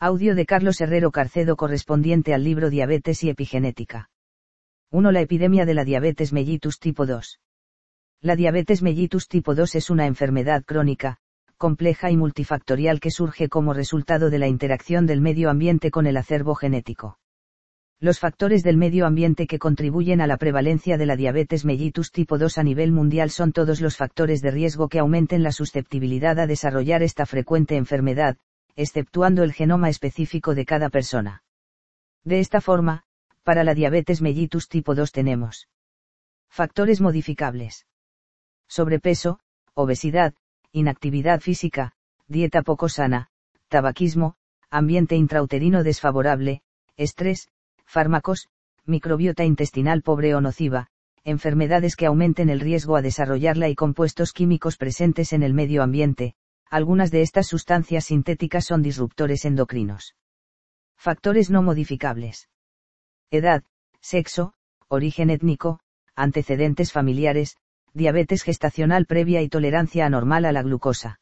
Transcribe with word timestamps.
Audio 0.00 0.34
de 0.34 0.44
Carlos 0.44 0.80
Herrero 0.80 1.12
Carcedo 1.12 1.54
correspondiente 1.54 2.34
al 2.34 2.42
libro 2.42 2.68
Diabetes 2.68 3.22
y 3.22 3.30
Epigenética. 3.30 4.10
1. 4.90 5.12
La 5.12 5.20
epidemia 5.20 5.64
de 5.66 5.74
la 5.74 5.84
diabetes 5.84 6.32
mellitus 6.32 6.80
tipo 6.80 7.06
2. 7.06 7.38
La 8.20 8.34
diabetes 8.34 8.82
mellitus 8.82 9.28
tipo 9.28 9.54
2 9.54 9.76
es 9.76 9.90
una 9.90 10.06
enfermedad 10.06 10.64
crónica, 10.64 11.18
compleja 11.56 12.10
y 12.10 12.16
multifactorial 12.16 12.98
que 12.98 13.12
surge 13.12 13.48
como 13.48 13.72
resultado 13.72 14.30
de 14.30 14.40
la 14.40 14.48
interacción 14.48 15.06
del 15.06 15.20
medio 15.20 15.48
ambiente 15.48 15.92
con 15.92 16.08
el 16.08 16.16
acervo 16.16 16.56
genético. 16.56 17.20
Los 18.00 18.18
factores 18.18 18.64
del 18.64 18.76
medio 18.76 19.06
ambiente 19.06 19.46
que 19.46 19.60
contribuyen 19.60 20.20
a 20.20 20.26
la 20.26 20.38
prevalencia 20.38 20.98
de 20.98 21.06
la 21.06 21.14
diabetes 21.14 21.64
mellitus 21.64 22.10
tipo 22.10 22.36
2 22.36 22.58
a 22.58 22.64
nivel 22.64 22.90
mundial 22.90 23.30
son 23.30 23.52
todos 23.52 23.80
los 23.80 23.96
factores 23.96 24.42
de 24.42 24.50
riesgo 24.50 24.88
que 24.88 24.98
aumenten 24.98 25.44
la 25.44 25.52
susceptibilidad 25.52 26.40
a 26.40 26.48
desarrollar 26.48 27.04
esta 27.04 27.26
frecuente 27.26 27.76
enfermedad, 27.76 28.36
exceptuando 28.76 29.42
el 29.42 29.52
genoma 29.52 29.88
específico 29.88 30.54
de 30.54 30.64
cada 30.64 30.88
persona. 30.90 31.42
De 32.24 32.40
esta 32.40 32.60
forma, 32.60 33.04
para 33.42 33.64
la 33.64 33.74
diabetes 33.74 34.22
mellitus 34.22 34.68
tipo 34.68 34.94
2 34.94 35.12
tenemos 35.12 35.68
factores 36.48 37.00
modificables. 37.00 37.86
Sobrepeso, 38.68 39.40
obesidad, 39.74 40.34
inactividad 40.72 41.40
física, 41.40 41.92
dieta 42.26 42.62
poco 42.62 42.88
sana, 42.88 43.28
tabaquismo, 43.68 44.36
ambiente 44.70 45.16
intrauterino 45.16 45.82
desfavorable, 45.84 46.62
estrés, 46.96 47.48
fármacos, 47.84 48.48
microbiota 48.86 49.44
intestinal 49.44 50.02
pobre 50.02 50.34
o 50.34 50.40
nociva, 50.40 50.88
enfermedades 51.24 51.96
que 51.96 52.06
aumenten 52.06 52.50
el 52.50 52.60
riesgo 52.60 52.96
a 52.96 53.02
desarrollarla 53.02 53.68
y 53.68 53.74
compuestos 53.74 54.32
químicos 54.32 54.76
presentes 54.76 55.32
en 55.32 55.42
el 55.42 55.54
medio 55.54 55.82
ambiente, 55.82 56.34
algunas 56.70 57.10
de 57.10 57.22
estas 57.22 57.46
sustancias 57.46 58.06
sintéticas 58.06 58.64
son 58.64 58.82
disruptores 58.82 59.44
endocrinos. 59.44 60.14
Factores 60.96 61.50
no 61.50 61.62
modificables. 61.62 62.48
Edad, 63.30 63.64
sexo, 64.00 64.54
origen 64.88 65.30
étnico, 65.30 65.80
antecedentes 66.14 66.92
familiares, 66.92 67.56
diabetes 67.92 68.42
gestacional 68.42 69.06
previa 69.06 69.42
y 69.42 69.48
tolerancia 69.48 70.06
anormal 70.06 70.44
a 70.44 70.52
la 70.52 70.62
glucosa. 70.62 71.20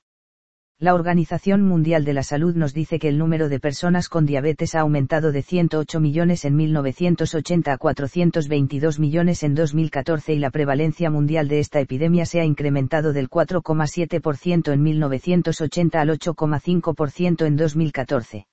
La 0.83 0.94
Organización 0.94 1.62
Mundial 1.62 2.05
de 2.05 2.12
la 2.12 2.25
Salud 2.25 2.56
nos 2.56 2.75
dice 2.75 2.98
que 2.98 3.06
el 3.06 3.16
número 3.16 3.48
de 3.48 3.61
personas 3.61 4.08
con 4.08 4.27
diabetes 4.27 4.75
ha 4.75 4.80
aumentado 4.80 5.30
de 5.30 5.42
108 5.42 6.00
millones 6.00 6.44
en 6.44 6.56
1980 6.56 7.72
a 7.72 7.78
422 7.78 8.98
millones 8.98 9.44
en 9.44 9.55
2014 9.55 10.34
y 10.34 10.41
la 10.41 10.50
prevalencia 10.50 11.08
mundial 11.08 11.47
de 11.47 11.61
esta 11.61 11.78
epidemia 11.78 12.27
se 12.27 12.41
ha 12.41 12.44
incrementado 12.44 13.12
del 13.12 13.30
4,7% 13.30 14.72
en 14.72 14.83
1980 14.83 16.00
al 16.00 16.08
8,5% 16.19 17.46
en 17.46 17.55
2014. 17.56 18.46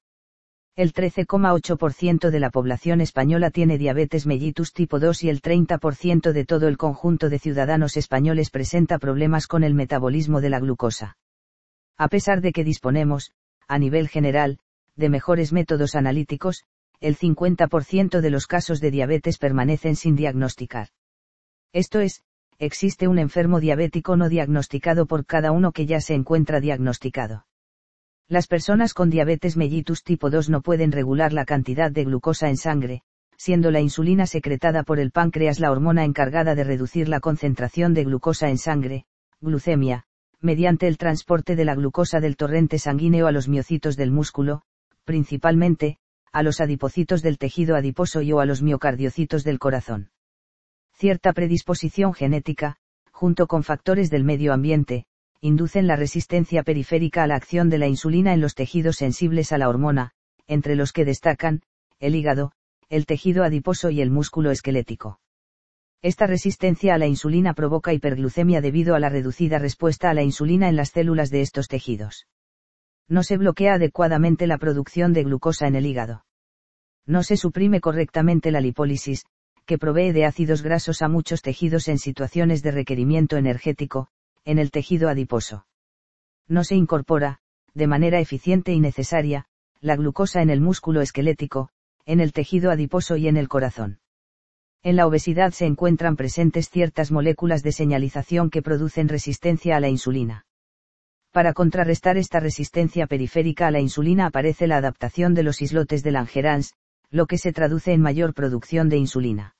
El 0.75 0.93
13,8% 0.93 2.29
de 2.29 2.39
la 2.39 2.51
población 2.51 3.01
española 3.01 3.49
tiene 3.49 3.79
diabetes 3.79 4.27
mellitus 4.27 4.71
tipo 4.73 4.99
2 4.99 5.23
y 5.23 5.29
el 5.29 5.41
30% 5.41 6.31
de 6.31 6.45
todo 6.45 6.67
el 6.67 6.77
conjunto 6.77 7.27
de 7.27 7.39
ciudadanos 7.39 7.97
españoles 7.97 8.51
presenta 8.51 8.99
problemas 8.99 9.47
con 9.47 9.63
el 9.63 9.73
metabolismo 9.73 10.41
de 10.41 10.49
la 10.51 10.59
glucosa. 10.59 11.15
A 11.99 12.07
pesar 12.07 12.39
de 12.39 12.53
que 12.53 12.63
disponemos, 12.63 13.33
a 13.67 13.77
nivel 13.77 14.07
general, 14.07 14.59
de 14.95 15.09
mejores 15.09 15.51
métodos 15.51 15.95
analíticos, 15.95 16.63
el 17.01 17.17
50% 17.17 18.21
de 18.21 18.29
los 18.29 18.47
casos 18.47 18.79
de 18.79 18.89
diabetes 18.89 19.37
permanecen 19.37 19.97
sin 19.97 20.15
diagnosticar. 20.15 20.87
Esto 21.73 21.99
es, 21.99 22.23
existe 22.57 23.09
un 23.09 23.19
enfermo 23.19 23.59
diabético 23.59 24.15
no 24.15 24.29
diagnosticado 24.29 25.07
por 25.07 25.25
cada 25.25 25.51
uno 25.51 25.73
que 25.73 25.85
ya 25.85 25.99
se 25.99 26.13
encuentra 26.13 26.61
diagnosticado. 26.61 27.45
Las 28.29 28.47
personas 28.47 28.93
con 28.93 29.09
diabetes 29.09 29.57
mellitus 29.57 30.03
tipo 30.03 30.29
2 30.29 30.49
no 30.49 30.61
pueden 30.61 30.93
regular 30.93 31.33
la 31.33 31.43
cantidad 31.43 31.91
de 31.91 32.05
glucosa 32.05 32.47
en 32.47 32.55
sangre, 32.55 33.01
siendo 33.35 33.71
la 33.71 33.81
insulina 33.81 34.25
secretada 34.25 34.83
por 34.83 34.99
el 34.99 35.11
páncreas 35.11 35.59
la 35.59 35.69
hormona 35.69 36.05
encargada 36.05 36.55
de 36.55 36.63
reducir 36.63 37.09
la 37.09 37.19
concentración 37.19 37.93
de 37.93 38.05
glucosa 38.05 38.49
en 38.49 38.57
sangre, 38.57 39.05
glucemia, 39.41 40.05
mediante 40.41 40.87
el 40.87 40.97
transporte 40.97 41.55
de 41.55 41.65
la 41.65 41.75
glucosa 41.75 42.19
del 42.19 42.37
torrente 42.37 42.79
sanguíneo 42.79 43.27
a 43.27 43.31
los 43.31 43.47
miocitos 43.47 43.97
del 43.97 44.11
músculo, 44.11 44.61
principalmente, 45.03 45.97
a 46.31 46.43
los 46.43 46.61
adipocitos 46.61 47.21
del 47.21 47.37
tejido 47.37 47.75
adiposo 47.75 48.21
y 48.21 48.31
o 48.31 48.39
a 48.39 48.45
los 48.45 48.61
miocardiocitos 48.61 49.43
del 49.43 49.59
corazón. 49.59 50.11
Cierta 50.93 51.33
predisposición 51.33 52.13
genética, 52.13 52.77
junto 53.11 53.47
con 53.47 53.63
factores 53.63 54.09
del 54.09 54.23
medio 54.23 54.53
ambiente, 54.53 55.05
inducen 55.41 55.87
la 55.87 55.95
resistencia 55.95 56.63
periférica 56.63 57.23
a 57.23 57.27
la 57.27 57.35
acción 57.35 57.69
de 57.69 57.77
la 57.77 57.87
insulina 57.87 58.33
en 58.33 58.41
los 58.41 58.55
tejidos 58.55 58.97
sensibles 58.97 59.51
a 59.51 59.57
la 59.57 59.69
hormona, 59.69 60.11
entre 60.47 60.75
los 60.75 60.91
que 60.91 61.05
destacan, 61.05 61.61
el 61.99 62.15
hígado, 62.15 62.51
el 62.89 63.05
tejido 63.05 63.43
adiposo 63.43 63.89
y 63.89 64.01
el 64.01 64.09
músculo 64.09 64.51
esquelético. 64.51 65.19
Esta 66.01 66.27
resistencia 66.27 66.95
a 66.95 66.97
la 66.97 67.07
insulina 67.07 67.53
provoca 67.53 67.91
hiperglucemia 67.91 68.61
debido 68.61 68.95
a 68.95 68.99
la 68.99 69.09
reducida 69.09 69.59
respuesta 69.59 70.09
a 70.09 70.13
la 70.13 70.23
insulina 70.23 70.69
en 70.69 70.77
las 70.77 70.91
células 70.91 71.29
de 71.29 71.41
estos 71.41 71.67
tejidos. 71.67 72.25
No 73.09 73.21
se 73.23 73.35
bloquea 73.35 73.73
adecuadamente 73.73 74.47
la 74.47 74.57
producción 74.57 75.11
de 75.11 75.23
glucosa 75.23 75.67
en 75.67 75.75
el 75.75 75.85
hígado. 75.85 76.25
No 77.05 77.23
se 77.23 77.35
suprime 77.35 77.81
correctamente 77.81 78.51
la 78.51 78.61
lipólisis, 78.61 79.25
que 79.65 79.77
provee 79.77 80.13
de 80.13 80.25
ácidos 80.25 80.61
grasos 80.61 81.01
a 81.01 81.09
muchos 81.09 81.41
tejidos 81.41 81.89
en 81.89 81.97
situaciones 81.97 82.63
de 82.63 82.71
requerimiento 82.71 83.35
energético, 83.35 84.07
en 84.45 84.57
el 84.57 84.71
tejido 84.71 85.09
adiposo. 85.09 85.65
No 86.47 86.63
se 86.63 86.75
incorpora, 86.75 87.39
de 87.73 87.87
manera 87.87 88.19
eficiente 88.19 88.71
y 88.71 88.79
necesaria, 88.79 89.47
la 89.81 89.95
glucosa 89.95 90.41
en 90.41 90.49
el 90.49 90.61
músculo 90.61 91.01
esquelético, 91.01 91.69
en 92.05 92.21
el 92.21 92.31
tejido 92.31 92.71
adiposo 92.71 93.17
y 93.17 93.27
en 93.27 93.37
el 93.37 93.49
corazón. 93.49 93.99
En 94.81 94.95
la 94.95 95.05
obesidad 95.05 95.51
se 95.51 95.65
encuentran 95.65 96.15
presentes 96.15 96.69
ciertas 96.69 97.11
moléculas 97.11 97.63
de 97.63 97.73
señalización 97.73 98.49
que 98.49 98.61
producen 98.61 99.09
resistencia 99.09 99.75
a 99.75 99.79
la 99.81 99.89
insulina. 99.89 100.45
Para 101.31 101.53
contrarrestar 101.53 102.17
esta 102.17 102.39
resistencia 102.39 103.05
periférica 103.05 103.67
a 103.67 103.71
la 103.71 103.81
insulina 103.81 104.27
aparece 104.27 104.67
la 104.67 104.77
adaptación 104.77 105.33
de 105.33 105.43
los 105.43 105.61
islotes 105.61 106.01
de 106.01 106.11
Langerhans, 106.11 106.75
lo 107.11 107.27
que 107.27 107.37
se 107.37 107.51
traduce 107.51 107.91
en 107.91 108.01
mayor 108.01 108.33
producción 108.33 108.87
de 108.87 108.97
insulina. 108.97 109.55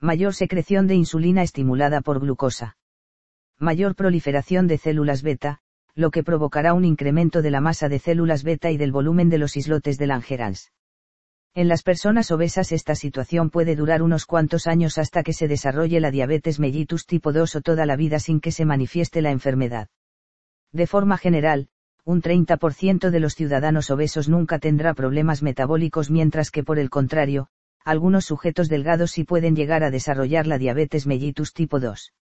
Mayor 0.00 0.34
secreción 0.34 0.88
de 0.88 0.96
insulina 0.96 1.42
estimulada 1.42 2.00
por 2.00 2.18
glucosa. 2.18 2.76
Mayor 3.58 3.94
proliferación 3.94 4.66
de 4.66 4.76
células 4.78 5.22
beta, 5.22 5.60
lo 5.94 6.10
que 6.10 6.24
provocará 6.24 6.74
un 6.74 6.84
incremento 6.84 7.42
de 7.42 7.52
la 7.52 7.60
masa 7.60 7.88
de 7.88 8.00
células 8.00 8.42
beta 8.42 8.72
y 8.72 8.76
del 8.76 8.90
volumen 8.90 9.28
de 9.28 9.38
los 9.38 9.56
islotes 9.56 9.98
de 9.98 10.08
Langerhans. 10.08 10.72
En 11.54 11.68
las 11.68 11.82
personas 11.82 12.30
obesas 12.30 12.72
esta 12.72 12.94
situación 12.94 13.50
puede 13.50 13.76
durar 13.76 14.02
unos 14.02 14.24
cuantos 14.24 14.66
años 14.66 14.96
hasta 14.96 15.22
que 15.22 15.34
se 15.34 15.48
desarrolle 15.48 16.00
la 16.00 16.10
diabetes 16.10 16.58
mellitus 16.58 17.04
tipo 17.04 17.30
2 17.30 17.56
o 17.56 17.60
toda 17.60 17.84
la 17.84 17.94
vida 17.94 18.18
sin 18.20 18.40
que 18.40 18.52
se 18.52 18.64
manifieste 18.64 19.20
la 19.20 19.32
enfermedad. 19.32 19.88
De 20.72 20.86
forma 20.86 21.18
general, 21.18 21.68
un 22.04 22.22
30% 22.22 23.10
de 23.10 23.20
los 23.20 23.34
ciudadanos 23.34 23.90
obesos 23.90 24.30
nunca 24.30 24.58
tendrá 24.58 24.94
problemas 24.94 25.42
metabólicos 25.42 26.10
mientras 26.10 26.50
que 26.50 26.64
por 26.64 26.78
el 26.78 26.88
contrario, 26.88 27.48
algunos 27.84 28.24
sujetos 28.24 28.70
delgados 28.70 29.10
sí 29.10 29.24
pueden 29.24 29.54
llegar 29.54 29.84
a 29.84 29.90
desarrollar 29.90 30.46
la 30.46 30.56
diabetes 30.56 31.06
mellitus 31.06 31.52
tipo 31.52 31.80
2. 31.80 32.14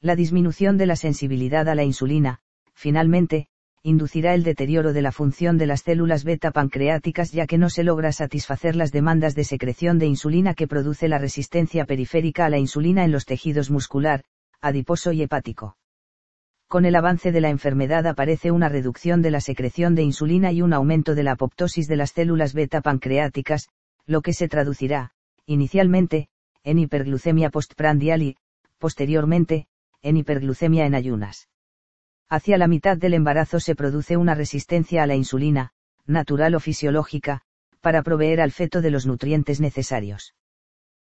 La 0.00 0.16
disminución 0.16 0.78
de 0.78 0.86
la 0.86 0.96
sensibilidad 0.96 1.68
a 1.68 1.76
la 1.76 1.84
insulina, 1.84 2.40
finalmente, 2.74 3.48
inducirá 3.82 4.34
el 4.34 4.42
deterioro 4.42 4.92
de 4.92 5.02
la 5.02 5.12
función 5.12 5.58
de 5.58 5.66
las 5.66 5.82
células 5.82 6.24
beta 6.24 6.50
pancreáticas 6.50 7.32
ya 7.32 7.46
que 7.46 7.58
no 7.58 7.70
se 7.70 7.84
logra 7.84 8.12
satisfacer 8.12 8.76
las 8.76 8.92
demandas 8.92 9.34
de 9.34 9.44
secreción 9.44 9.98
de 9.98 10.06
insulina 10.06 10.54
que 10.54 10.66
produce 10.66 11.08
la 11.08 11.18
resistencia 11.18 11.84
periférica 11.84 12.46
a 12.46 12.50
la 12.50 12.58
insulina 12.58 13.04
en 13.04 13.12
los 13.12 13.24
tejidos 13.24 13.70
muscular, 13.70 14.24
adiposo 14.60 15.12
y 15.12 15.22
hepático. 15.22 15.76
Con 16.68 16.84
el 16.84 16.96
avance 16.96 17.32
de 17.32 17.40
la 17.40 17.48
enfermedad 17.48 18.06
aparece 18.06 18.50
una 18.50 18.68
reducción 18.68 19.22
de 19.22 19.30
la 19.30 19.40
secreción 19.40 19.94
de 19.94 20.02
insulina 20.02 20.52
y 20.52 20.60
un 20.60 20.74
aumento 20.74 21.14
de 21.14 21.22
la 21.22 21.32
apoptosis 21.32 21.88
de 21.88 21.96
las 21.96 22.10
células 22.10 22.52
beta 22.52 22.82
pancreáticas, 22.82 23.68
lo 24.04 24.20
que 24.20 24.34
se 24.34 24.48
traducirá, 24.48 25.12
inicialmente, 25.46 26.28
en 26.64 26.78
hiperglucemia 26.78 27.48
postprandial 27.48 28.22
y, 28.22 28.36
posteriormente, 28.78 29.66
en 30.02 30.18
hiperglucemia 30.18 30.84
en 30.84 30.94
ayunas. 30.94 31.47
Hacia 32.30 32.58
la 32.58 32.68
mitad 32.68 32.98
del 32.98 33.14
embarazo 33.14 33.58
se 33.58 33.74
produce 33.74 34.16
una 34.18 34.34
resistencia 34.34 35.02
a 35.02 35.06
la 35.06 35.14
insulina, 35.14 35.70
natural 36.06 36.54
o 36.54 36.60
fisiológica, 36.60 37.42
para 37.80 38.02
proveer 38.02 38.40
al 38.40 38.52
feto 38.52 38.82
de 38.82 38.90
los 38.90 39.06
nutrientes 39.06 39.60
necesarios. 39.60 40.34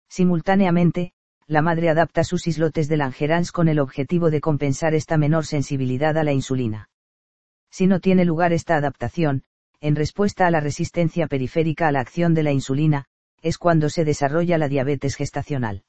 Simultáneamente, 0.09 1.13
la 1.45 1.61
madre 1.61 1.89
adapta 1.89 2.23
sus 2.23 2.47
islotes 2.47 2.87
de 2.87 2.97
Langerhans 2.97 3.51
con 3.51 3.67
el 3.67 3.79
objetivo 3.79 4.31
de 4.31 4.41
compensar 4.41 4.95
esta 4.95 5.17
menor 5.17 5.45
sensibilidad 5.45 6.17
a 6.17 6.23
la 6.23 6.31
insulina. 6.31 6.89
Si 7.69 7.87
no 7.87 7.99
tiene 7.99 8.25
lugar 8.25 8.51
esta 8.51 8.75
adaptación, 8.75 9.43
en 9.79 9.95
respuesta 9.95 10.47
a 10.47 10.51
la 10.51 10.59
resistencia 10.59 11.27
periférica 11.27 11.87
a 11.87 11.91
la 11.91 11.99
acción 11.99 12.33
de 12.33 12.43
la 12.43 12.51
insulina, 12.51 13.05
es 13.41 13.57
cuando 13.57 13.89
se 13.89 14.05
desarrolla 14.05 14.57
la 14.57 14.69
diabetes 14.69 15.15
gestacional. 15.15 15.83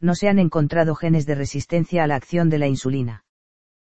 No 0.00 0.14
se 0.14 0.28
han 0.28 0.38
encontrado 0.38 0.94
genes 0.94 1.26
de 1.26 1.34
resistencia 1.34 2.04
a 2.04 2.06
la 2.06 2.16
acción 2.16 2.50
de 2.50 2.58
la 2.58 2.66
insulina. 2.66 3.24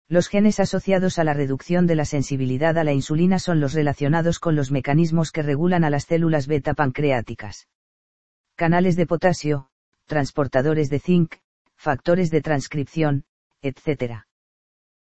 Los 0.10 0.30
genes 0.30 0.62
asociados 0.62 1.20
a 1.20 1.26
la 1.26 1.34
reducción 1.34 1.86
de 1.86 1.96
la 1.96 2.06
sensibilidad 2.06 2.78
a 2.78 2.86
la 2.86 2.94
insulina 2.94 3.40
son 3.40 3.60
los 3.60 3.74
relacionados 3.74 4.40
con 4.40 4.56
los 4.56 4.72
mecanismos 4.72 5.34
que 5.34 5.42
regulan 5.42 5.84
a 5.84 5.90
las 5.90 6.06
células 6.06 6.48
beta 6.48 6.74
pancreáticas. 6.74 7.68
Canales 8.56 8.96
de 8.96 9.06
potasio, 9.06 9.70
transportadores 10.06 10.90
de 10.90 11.00
zinc, 11.00 11.36
factores 11.76 12.32
de 12.32 12.42
transcripción, 12.42 13.26
etc. 13.62 14.24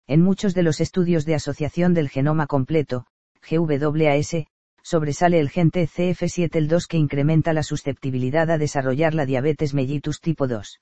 En 0.09 0.23
muchos 0.23 0.55
de 0.55 0.65
los 0.65 0.81
estudios 0.81 1.25
de 1.25 1.37
asociación 1.37 1.95
del 1.95 2.09
genoma 2.09 2.49
completo, 2.49 3.07
GWAS, 3.49 4.47
sobresale 4.83 5.39
el 5.39 5.51
gen 5.51 5.71
TCF7L2 5.71 6.87
que 6.89 6.97
incrementa 6.97 7.53
la 7.53 7.63
susceptibilidad 7.63 8.51
a 8.51 8.59
desarrollar 8.59 9.15
la 9.15 9.25
diabetes 9.25 9.73
mellitus 9.73 10.21
tipo 10.21 10.49
2. 10.49 10.81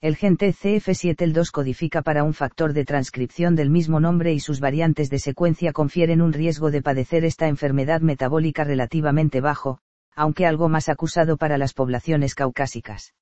El 0.00 0.16
gen 0.16 0.36
TCF7L2 0.36 1.50
codifica 1.50 2.02
para 2.02 2.24
un 2.24 2.34
factor 2.34 2.72
de 2.72 2.84
transcripción 2.84 3.56
del 3.56 3.70
mismo 3.70 4.00
nombre 4.00 4.32
y 4.32 4.40
sus 4.40 4.60
variantes 4.60 5.08
de 5.10 5.18
secuencia 5.18 5.72
confieren 5.72 6.20
un 6.20 6.32
riesgo 6.32 6.70
de 6.70 6.82
padecer 6.82 7.24
esta 7.24 7.48
enfermedad 7.48 8.00
metabólica 8.00 8.64
relativamente 8.64 9.40
bajo, 9.40 9.78
aunque 10.14 10.46
algo 10.46 10.68
más 10.68 10.88
acusado 10.88 11.36
para 11.36 11.58
las 11.58 11.72
poblaciones 11.72 12.34
caucásicas. 12.34 13.14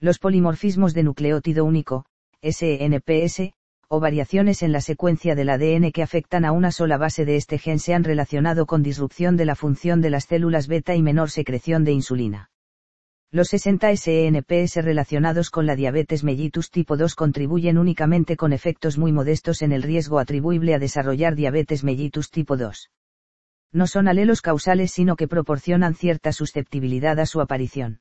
Los 0.00 0.18
polimorfismos 0.18 0.94
de 0.94 1.02
nucleótido 1.02 1.64
único, 1.64 2.06
SNPS, 2.42 3.52
o 3.88 4.00
variaciones 4.00 4.62
en 4.62 4.70
la 4.70 4.80
secuencia 4.80 5.34
del 5.34 5.48
ADN 5.48 5.92
que 5.92 6.02
afectan 6.02 6.44
a 6.44 6.52
una 6.52 6.70
sola 6.72 6.98
base 6.98 7.24
de 7.24 7.36
este 7.36 7.58
gen 7.58 7.78
se 7.78 7.94
han 7.94 8.04
relacionado 8.04 8.66
con 8.66 8.82
disrupción 8.82 9.36
de 9.36 9.46
la 9.46 9.56
función 9.56 10.02
de 10.02 10.10
las 10.10 10.24
células 10.24 10.68
beta 10.68 10.94
y 10.94 11.02
menor 11.02 11.30
secreción 11.30 11.84
de 11.84 11.92
insulina. 11.92 12.50
Los 13.30 13.48
60 13.48 13.94
SNPS 13.94 14.76
relacionados 14.76 15.50
con 15.50 15.66
la 15.66 15.76
diabetes 15.76 16.24
mellitus 16.24 16.70
tipo 16.70 16.96
2 16.96 17.14
contribuyen 17.14 17.76
únicamente 17.76 18.38
con 18.38 18.54
efectos 18.54 18.96
muy 18.96 19.12
modestos 19.12 19.60
en 19.60 19.72
el 19.72 19.82
riesgo 19.82 20.18
atribuible 20.18 20.72
a 20.72 20.78
desarrollar 20.78 21.34
diabetes 21.34 21.84
mellitus 21.84 22.30
tipo 22.30 22.56
2. 22.56 22.90
No 23.70 23.86
son 23.86 24.08
alelos 24.08 24.40
causales 24.40 24.92
sino 24.92 25.14
que 25.14 25.28
proporcionan 25.28 25.94
cierta 25.94 26.32
susceptibilidad 26.32 27.20
a 27.20 27.26
su 27.26 27.42
aparición. 27.42 28.00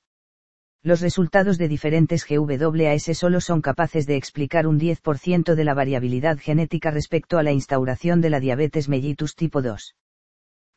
Los 0.82 1.02
resultados 1.02 1.58
de 1.58 1.68
diferentes 1.68 2.26
GWAS 2.26 3.18
solo 3.18 3.42
son 3.42 3.60
capaces 3.60 4.08
de 4.08 4.16
explicar 4.16 4.66
un 4.66 4.80
10% 4.80 5.56
de 5.56 5.64
la 5.66 5.74
variabilidad 5.74 6.38
genética 6.40 6.90
respecto 6.90 7.38
a 7.38 7.44
la 7.44 7.52
instauración 7.52 8.22
de 8.22 8.30
la 8.30 8.40
diabetes 8.40 8.88
mellitus 8.88 9.36
tipo 9.36 9.62
2 9.62 9.94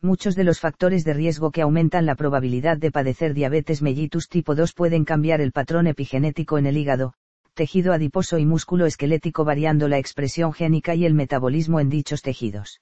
muchos 0.03 0.35
de 0.35 0.45
los 0.45 0.61
factores 0.61 1.05
de 1.05 1.13
riesgo 1.13 1.51
que 1.51 1.63
aumentan 1.63 2.07
la 2.07 2.15
probabilidad 2.15 2.79
de 2.79 2.91
padecer 2.91 3.35
diabetes 3.35 3.83
mellitus 3.83 4.29
tipo 4.29 4.55
2 4.55 4.73
pueden 4.73 5.05
cambiar 5.05 5.41
el 5.41 5.53
patrón 5.53 5.87
epigenético 5.87 6.57
en 6.59 6.67
el 6.67 6.77
hígado, 6.77 7.15
tejido 7.55 7.93
adiposo 7.93 8.39
y 8.39 8.47
músculo 8.47 8.87
esquelético 8.87 9.45
variando 9.45 9.89
la 9.89 9.99
expresión 9.99 10.53
génica 10.53 10.95
y 10.95 11.05
el 11.05 11.15
metabolismo 11.15 11.81
en 11.81 11.91
dichos 11.91 12.23
tejidos. 12.23 12.81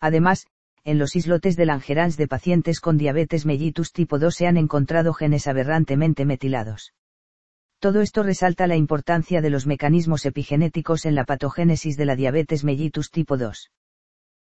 Además, 0.00 0.46
en 0.84 0.98
los 0.98 1.16
islotes 1.16 1.56
de 1.56 1.66
Langerhans 1.66 2.16
de 2.16 2.28
pacientes 2.28 2.80
con 2.80 2.96
diabetes 2.96 3.44
mellitus 3.44 3.92
tipo 3.92 4.18
2 4.18 4.34
se 4.34 4.46
han 4.46 4.56
encontrado 4.56 5.12
genes 5.12 5.48
aberrantemente 5.48 6.24
metilados. 6.24 6.92
Todo 7.80 8.00
esto 8.00 8.22
resalta 8.22 8.66
la 8.66 8.76
importancia 8.76 9.40
de 9.40 9.50
los 9.50 9.66
mecanismos 9.66 10.24
epigenéticos 10.24 11.04
en 11.04 11.14
la 11.14 11.24
patogénesis 11.24 11.96
de 11.96 12.04
la 12.06 12.16
diabetes 12.16 12.64
mellitus 12.64 13.10
tipo 13.10 13.36
2. 13.36 13.70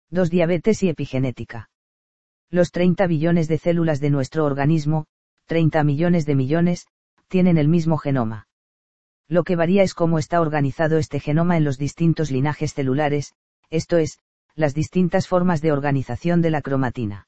2. 0.09 0.29
Diabetes 0.29 0.83
y 0.83 0.89
epigenética. 0.89 1.69
Los 2.51 2.71
30 2.71 3.07
billones 3.07 3.47
de 3.47 3.57
células 3.57 3.99
de 3.99 4.09
nuestro 4.09 4.45
organismo, 4.45 5.05
30 5.47 5.83
millones 5.83 6.25
de 6.25 6.35
millones, 6.35 6.87
tienen 7.27 7.57
el 7.57 7.67
mismo 7.67 7.97
genoma. 7.97 8.47
Lo 9.27 9.43
que 9.43 9.55
varía 9.55 9.83
es 9.83 9.93
cómo 9.93 10.19
está 10.19 10.39
organizado 10.39 10.97
este 10.97 11.19
genoma 11.19 11.57
en 11.57 11.63
los 11.63 11.77
distintos 11.77 12.29
linajes 12.29 12.73
celulares, 12.73 13.33
esto 13.69 13.97
es, 13.97 14.19
las 14.55 14.73
distintas 14.73 15.27
formas 15.27 15.61
de 15.61 15.71
organización 15.71 16.41
de 16.41 16.51
la 16.51 16.61
cromatina. 16.61 17.27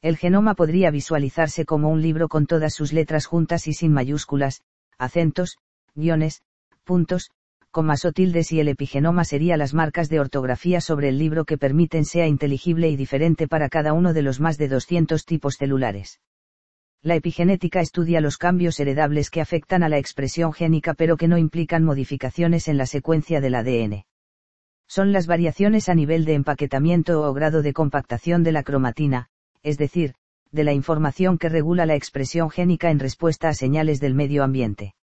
El 0.00 0.16
genoma 0.16 0.54
podría 0.54 0.90
visualizarse 0.90 1.64
como 1.64 1.88
un 1.88 2.00
libro 2.00 2.28
con 2.28 2.46
todas 2.46 2.72
sus 2.72 2.92
letras 2.92 3.26
juntas 3.26 3.66
y 3.66 3.72
sin 3.72 3.92
mayúsculas, 3.92 4.62
acentos, 4.96 5.58
guiones, 5.94 6.42
puntos, 6.84 7.30
comas 7.70 8.04
o 8.04 8.12
tildes 8.12 8.52
y 8.52 8.60
el 8.60 8.68
epigenoma 8.68 9.24
sería 9.24 9.56
las 9.56 9.74
marcas 9.74 10.08
de 10.08 10.20
ortografía 10.20 10.80
sobre 10.80 11.08
el 11.08 11.18
libro 11.18 11.44
que 11.44 11.58
permiten 11.58 12.04
sea 12.04 12.26
inteligible 12.26 12.88
y 12.88 12.96
diferente 12.96 13.48
para 13.48 13.68
cada 13.68 13.92
uno 13.92 14.12
de 14.12 14.22
los 14.22 14.40
más 14.40 14.58
de 14.58 14.68
200 14.68 15.24
tipos 15.24 15.56
celulares. 15.56 16.20
La 17.02 17.14
epigenética 17.14 17.80
estudia 17.80 18.20
los 18.20 18.38
cambios 18.38 18.80
heredables 18.80 19.30
que 19.30 19.40
afectan 19.40 19.82
a 19.82 19.88
la 19.88 19.98
expresión 19.98 20.52
génica 20.52 20.94
pero 20.94 21.16
que 21.16 21.28
no 21.28 21.38
implican 21.38 21.84
modificaciones 21.84 22.66
en 22.66 22.76
la 22.76 22.86
secuencia 22.86 23.40
del 23.40 23.54
ADN. 23.54 24.04
Son 24.88 25.12
las 25.12 25.26
variaciones 25.26 25.88
a 25.88 25.94
nivel 25.94 26.24
de 26.24 26.34
empaquetamiento 26.34 27.22
o 27.22 27.32
grado 27.34 27.62
de 27.62 27.72
compactación 27.72 28.42
de 28.42 28.52
la 28.52 28.62
cromatina, 28.62 29.28
es 29.62 29.76
decir, 29.76 30.14
de 30.50 30.64
la 30.64 30.72
información 30.72 31.38
que 31.38 31.48
regula 31.48 31.86
la 31.86 31.94
expresión 31.94 32.50
génica 32.50 32.90
en 32.90 32.98
respuesta 32.98 33.48
a 33.48 33.54
señales 33.54 34.00
del 34.00 34.14
medio 34.14 34.42
ambiente. 34.42 34.94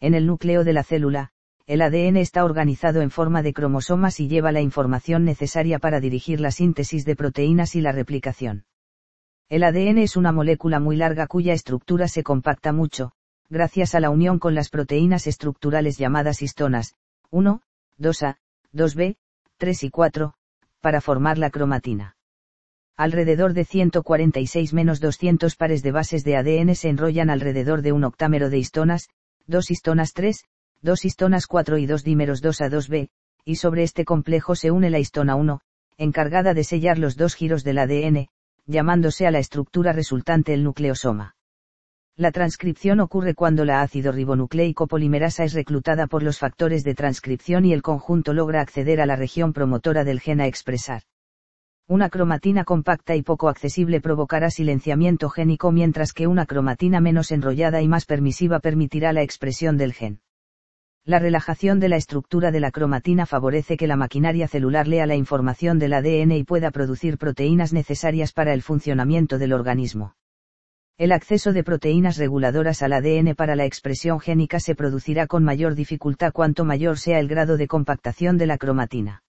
En 0.00 0.14
el 0.14 0.26
núcleo 0.26 0.64
de 0.64 0.72
la 0.72 0.82
célula, 0.82 1.31
el 1.66 1.82
ADN 1.82 2.16
está 2.16 2.44
organizado 2.44 3.00
en 3.02 3.10
forma 3.10 3.42
de 3.42 3.52
cromosomas 3.52 4.20
y 4.20 4.28
lleva 4.28 4.52
la 4.52 4.60
información 4.60 5.24
necesaria 5.24 5.78
para 5.78 6.00
dirigir 6.00 6.40
la 6.40 6.50
síntesis 6.50 7.04
de 7.04 7.16
proteínas 7.16 7.74
y 7.76 7.80
la 7.80 7.92
replicación. 7.92 8.64
El 9.48 9.64
ADN 9.64 9.98
es 9.98 10.16
una 10.16 10.32
molécula 10.32 10.80
muy 10.80 10.96
larga 10.96 11.26
cuya 11.26 11.52
estructura 11.52 12.08
se 12.08 12.22
compacta 12.22 12.72
mucho, 12.72 13.12
gracias 13.50 13.94
a 13.94 14.00
la 14.00 14.10
unión 14.10 14.38
con 14.38 14.54
las 14.54 14.70
proteínas 14.70 15.26
estructurales 15.26 15.98
llamadas 15.98 16.42
histonas, 16.42 16.94
1, 17.30 17.60
2A, 17.98 18.38
2B, 18.72 19.16
3 19.58 19.82
y 19.84 19.90
4, 19.90 20.34
para 20.80 21.00
formar 21.00 21.38
la 21.38 21.50
cromatina. 21.50 22.16
Alrededor 22.96 23.52
de 23.52 23.64
146-200 23.64 25.56
pares 25.56 25.82
de 25.82 25.92
bases 25.92 26.24
de 26.24 26.36
ADN 26.36 26.74
se 26.74 26.88
enrollan 26.88 27.30
alrededor 27.30 27.82
de 27.82 27.92
un 27.92 28.04
octámero 28.04 28.50
de 28.50 28.58
histonas, 28.58 29.08
2 29.46 29.70
histonas 29.70 30.12
3, 30.12 30.44
dos 30.82 31.04
histonas 31.04 31.46
4 31.46 31.78
y 31.78 31.86
dos 31.86 32.04
dímeros 32.04 32.42
2 32.42 32.60
a 32.60 32.68
2b, 32.68 33.08
y 33.44 33.56
sobre 33.56 33.84
este 33.84 34.04
complejo 34.04 34.54
se 34.54 34.70
une 34.70 34.90
la 34.90 34.98
histona 34.98 35.36
1, 35.36 35.60
encargada 35.96 36.54
de 36.54 36.64
sellar 36.64 36.98
los 36.98 37.16
dos 37.16 37.34
giros 37.34 37.64
del 37.64 37.78
ADN, 37.78 38.26
llamándose 38.66 39.26
a 39.26 39.30
la 39.30 39.38
estructura 39.38 39.92
resultante 39.92 40.52
el 40.54 40.64
nucleosoma. 40.64 41.36
La 42.16 42.30
transcripción 42.30 43.00
ocurre 43.00 43.34
cuando 43.34 43.64
la 43.64 43.80
ácido 43.80 44.12
ribonucleico 44.12 44.86
polimerasa 44.86 45.44
es 45.44 45.54
reclutada 45.54 46.06
por 46.06 46.22
los 46.22 46.38
factores 46.38 46.84
de 46.84 46.94
transcripción 46.94 47.64
y 47.64 47.72
el 47.72 47.80
conjunto 47.80 48.34
logra 48.34 48.60
acceder 48.60 49.00
a 49.00 49.06
la 49.06 49.16
región 49.16 49.52
promotora 49.52 50.04
del 50.04 50.20
gen 50.20 50.40
a 50.40 50.46
expresar. 50.46 51.02
Una 51.88 52.10
cromatina 52.10 52.64
compacta 52.64 53.16
y 53.16 53.22
poco 53.22 53.48
accesible 53.48 54.00
provocará 54.00 54.50
silenciamiento 54.50 55.30
génico 55.30 55.72
mientras 55.72 56.12
que 56.12 56.26
una 56.26 56.46
cromatina 56.46 57.00
menos 57.00 57.30
enrollada 57.32 57.80
y 57.82 57.88
más 57.88 58.04
permisiva 58.04 58.60
permitirá 58.60 59.12
la 59.12 59.22
expresión 59.22 59.76
del 59.76 59.92
gen. 59.92 60.20
La 61.04 61.18
relajación 61.18 61.80
de 61.80 61.88
la 61.88 61.96
estructura 61.96 62.52
de 62.52 62.60
la 62.60 62.70
cromatina 62.70 63.26
favorece 63.26 63.76
que 63.76 63.88
la 63.88 63.96
maquinaria 63.96 64.46
celular 64.46 64.86
lea 64.86 65.04
la 65.04 65.16
información 65.16 65.80
del 65.80 65.94
ADN 65.94 66.30
y 66.30 66.44
pueda 66.44 66.70
producir 66.70 67.18
proteínas 67.18 67.72
necesarias 67.72 68.32
para 68.32 68.54
el 68.54 68.62
funcionamiento 68.62 69.38
del 69.38 69.52
organismo. 69.52 70.14
El 70.98 71.10
acceso 71.10 71.52
de 71.52 71.64
proteínas 71.64 72.18
reguladoras 72.18 72.84
al 72.84 72.92
ADN 72.92 73.34
para 73.34 73.56
la 73.56 73.64
expresión 73.64 74.20
génica 74.20 74.60
se 74.60 74.76
producirá 74.76 75.26
con 75.26 75.42
mayor 75.42 75.74
dificultad 75.74 76.32
cuanto 76.32 76.64
mayor 76.64 76.98
sea 76.98 77.18
el 77.18 77.26
grado 77.26 77.56
de 77.56 77.66
compactación 77.66 78.38
de 78.38 78.46
la 78.46 78.56
cromatina. 78.56 79.24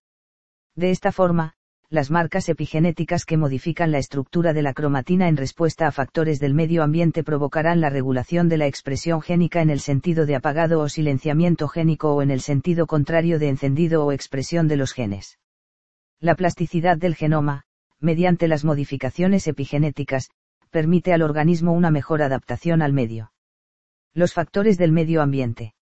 De 0.75 0.91
esta 0.91 1.11
forma, 1.11 1.55
las 1.93 2.09
marcas 2.09 2.50
epigenéticas 2.50 3.23
que 3.23 3.38
modifican 3.38 3.91
la 3.91 4.00
estructura 4.00 4.51
de 4.51 4.63
la 4.63 4.73
cromatina 4.73 5.27
en 5.27 5.38
respuesta 5.38 5.85
a 5.85 5.91
factores 5.91 6.39
del 6.39 6.55
medio 6.55 6.81
ambiente 6.81 7.23
provocarán 7.23 7.81
la 7.81 7.91
regulación 7.91 8.50
de 8.50 8.57
la 8.57 8.65
expresión 8.65 9.21
génica 9.21 9.62
en 9.62 9.69
el 9.69 9.79
sentido 9.79 10.25
de 10.25 10.35
apagado 10.35 10.79
o 10.79 10.89
silenciamiento 10.89 11.67
génico 11.67 12.15
o 12.15 12.23
en 12.23 12.31
el 12.31 12.41
sentido 12.41 12.88
contrario 12.88 13.38
de 13.38 13.50
encendido 13.50 14.03
o 14.03 14.12
expresión 14.12 14.67
de 14.67 14.75
los 14.75 14.91
genes. 14.91 15.38
La 16.19 16.33
plasticidad 16.33 16.97
del 16.97 17.13
genoma, 17.13 17.65
mediante 18.00 18.47
las 18.47 18.65
modificaciones 18.65 19.45
epigenéticas, 19.47 20.31
permite 20.71 21.13
al 21.13 21.21
organismo 21.21 21.73
una 21.73 21.91
mejor 21.91 22.23
adaptación 22.23 22.81
al 22.81 22.91
medio. 22.91 23.33
Los 24.15 24.33
factores 24.33 24.79
del 24.79 24.91
medio 24.91 25.21
ambiente. 25.21 25.75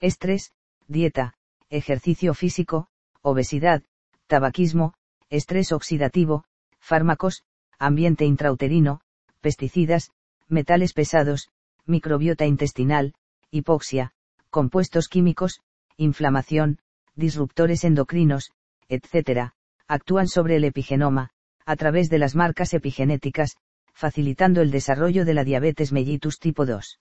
Estrés, 0.00 0.50
dieta, 0.88 1.34
ejercicio 1.70 2.34
físico, 2.34 2.88
obesidad, 3.22 3.84
tabaquismo, 4.26 4.94
estrés 5.30 5.72
oxidativo, 5.72 6.44
fármacos, 6.80 7.42
ambiente 7.78 8.24
intrauterino, 8.24 9.00
pesticidas, 9.40 10.10
metales 10.48 10.92
pesados, 10.92 11.48
microbiota 11.86 12.46
intestinal, 12.46 13.14
hipoxia, 13.50 14.12
compuestos 14.50 15.08
químicos, 15.08 15.60
inflamación, 15.96 16.78
disruptores 17.14 17.84
endocrinos, 17.84 18.52
etc., 18.88 19.52
actúan 19.86 20.28
sobre 20.28 20.56
el 20.56 20.64
epigenoma, 20.64 21.30
a 21.66 21.76
través 21.76 22.08
de 22.08 22.18
las 22.18 22.34
marcas 22.34 22.72
epigenéticas, 22.74 23.56
facilitando 23.92 24.60
el 24.62 24.70
desarrollo 24.70 25.24
de 25.24 25.34
la 25.34 25.44
diabetes 25.44 25.92
mellitus 25.92 26.38
tipo 26.38 26.64
2. 26.64 27.00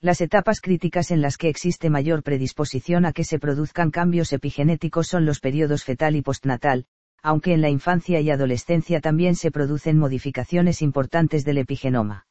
Las 0.00 0.20
etapas 0.20 0.60
críticas 0.60 1.10
en 1.10 1.22
las 1.22 1.36
que 1.36 1.48
existe 1.48 1.90
mayor 1.90 2.22
predisposición 2.22 3.04
a 3.04 3.12
que 3.12 3.24
se 3.24 3.38
produzcan 3.38 3.90
cambios 3.90 4.32
epigenéticos 4.32 5.08
son 5.08 5.24
los 5.24 5.40
periodos 5.40 5.84
fetal 5.84 6.16
y 6.16 6.22
postnatal, 6.22 6.86
aunque 7.22 7.52
en 7.52 7.60
la 7.60 7.68
infancia 7.68 8.20
y 8.20 8.30
adolescencia 8.30 9.00
también 9.00 9.34
se 9.34 9.50
producen 9.50 9.98
modificaciones 9.98 10.82
importantes 10.82 11.44
del 11.44 11.58
epigenoma. 11.58 12.26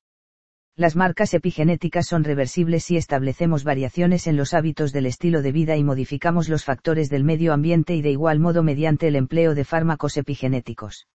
Las 0.76 0.96
marcas 0.96 1.34
epigenéticas 1.34 2.06
son 2.06 2.24
reversibles 2.24 2.84
si 2.84 2.98
establecemos 2.98 3.64
variaciones 3.64 4.28
en 4.28 4.38
los 4.38 4.54
hábitos 4.54 4.94
del 4.94 5.08
estilo 5.08 5.42
de 5.42 5.52
vida 5.52 5.76
y 5.76 5.84
modificamos 5.84 6.50
los 6.50 6.64
factores 6.64 7.10
del 7.10 7.24
medio 7.24 7.52
ambiente 7.52 7.96
y 7.96 8.04
de 8.04 8.12
igual 8.12 8.40
modo 8.40 8.62
mediante 8.62 9.08
el 9.08 9.16
empleo 9.16 9.56
de 9.56 9.66
fármacos 9.66 10.18
epigenéticos. 10.18 11.08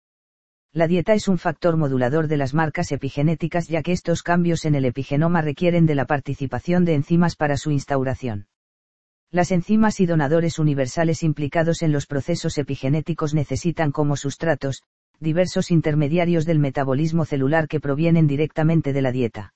La 0.74 0.88
dieta 0.88 1.14
es 1.14 1.28
un 1.28 1.38
factor 1.38 1.78
modulador 1.78 2.28
de 2.28 2.38
las 2.38 2.54
marcas 2.54 2.92
epigenéticas 2.92 3.68
ya 3.68 3.84
que 3.84 3.92
estos 3.92 4.24
cambios 4.24 4.66
en 4.66 4.74
el 4.74 4.86
epigenoma 4.86 5.42
requieren 5.42 5.86
de 5.86 5.96
la 5.96 6.06
participación 6.06 6.84
de 6.84 6.96
enzimas 6.96 7.36
para 7.36 7.58
su 7.58 7.72
instauración. 7.72 8.48
Las 9.32 9.52
enzimas 9.52 10.02
y 10.02 10.06
donadores 10.06 10.60
universales 10.60 11.24
implicados 11.24 11.84
en 11.84 11.94
los 11.94 12.06
procesos 12.06 12.58
epigenéticos 12.58 13.34
necesitan 13.34 13.94
como 13.94 14.18
sustratos, 14.18 14.84
diversos 15.22 15.72
intermediarios 15.72 16.46
del 16.46 16.60
metabolismo 16.60 17.24
celular 17.24 17.70
que 17.70 17.80
provienen 17.80 18.28
directamente 18.28 18.92
de 18.92 19.02
la 19.02 19.14
dieta. 19.14 19.54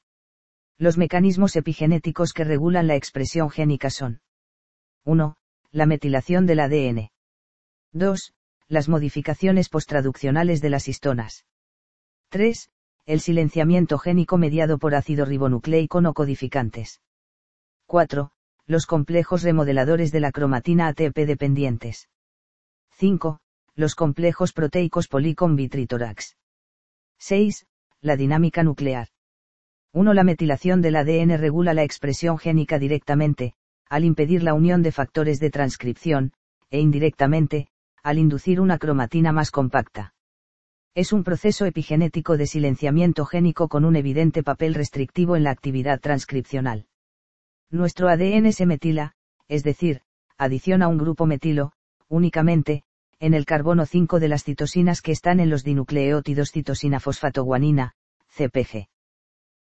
Los 0.77 0.97
mecanismos 0.97 1.57
epigenéticos 1.57 2.31
que 2.31 2.45
regulan 2.45 2.87
la 2.87 2.95
expresión 2.95 3.49
génica 3.49 3.89
son 3.89 4.21
1. 5.03 5.35
La 5.71 5.85
metilación 5.85 6.45
del 6.45 6.61
ADN. 6.61 7.09
2. 7.91 8.33
Las 8.69 8.87
modificaciones 8.87 9.67
postraduccionales 9.67 10.61
de 10.61 10.69
las 10.69 10.87
histonas. 10.87 11.45
3. 12.29 12.69
El 13.05 13.19
silenciamiento 13.19 13.97
génico 13.97 14.37
mediado 14.37 14.77
por 14.77 14.95
ácido 14.95 15.25
ribonucleico 15.25 15.99
no 15.99 16.13
codificantes. 16.13 17.01
4. 17.87 18.31
Los 18.67 18.85
complejos 18.85 19.43
remodeladores 19.43 20.11
de 20.11 20.19
la 20.19 20.31
cromatina 20.31 20.87
ATP 20.87 21.25
dependientes. 21.25 22.09
5 22.91 23.39
los 23.75 23.93
complejos 23.93 24.53
proteicos 24.53 25.09
policom 25.09 25.57
vitritorax. 25.57 26.37
6. 27.19 27.65
La 27.99 28.15
dinámica 28.15 28.63
nuclear. 28.63 29.09
1. 29.91 30.13
La 30.13 30.23
metilación 30.23 30.81
del 30.81 30.95
ADN 30.95 31.37
regula 31.37 31.73
la 31.73 31.83
expresión 31.83 32.37
génica 32.37 32.79
directamente, 32.79 33.53
al 33.89 34.05
impedir 34.05 34.43
la 34.43 34.53
unión 34.53 34.81
de 34.81 34.93
factores 34.93 35.41
de 35.41 35.49
transcripción, 35.49 36.31
e 36.69 36.79
indirectamente, 36.79 37.67
al 38.01 38.17
inducir 38.17 38.61
una 38.61 38.77
cromatina 38.77 39.33
más 39.33 39.51
compacta. 39.51 40.13
Es 40.93 41.11
un 41.11 41.25
proceso 41.25 41.65
epigenético 41.65 42.37
de 42.37 42.47
silenciamiento 42.47 43.25
génico 43.25 43.67
con 43.67 43.83
un 43.83 43.97
evidente 43.97 44.41
papel 44.41 44.73
restrictivo 44.73 45.35
en 45.35 45.43
la 45.43 45.51
actividad 45.51 45.99
transcripcional. 45.99 46.87
Nuestro 47.75 48.07
ADN 48.07 48.53
se 48.53 48.65
metila, 48.65 49.15
es 49.49 49.63
decir, 49.63 49.99
adiciona 50.37 50.87
un 50.87 50.97
grupo 50.97 51.25
metilo, 51.25 51.73
únicamente, 52.07 52.83
en 53.19 53.33
el 53.33 53.45
carbono 53.45 53.85
5 53.85 54.21
de 54.21 54.29
las 54.29 54.45
citosinas 54.45 55.01
que 55.01 55.11
están 55.11 55.41
en 55.41 55.49
los 55.49 55.65
dinucleótidos 55.65 56.53
citosina 56.53 57.01
fosfatoguanina, 57.01 57.91
CPG. 58.29 58.87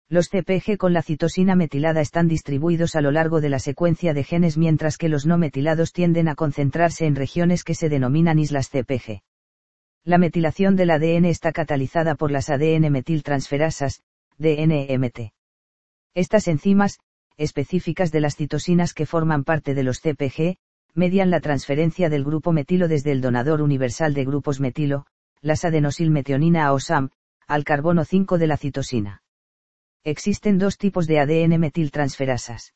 Los 0.09 0.28
CPG 0.28 0.76
con 0.78 0.92
la 0.92 1.02
citosina 1.02 1.56
metilada 1.56 2.00
están 2.00 2.28
distribuidos 2.28 2.94
a 2.94 3.00
lo 3.00 3.11
largo 3.11 3.40
de 3.40 3.49
la 3.49 3.59
secuencia 3.59 4.14
de 4.14 4.23
genes 4.23 4.56
mientras 4.56 4.97
que 4.97 5.09
los 5.09 5.26
no 5.26 5.37
metilados 5.37 5.92
tienden 5.92 6.28
a 6.28 6.37
concentrarse 6.37 7.06
en 7.06 7.16
regiones 7.16 7.64
que 7.64 7.75
se 7.75 7.88
denominan 7.88 8.38
islas 8.38 8.71
CPG. 8.71 9.23
La 10.04 10.18
metilación 10.18 10.76
del 10.76 10.90
ADN 10.90 11.25
está 11.25 11.50
catalizada 11.50 12.14
por 12.14 12.30
las 12.30 12.49
ADN 12.49 12.92
metiltransferasas, 12.92 14.04
DNMT. 14.38 15.33
Estas 16.14 16.47
enzimas, 16.47 17.00
específicas 17.36 18.12
de 18.12 18.20
las 18.20 18.36
citosinas 18.36 18.94
que 18.94 19.06
forman 19.06 19.44
parte 19.44 19.74
de 19.74 19.82
los 19.82 20.00
CPG, 20.00 20.56
median 20.94 21.30
la 21.30 21.40
transferencia 21.40 22.08
del 22.08 22.24
grupo 22.24 22.52
metilo 22.52 22.88
desde 22.88 23.12
el 23.12 23.20
donador 23.20 23.62
universal 23.62 24.14
de 24.14 24.24
grupos 24.24 24.60
metilo, 24.60 25.06
las 25.40 25.64
adenosilmetionina 25.64 26.66
a 26.66 26.72
OSAM, 26.72 27.10
al 27.46 27.64
carbono 27.64 28.04
5 28.04 28.38
de 28.38 28.46
la 28.46 28.56
citosina. 28.56 29.22
Existen 30.04 30.58
dos 30.58 30.78
tipos 30.78 31.06
de 31.06 31.18
ADN 31.20 31.58
metiltransferasas. 31.58 32.74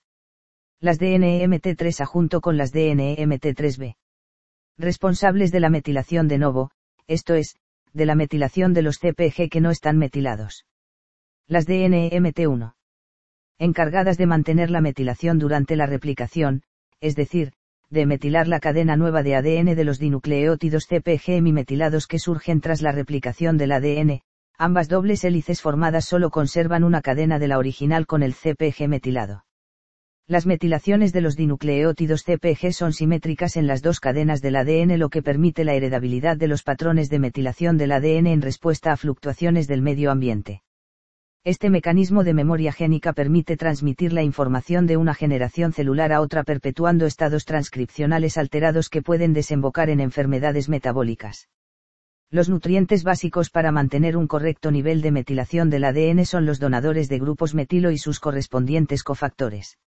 Las 0.80 1.00
DNMT3A 1.00 2.04
junto 2.06 2.40
con 2.40 2.56
las 2.56 2.72
DNMT3B. 2.72 3.96
Responsables 4.76 5.50
de 5.50 5.60
la 5.60 5.70
metilación 5.70 6.28
de 6.28 6.38
novo, 6.38 6.70
esto 7.06 7.34
es, 7.34 7.56
de 7.92 8.06
la 8.06 8.14
metilación 8.14 8.74
de 8.74 8.82
los 8.82 8.98
CPG 8.98 9.48
que 9.50 9.60
no 9.60 9.70
están 9.70 9.98
metilados. 9.98 10.66
Las 11.46 11.66
DNMT1. 11.66 12.74
Encargadas 13.60 14.16
de 14.18 14.26
mantener 14.26 14.70
la 14.70 14.80
metilación 14.80 15.40
durante 15.40 15.74
la 15.74 15.86
replicación, 15.86 16.62
es 17.00 17.16
decir, 17.16 17.52
de 17.90 18.06
metilar 18.06 18.46
la 18.46 18.60
cadena 18.60 18.96
nueva 18.96 19.24
de 19.24 19.34
ADN 19.34 19.74
de 19.74 19.84
los 19.84 19.98
dinucleótidos 19.98 20.86
CPG 20.86 21.42
mimetilados 21.42 22.06
que 22.06 22.20
surgen 22.20 22.60
tras 22.60 22.82
la 22.82 22.92
replicación 22.92 23.58
del 23.58 23.72
ADN, 23.72 24.20
ambas 24.58 24.88
dobles 24.88 25.24
hélices 25.24 25.60
formadas 25.60 26.04
solo 26.04 26.30
conservan 26.30 26.84
una 26.84 27.00
cadena 27.00 27.40
de 27.40 27.48
la 27.48 27.58
original 27.58 28.06
con 28.06 28.22
el 28.22 28.34
CPG 28.34 28.86
metilado. 28.86 29.44
Las 30.28 30.46
metilaciones 30.46 31.12
de 31.12 31.22
los 31.22 31.34
dinucleótidos 31.34 32.22
CPG 32.22 32.72
son 32.72 32.92
simétricas 32.92 33.56
en 33.56 33.66
las 33.66 33.82
dos 33.82 33.98
cadenas 33.98 34.40
del 34.40 34.54
ADN 34.54 35.00
lo 35.00 35.08
que 35.08 35.22
permite 35.22 35.64
la 35.64 35.74
heredabilidad 35.74 36.36
de 36.36 36.46
los 36.46 36.62
patrones 36.62 37.08
de 37.08 37.18
metilación 37.18 37.76
del 37.76 37.90
ADN 37.90 38.28
en 38.28 38.42
respuesta 38.42 38.92
a 38.92 38.96
fluctuaciones 38.96 39.66
del 39.66 39.82
medio 39.82 40.12
ambiente. 40.12 40.62
Este 41.44 41.70
mecanismo 41.70 42.24
de 42.24 42.34
memoria 42.34 42.72
génica 42.72 43.12
permite 43.12 43.56
transmitir 43.56 44.12
la 44.12 44.22
información 44.22 44.86
de 44.86 44.96
una 44.96 45.14
generación 45.14 45.72
celular 45.72 46.12
a 46.12 46.20
otra 46.20 46.42
perpetuando 46.42 47.06
estados 47.06 47.44
transcripcionales 47.44 48.36
alterados 48.36 48.88
que 48.88 49.02
pueden 49.02 49.32
desembocar 49.32 49.88
en 49.88 50.00
enfermedades 50.00 50.68
metabólicas. 50.68 51.48
Los 52.30 52.50
nutrientes 52.50 53.04
básicos 53.04 53.48
para 53.48 53.72
mantener 53.72 54.16
un 54.16 54.26
correcto 54.26 54.70
nivel 54.70 55.00
de 55.00 55.12
metilación 55.12 55.70
del 55.70 55.84
ADN 55.84 56.26
son 56.26 56.44
los 56.44 56.58
donadores 56.58 57.08
de 57.08 57.18
grupos 57.18 57.54
metilo 57.54 57.90
y 57.90 57.98
sus 57.98 58.20
correspondientes 58.20 59.02
cofactores. 59.02 59.78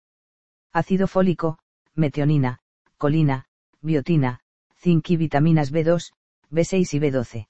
Ácido 0.73 1.05
fólico, 1.05 1.59
metionina, 1.93 2.59
colina, 2.97 3.45
biotina, 3.81 4.39
zinc 4.79 5.11
y 5.11 5.17
vitaminas 5.17 5.71
B2, 5.71 6.13
B6 6.49 6.93
y 6.93 6.99
B12. 6.99 7.47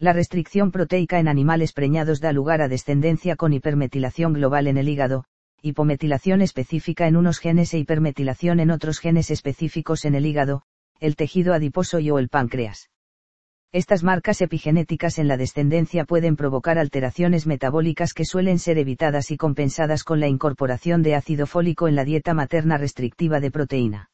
La 0.00 0.14
restricción 0.14 0.72
proteica 0.72 1.20
en 1.20 1.28
animales 1.28 1.74
preñados 1.74 2.20
da 2.20 2.32
lugar 2.32 2.62
a 2.62 2.68
descendencia 2.68 3.36
con 3.36 3.52
hipermetilación 3.52 4.32
global 4.32 4.66
en 4.66 4.78
el 4.78 4.88
hígado, 4.88 5.26
hipometilación 5.60 6.40
específica 6.40 7.06
en 7.06 7.16
unos 7.16 7.38
genes 7.38 7.74
e 7.74 7.78
hipermetilación 7.78 8.60
en 8.60 8.70
otros 8.70 8.98
genes 8.98 9.30
específicos 9.30 10.06
en 10.06 10.14
el 10.14 10.24
hígado, 10.24 10.62
el 11.00 11.16
tejido 11.16 11.52
adiposo 11.52 11.98
y 11.98 12.10
o 12.10 12.18
el 12.18 12.30
páncreas. 12.30 12.88
Estas 13.72 14.02
marcas 14.02 14.40
epigenéticas 14.40 15.18
en 15.18 15.28
la 15.28 15.36
descendencia 15.36 16.06
pueden 16.06 16.34
provocar 16.34 16.78
alteraciones 16.78 17.46
metabólicas 17.46 18.14
que 18.14 18.24
suelen 18.24 18.58
ser 18.58 18.78
evitadas 18.78 19.30
y 19.30 19.36
compensadas 19.36 20.02
con 20.02 20.18
la 20.18 20.28
incorporación 20.28 21.02
de 21.02 21.14
ácido 21.14 21.46
fólico 21.46 21.88
en 21.88 21.94
la 21.94 22.06
dieta 22.06 22.32
materna 22.32 22.78
restrictiva 22.78 23.38
de 23.38 23.50
proteína. 23.50 24.10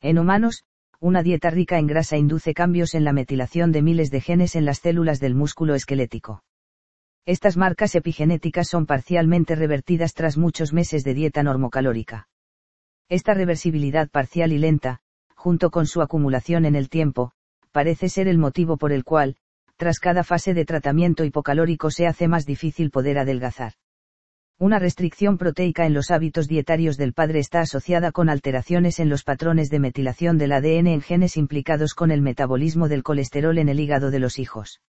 En 0.00 0.20
humanos, 0.20 0.62
una 1.00 1.22
dieta 1.22 1.48
rica 1.48 1.78
en 1.78 1.86
grasa 1.86 2.18
induce 2.18 2.52
cambios 2.52 2.94
en 2.94 3.04
la 3.04 3.14
metilación 3.14 3.72
de 3.72 3.80
miles 3.80 4.10
de 4.10 4.20
genes 4.20 4.54
en 4.54 4.66
las 4.66 4.80
células 4.80 5.18
del 5.18 5.34
músculo 5.34 5.74
esquelético. 5.74 6.44
Estas 7.24 7.56
marcas 7.56 7.94
epigenéticas 7.94 8.68
son 8.68 8.84
parcialmente 8.84 9.54
revertidas 9.54 10.12
tras 10.12 10.36
muchos 10.36 10.74
meses 10.74 11.02
de 11.02 11.14
dieta 11.14 11.42
normocalórica. 11.42 12.28
Esta 13.08 13.32
reversibilidad 13.32 14.10
parcial 14.10 14.52
y 14.52 14.58
lenta, 14.58 15.00
junto 15.34 15.70
con 15.70 15.86
su 15.86 16.02
acumulación 16.02 16.66
en 16.66 16.76
el 16.76 16.90
tiempo, 16.90 17.32
parece 17.72 18.10
ser 18.10 18.28
el 18.28 18.36
motivo 18.36 18.76
por 18.76 18.92
el 18.92 19.04
cual, 19.04 19.36
tras 19.76 20.00
cada 20.00 20.22
fase 20.22 20.52
de 20.52 20.66
tratamiento 20.66 21.24
hipocalórico 21.24 21.90
se 21.90 22.06
hace 22.06 22.28
más 22.28 22.44
difícil 22.44 22.90
poder 22.90 23.18
adelgazar. 23.18 23.72
Una 24.60 24.78
restricción 24.78 25.38
proteica 25.38 25.86
en 25.86 25.94
los 25.94 26.10
hábitos 26.10 26.46
dietarios 26.46 26.98
del 26.98 27.14
padre 27.14 27.38
está 27.38 27.60
asociada 27.60 28.12
con 28.12 28.28
alteraciones 28.28 29.00
en 29.00 29.08
los 29.08 29.24
patrones 29.24 29.70
de 29.70 29.78
metilación 29.78 30.36
del 30.36 30.52
ADN 30.52 30.86
en 30.86 31.00
genes 31.00 31.38
implicados 31.38 31.94
con 31.94 32.10
el 32.10 32.20
metabolismo 32.20 32.86
del 32.86 33.02
colesterol 33.02 33.56
en 33.56 33.70
el 33.70 33.80
hígado 33.80 34.10
de 34.10 34.18
los 34.18 34.38
hijos. 34.38 34.82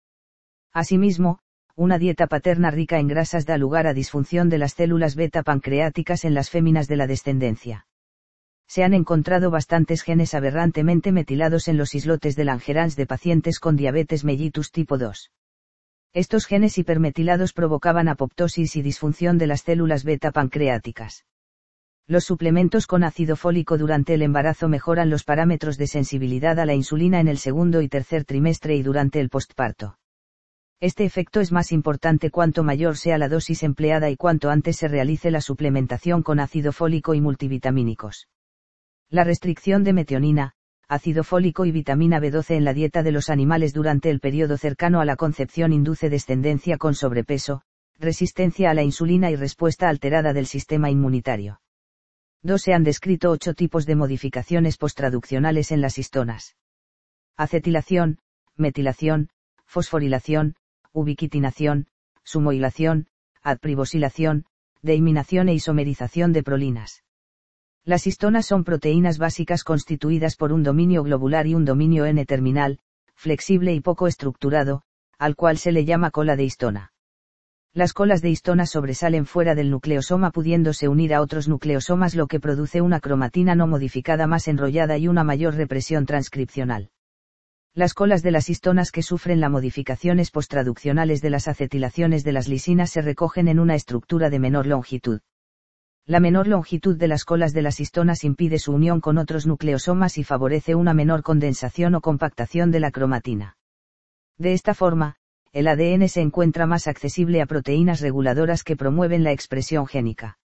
Asimismo, 0.74 1.40
una 1.78 1.98
dieta 1.98 2.28
paterna 2.28 2.70
rica 2.70 3.00
en 3.00 3.08
grasas 3.08 3.46
da 3.46 3.58
lugar 3.58 3.88
a 3.88 3.94
disfunción 3.94 4.50
de 4.50 4.58
las 4.58 4.74
células 4.74 5.16
beta 5.16 5.42
pancreáticas 5.42 6.26
en 6.26 6.34
las 6.34 6.50
féminas 6.50 6.90
de 6.90 6.98
la 6.98 7.08
descendencia. 7.08 7.88
Se 8.68 8.84
han 8.84 8.94
encontrado 8.94 9.52
bastantes 9.52 10.02
genes 10.02 10.34
aberrantemente 10.34 11.14
metilados 11.14 11.70
en 11.70 11.78
los 11.78 11.96
islotes 11.96 12.36
de 12.36 12.44
Langerhans 12.44 12.98
de 12.98 13.06
pacientes 13.06 13.58
con 13.58 13.78
diabetes 13.78 14.26
mellitus 14.26 14.72
tipo 14.72 14.98
2. 14.98 15.32
Estos 16.14 16.46
genes 16.46 16.78
hipermetilados 16.78 17.54
provocaban 17.54 18.10
apoptosis 18.10 18.76
y 18.76 18.82
disfunción 18.82 19.38
de 19.38 19.48
las 19.48 19.62
células 19.62 20.04
beta 20.04 20.32
pancreáticas. 20.32 21.26
Los 22.06 22.26
suplementos 22.26 22.86
con 22.86 23.06
ácido 23.06 23.38
fólico 23.38 23.78
durante 23.78 24.16
el 24.16 24.22
embarazo 24.22 24.68
mejoran 24.68 25.10
los 25.10 25.24
parámetros 25.24 25.78
de 25.78 25.88
sensibilidad 25.88 26.60
a 26.60 26.66
la 26.66 26.74
insulina 26.74 27.22
en 27.22 27.30
el 27.30 27.38
segundo 27.38 27.82
y 27.82 27.88
tercer 27.88 28.26
trimestre 28.26 28.76
y 28.76 28.84
durante 28.84 29.22
el 29.22 29.30
postparto. 29.30 29.98
Este 30.82 31.06
efecto 31.06 31.40
es 31.40 31.54
más 31.54 31.72
importante 31.72 32.30
cuanto 32.30 32.64
mayor 32.64 32.98
sea 32.98 33.18
la 33.18 33.30
dosis 33.30 33.64
empleada 33.64 34.10
y 34.10 34.18
cuanto 34.18 34.50
antes 34.50 34.76
se 34.76 34.90
realice 34.90 35.32
la 35.32 35.40
suplementación 35.40 36.24
con 36.24 36.42
ácido 36.42 36.74
fólico 36.74 37.14
y 37.14 37.22
multivitamínicos. 37.22 38.28
La 39.10 39.24
restricción 39.24 39.86
de 39.86 39.94
metionina, 39.94 40.56
ácido 40.92 41.24
fólico 41.24 41.66
y 41.66 41.72
vitamina 41.72 42.20
B12 42.20 42.56
en 42.56 42.66
la 42.66 42.74
dieta 42.74 43.02
de 43.02 43.14
los 43.14 43.30
animales 43.30 43.74
durante 43.74 44.10
el 44.10 44.20
periodo 44.20 44.58
cercano 44.58 45.00
a 45.00 45.06
la 45.06 45.16
concepción 45.16 45.72
induce 45.72 46.10
descendencia 46.10 46.78
con 46.78 46.96
sobrepeso, 46.96 47.62
resistencia 47.98 48.70
a 48.70 48.74
la 48.74 48.84
insulina 48.84 49.32
y 49.32 49.38
respuesta 49.38 49.88
alterada 49.88 50.34
del 50.34 50.48
sistema 50.48 50.90
inmunitario. 50.90 51.62
2. 52.44 52.62
Se 52.62 52.74
han 52.74 52.84
descrito 52.84 53.32
ocho 53.32 53.54
tipos 53.54 53.86
de 53.86 53.96
modificaciones 53.96 54.76
postraduccionales 54.76 55.72
en 55.72 55.80
las 55.80 55.98
histonas. 55.98 56.58
Acetilación, 57.38 58.20
metilación, 58.58 59.30
fosforilación, 59.66 60.56
ubiquitinación, 60.92 61.88
sumoilación, 62.24 63.08
adpribosilación, 63.42 64.44
deiminación 64.82 65.48
e 65.48 65.54
isomerización 65.54 66.34
de 66.34 66.44
prolinas. 66.44 67.04
Las 67.84 68.06
histonas 68.06 68.46
son 68.46 68.64
proteínas 68.64 69.18
básicas 69.18 69.64
constituidas 69.64 70.36
por 70.36 70.54
un 70.54 70.62
dominio 70.62 71.02
globular 71.02 71.48
y 71.48 71.56
un 71.56 71.66
dominio 71.66 72.06
N-terminal, 72.06 72.78
flexible 73.16 73.74
y 73.74 73.80
poco 73.80 74.08
estructurado, 74.08 74.84
al 75.18 75.36
cual 75.36 75.58
se 75.58 75.72
le 75.72 75.84
llama 75.84 76.12
cola 76.12 76.36
de 76.36 76.44
histona. 76.44 76.94
Las 77.74 77.94
colas 77.94 78.22
de 78.22 78.30
histona 78.30 78.68
sobresalen 78.68 79.26
fuera 79.26 79.56
del 79.56 79.72
nucleosoma 79.72 80.30
pudiéndose 80.30 80.90
unir 80.90 81.14
a 81.14 81.22
otros 81.22 81.48
nucleosomas 81.48 82.14
lo 82.14 82.28
que 82.28 82.40
produce 82.40 82.82
una 82.82 83.00
cromatina 83.00 83.56
no 83.56 83.66
modificada 83.66 84.28
más 84.28 84.48
enrollada 84.48 84.98
y 84.98 85.08
una 85.08 85.24
mayor 85.24 85.56
represión 85.56 86.06
transcripcional. 86.06 86.90
Las 87.74 87.94
colas 87.94 88.22
de 88.22 88.32
las 88.32 88.50
histonas 88.50 88.92
que 88.92 89.02
sufren 89.02 89.40
las 89.40 89.50
modificaciones 89.50 90.30
postraduccionales 90.30 91.22
de 91.22 91.30
las 91.30 91.48
acetilaciones 91.48 92.24
de 92.24 92.34
las 92.34 92.48
lisinas 92.48 92.92
se 92.92 93.02
recogen 93.02 93.48
en 93.48 93.60
una 93.60 93.74
estructura 93.74 94.30
de 94.30 94.40
menor 94.40 94.68
longitud. 94.68 95.22
La 96.08 96.20
menor 96.20 96.48
longitud 96.48 96.98
de 96.98 97.08
las 97.08 97.26
colas 97.26 97.54
de 97.54 97.62
las 97.62 97.80
histonas 97.80 98.24
impide 98.24 98.58
su 98.60 98.74
unión 98.74 99.02
con 99.02 99.18
otros 99.18 99.46
nucleosomas 99.46 100.18
y 100.18 100.24
favorece 100.24 100.76
una 100.76 100.94
menor 100.94 101.22
condensación 101.22 101.96
o 101.96 102.02
compactación 102.02 102.72
de 102.72 102.80
la 102.80 102.92
cromatina. 102.92 103.58
De 104.38 104.54
esta 104.54 104.74
forma, 104.74 105.18
el 105.54 105.68
ADN 105.68 106.10
se 106.10 106.22
encuentra 106.22 106.66
más 106.66 106.88
accesible 106.88 107.42
a 107.42 107.46
proteínas 107.46 108.02
reguladoras 108.02 108.64
que 108.64 108.76
promueven 108.76 109.24
la 109.24 109.32
expresión 109.32 109.86
génica. 109.86 110.40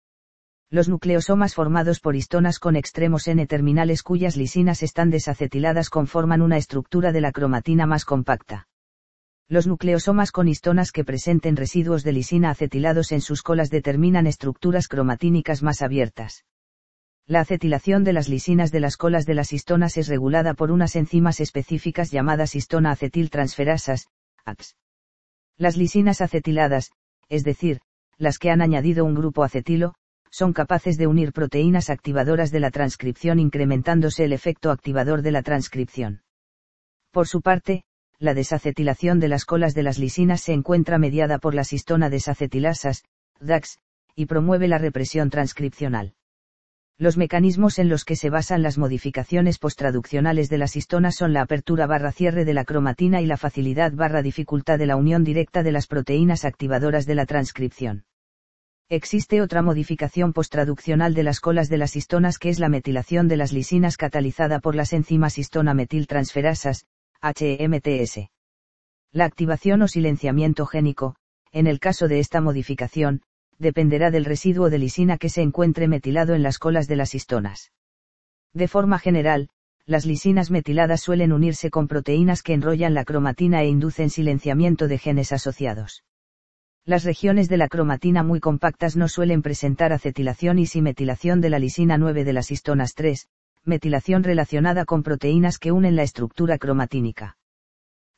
Los 0.70 0.88
nucleosomas 0.88 1.54
formados 1.54 2.00
por 2.00 2.16
histonas 2.16 2.58
con 2.58 2.76
extremos 2.76 3.28
N-terminales 3.28 4.02
cuyas 4.02 4.38
lisinas 4.38 4.82
están 4.82 5.10
desacetiladas 5.10 5.90
conforman 5.90 6.40
una 6.40 6.56
estructura 6.56 7.12
de 7.12 7.20
la 7.20 7.30
cromatina 7.30 7.84
más 7.84 8.06
compacta. 8.06 8.68
Los 9.52 9.66
nucleosomas 9.66 10.32
con 10.32 10.48
histonas 10.48 10.92
que 10.92 11.04
presenten 11.04 11.56
residuos 11.56 12.04
de 12.04 12.12
lisina 12.12 12.48
acetilados 12.48 13.12
en 13.12 13.20
sus 13.20 13.42
colas 13.42 13.68
determinan 13.68 14.26
estructuras 14.26 14.88
cromatínicas 14.88 15.62
más 15.62 15.82
abiertas. 15.82 16.46
La 17.26 17.40
acetilación 17.40 18.02
de 18.02 18.14
las 18.14 18.30
lisinas 18.30 18.72
de 18.72 18.80
las 18.80 18.96
colas 18.96 19.26
de 19.26 19.34
las 19.34 19.52
histonas 19.52 19.98
es 19.98 20.08
regulada 20.08 20.54
por 20.54 20.70
unas 20.70 20.96
enzimas 20.96 21.38
específicas 21.38 22.10
llamadas 22.10 22.54
histona 22.54 22.92
acetiltransferasas, 22.92 24.06
ATS. 24.46 24.78
Las 25.58 25.76
lisinas 25.76 26.22
acetiladas, 26.22 26.90
es 27.28 27.44
decir, 27.44 27.82
las 28.16 28.38
que 28.38 28.50
han 28.50 28.62
añadido 28.62 29.04
un 29.04 29.14
grupo 29.14 29.44
acetilo, 29.44 29.92
son 30.30 30.54
capaces 30.54 30.96
de 30.96 31.08
unir 31.08 31.34
proteínas 31.34 31.90
activadoras 31.90 32.52
de 32.52 32.60
la 32.60 32.70
transcripción 32.70 33.38
incrementándose 33.38 34.24
el 34.24 34.32
efecto 34.32 34.70
activador 34.70 35.20
de 35.20 35.32
la 35.32 35.42
transcripción. 35.42 36.22
Por 37.10 37.28
su 37.28 37.42
parte, 37.42 37.84
la 38.22 38.34
desacetilación 38.34 39.18
de 39.18 39.26
las 39.26 39.44
colas 39.44 39.74
de 39.74 39.82
las 39.82 39.98
lisinas 39.98 40.42
se 40.42 40.52
encuentra 40.52 40.96
mediada 40.96 41.38
por 41.38 41.54
la 41.56 41.62
histona 41.68 42.08
desacetilasas, 42.08 43.02
DAX, 43.40 43.80
y 44.14 44.26
promueve 44.26 44.68
la 44.68 44.78
represión 44.78 45.28
transcripcional. 45.28 46.14
Los 46.98 47.16
mecanismos 47.16 47.80
en 47.80 47.88
los 47.88 48.04
que 48.04 48.14
se 48.14 48.30
basan 48.30 48.62
las 48.62 48.78
modificaciones 48.78 49.58
postraduccionales 49.58 50.48
de 50.48 50.58
las 50.58 50.76
histonas 50.76 51.16
son 51.16 51.32
la 51.32 51.42
apertura 51.42 51.88
barra 51.88 52.12
cierre 52.12 52.44
de 52.44 52.54
la 52.54 52.64
cromatina 52.64 53.20
y 53.20 53.26
la 53.26 53.36
facilidad 53.36 53.92
barra 53.92 54.22
dificultad 54.22 54.78
de 54.78 54.86
la 54.86 54.94
unión 54.94 55.24
directa 55.24 55.64
de 55.64 55.72
las 55.72 55.88
proteínas 55.88 56.44
activadoras 56.44 57.06
de 57.06 57.16
la 57.16 57.26
transcripción. 57.26 58.04
Existe 58.88 59.42
otra 59.42 59.62
modificación 59.62 60.32
postraduccional 60.32 61.14
de 61.14 61.24
las 61.24 61.40
colas 61.40 61.68
de 61.68 61.78
las 61.78 61.96
histonas 61.96 62.38
que 62.38 62.50
es 62.50 62.60
la 62.60 62.68
metilación 62.68 63.26
de 63.26 63.38
las 63.38 63.52
lisinas 63.52 63.96
catalizada 63.96 64.60
por 64.60 64.76
las 64.76 64.92
enzimas 64.92 65.38
histona 65.38 65.74
metiltransferasas, 65.74 66.86
HMTS. 67.22 68.30
La 69.12 69.26
activación 69.26 69.82
o 69.82 69.86
silenciamiento 69.88 70.66
génico, 70.66 71.14
en 71.52 71.68
el 71.68 71.78
caso 71.78 72.08
de 72.08 72.18
esta 72.18 72.40
modificación, 72.40 73.22
dependerá 73.58 74.10
del 74.10 74.24
residuo 74.24 74.70
de 74.70 74.78
lisina 74.78 75.18
que 75.18 75.28
se 75.28 75.40
encuentre 75.40 75.86
metilado 75.86 76.34
en 76.34 76.42
las 76.42 76.58
colas 76.58 76.88
de 76.88 76.96
las 76.96 77.14
histonas. 77.14 77.70
De 78.52 78.66
forma 78.66 78.98
general, 78.98 79.50
las 79.86 80.04
lisinas 80.04 80.50
metiladas 80.50 81.00
suelen 81.00 81.32
unirse 81.32 81.70
con 81.70 81.86
proteínas 81.86 82.42
que 82.42 82.54
enrollan 82.54 82.92
la 82.92 83.04
cromatina 83.04 83.62
e 83.62 83.68
inducen 83.68 84.10
silenciamiento 84.10 84.88
de 84.88 84.98
genes 84.98 85.30
asociados. 85.30 86.02
Las 86.84 87.04
regiones 87.04 87.48
de 87.48 87.56
la 87.56 87.68
cromatina 87.68 88.24
muy 88.24 88.40
compactas 88.40 88.96
no 88.96 89.06
suelen 89.06 89.42
presentar 89.42 89.92
acetilación 89.92 90.58
y 90.58 90.66
simetilación 90.66 91.40
de 91.40 91.50
la 91.50 91.60
lisina 91.60 91.98
9 91.98 92.24
de 92.24 92.32
las 92.32 92.50
histonas 92.50 92.94
3, 92.94 93.28
metilación 93.64 94.24
relacionada 94.24 94.84
con 94.84 95.02
proteínas 95.02 95.58
que 95.58 95.70
unen 95.70 95.94
la 95.94 96.02
estructura 96.02 96.58
cromatínica. 96.58 97.36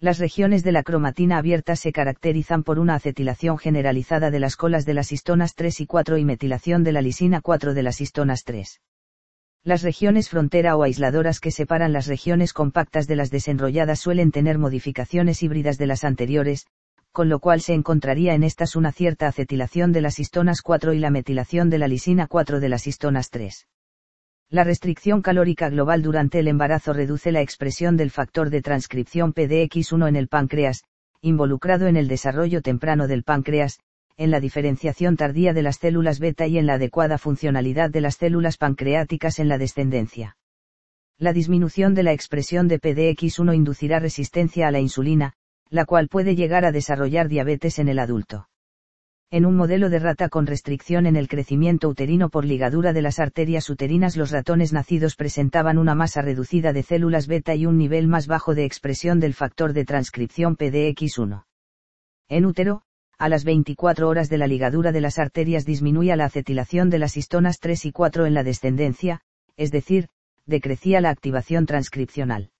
Las 0.00 0.18
regiones 0.18 0.64
de 0.64 0.72
la 0.72 0.82
cromatina 0.82 1.38
abierta 1.38 1.76
se 1.76 1.92
caracterizan 1.92 2.62
por 2.62 2.78
una 2.78 2.94
acetilación 2.94 3.58
generalizada 3.58 4.30
de 4.30 4.40
las 4.40 4.56
colas 4.56 4.84
de 4.86 4.94
las 4.94 5.12
histonas 5.12 5.54
3 5.54 5.80
y 5.80 5.86
4 5.86 6.18
y 6.18 6.24
metilación 6.24 6.82
de 6.82 6.92
la 6.92 7.02
lisina 7.02 7.40
4 7.40 7.74
de 7.74 7.82
las 7.82 8.00
histonas 8.00 8.44
3. 8.44 8.80
Las 9.62 9.82
regiones 9.82 10.28
frontera 10.28 10.76
o 10.76 10.82
aisladoras 10.82 11.40
que 11.40 11.50
separan 11.50 11.92
las 11.92 12.06
regiones 12.06 12.52
compactas 12.52 13.06
de 13.06 13.16
las 13.16 13.30
desenrolladas 13.30 14.00
suelen 14.00 14.30
tener 14.30 14.58
modificaciones 14.58 15.42
híbridas 15.42 15.78
de 15.78 15.86
las 15.86 16.04
anteriores, 16.04 16.66
con 17.12 17.28
lo 17.28 17.38
cual 17.38 17.60
se 17.60 17.74
encontraría 17.74 18.34
en 18.34 18.42
estas 18.42 18.76
una 18.76 18.92
cierta 18.92 19.28
acetilación 19.28 19.92
de 19.92 20.00
las 20.00 20.18
histonas 20.18 20.60
4 20.62 20.94
y 20.94 20.98
la 20.98 21.10
metilación 21.10 21.70
de 21.70 21.78
la 21.78 21.88
lisina 21.88 22.26
4 22.26 22.60
de 22.60 22.68
las 22.68 22.86
histonas 22.86 23.30
3. 23.30 23.66
La 24.54 24.62
restricción 24.62 25.20
calórica 25.20 25.68
global 25.68 26.00
durante 26.00 26.38
el 26.38 26.46
embarazo 26.46 26.92
reduce 26.92 27.32
la 27.32 27.40
expresión 27.40 27.96
del 27.96 28.12
factor 28.12 28.50
de 28.50 28.62
transcripción 28.62 29.34
PDX1 29.34 30.08
en 30.08 30.14
el 30.14 30.28
páncreas, 30.28 30.84
involucrado 31.22 31.88
en 31.88 31.96
el 31.96 32.06
desarrollo 32.06 32.62
temprano 32.62 33.08
del 33.08 33.24
páncreas, 33.24 33.80
en 34.16 34.30
la 34.30 34.38
diferenciación 34.38 35.16
tardía 35.16 35.54
de 35.54 35.62
las 35.62 35.78
células 35.78 36.20
beta 36.20 36.46
y 36.46 36.58
en 36.58 36.66
la 36.66 36.74
adecuada 36.74 37.18
funcionalidad 37.18 37.90
de 37.90 38.00
las 38.00 38.14
células 38.14 38.56
pancreáticas 38.56 39.40
en 39.40 39.48
la 39.48 39.58
descendencia. 39.58 40.36
La 41.18 41.32
disminución 41.32 41.96
de 41.96 42.04
la 42.04 42.12
expresión 42.12 42.68
de 42.68 42.80
PDX1 42.80 43.56
inducirá 43.56 43.98
resistencia 43.98 44.68
a 44.68 44.70
la 44.70 44.78
insulina, 44.78 45.32
la 45.68 45.84
cual 45.84 46.06
puede 46.06 46.36
llegar 46.36 46.64
a 46.64 46.70
desarrollar 46.70 47.26
diabetes 47.26 47.80
en 47.80 47.88
el 47.88 47.98
adulto 47.98 48.46
en 49.30 49.46
un 49.46 49.56
modelo 49.56 49.90
de 49.90 49.98
rata 49.98 50.28
con 50.28 50.46
restricción 50.46 51.06
en 51.06 51.16
el 51.16 51.28
crecimiento 51.28 51.88
uterino 51.88 52.28
por 52.28 52.44
ligadura 52.44 52.92
de 52.92 53.02
las 53.02 53.18
arterias 53.18 53.68
uterinas 53.68 54.16
los 54.16 54.30
ratones 54.30 54.72
nacidos 54.72 55.16
presentaban 55.16 55.78
una 55.78 55.94
masa 55.94 56.22
reducida 56.22 56.72
de 56.72 56.82
células 56.82 57.26
beta 57.26 57.54
y 57.54 57.66
un 57.66 57.76
nivel 57.76 58.06
más 58.06 58.26
bajo 58.26 58.54
de 58.54 58.64
expresión 58.64 59.20
del 59.20 59.34
factor 59.34 59.72
de 59.72 59.84
transcripción 59.84 60.56
PDX1. 60.56 61.44
En 62.28 62.46
útero, 62.46 62.82
a 63.18 63.28
las 63.28 63.44
24 63.44 64.08
horas 64.08 64.28
de 64.28 64.38
la 64.38 64.46
ligadura 64.46 64.92
de 64.92 65.00
las 65.00 65.18
arterias 65.18 65.64
disminuía 65.64 66.16
la 66.16 66.26
acetilación 66.26 66.90
de 66.90 66.98
las 66.98 67.16
histonas 67.16 67.58
3 67.60 67.86
y 67.86 67.92
4 67.92 68.26
en 68.26 68.34
la 68.34 68.42
descendencia, 68.42 69.20
es 69.56 69.70
decir, 69.70 70.08
decrecía 70.46 71.00
la 71.00 71.10
activación 71.10 71.66
transcripcional. 71.66 72.50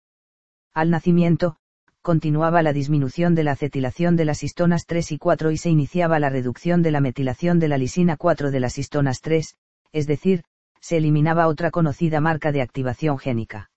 Al 0.73 0.91
nacimiento, 0.91 1.57
continuaba 2.05 2.63
la 2.63 2.75
disminución 2.75 3.35
de 3.35 3.45
la 3.45 3.53
acetilación 3.53 4.15
de 4.15 4.27
las 4.27 4.43
histonas 4.43 4.85
3 4.85 5.13
y 5.13 5.17
4 5.17 5.51
y 5.53 5.57
se 5.57 5.71
iniciaba 5.71 6.19
la 6.19 6.29
reducción 6.29 6.83
de 6.83 6.91
la 6.91 7.01
metilación 7.01 7.59
de 7.59 7.69
la 7.69 7.79
lisina 7.79 8.19
4 8.19 8.51
de 8.51 8.61
las 8.61 8.77
histonas 8.77 9.23
3, 9.23 9.57
es 9.93 10.07
decir, 10.07 10.45
se 10.83 10.99
eliminaba 10.99 11.47
otra 11.47 11.71
conocida 11.71 12.21
marca 12.21 12.53
de 12.53 12.61
activación 12.61 13.17
génica. 13.17 13.71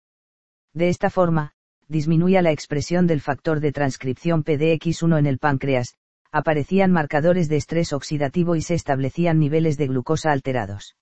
De 0.74 0.90
esta 0.90 1.10
forma, 1.10 1.54
disminuía 1.88 2.42
la 2.42 2.52
expresión 2.52 3.08
del 3.08 3.22
factor 3.22 3.62
de 3.62 3.72
transcripción 3.72 4.44
PDX1 4.44 5.20
en 5.20 5.26
el 5.26 5.38
páncreas, 5.40 5.96
aparecían 6.30 6.92
marcadores 6.92 7.48
de 7.48 7.56
estrés 7.56 7.94
oxidativo 7.94 8.58
y 8.58 8.62
se 8.62 8.74
establecían 8.74 9.40
niveles 9.40 9.78
de 9.78 9.88
glucosa 9.88 10.34
alterados. 10.34 10.98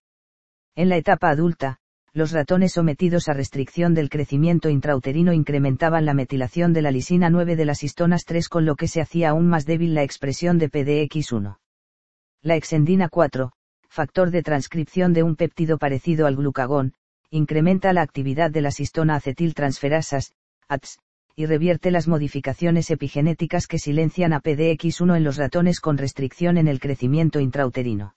En 0.76 0.90
la 0.90 0.98
etapa 0.98 1.32
adulta, 1.32 1.80
los 2.16 2.32
ratones 2.32 2.72
sometidos 2.72 3.28
a 3.28 3.34
restricción 3.34 3.94
del 3.94 4.10
crecimiento 4.10 4.70
intrauterino 4.70 5.34
incrementaban 5.34 6.06
la 6.06 6.14
metilación 6.14 6.72
de 6.72 6.82
la 6.82 6.90
lisina 6.90 7.30
9 7.30 7.58
de 7.58 7.66
las 7.66 7.84
histonas 7.84 8.24
3 8.24 8.48
con 8.48 8.66
lo 8.66 8.78
que 8.78 8.88
se 8.88 9.02
hacía 9.02 9.32
aún 9.32 9.48
más 9.50 9.66
débil 9.66 9.94
la 9.94 10.04
expresión 10.04 10.58
de 10.58 10.72
PDX1. 10.72 11.58
La 12.42 12.56
exendina 12.56 13.10
4, 13.10 13.52
factor 13.90 14.32
de 14.32 14.44
transcripción 14.44 15.12
de 15.12 15.24
un 15.24 15.36
péptido 15.36 15.78
parecido 15.78 16.26
al 16.26 16.38
glucagón, 16.38 16.94
incrementa 17.32 17.92
la 17.92 18.04
actividad 18.04 18.50
de 18.50 18.62
las 18.62 18.80
histona 18.80 19.16
acetiltransferasas, 19.16 20.32
ATS, 20.70 21.00
y 21.36 21.48
revierte 21.48 21.92
las 21.92 22.08
modificaciones 22.08 22.92
epigenéticas 22.92 23.68
que 23.68 23.78
silencian 23.78 24.32
a 24.32 24.40
PDX1 24.40 25.18
en 25.18 25.24
los 25.26 25.36
ratones 25.36 25.82
con 25.82 25.98
restricción 25.98 26.58
en 26.58 26.70
el 26.70 26.80
crecimiento 26.80 27.42
intrauterino. 27.42 28.16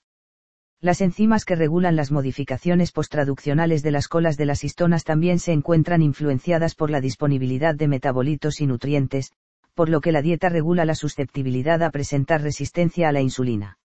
Las 0.80 1.00
enzimas 1.00 1.44
que 1.44 1.56
regulan 1.56 1.96
las 1.96 2.12
modificaciones 2.12 2.92
postraduccionales 2.92 3.82
de 3.82 3.90
las 3.90 4.06
colas 4.06 4.36
de 4.36 4.46
las 4.46 4.62
histonas 4.62 5.02
también 5.02 5.40
se 5.40 5.52
encuentran 5.52 6.02
influenciadas 6.02 6.76
por 6.76 6.88
la 6.90 7.00
disponibilidad 7.00 7.74
de 7.74 7.88
metabolitos 7.88 8.60
y 8.60 8.66
nutrientes, 8.66 9.32
por 9.74 9.88
lo 9.88 10.00
que 10.00 10.12
la 10.12 10.22
dieta 10.22 10.48
regula 10.48 10.84
la 10.84 10.94
susceptibilidad 10.94 11.82
a 11.82 11.90
presentar 11.90 12.42
resistencia 12.42 13.08
a 13.08 13.12
la 13.12 13.20
insulina. 13.20 13.78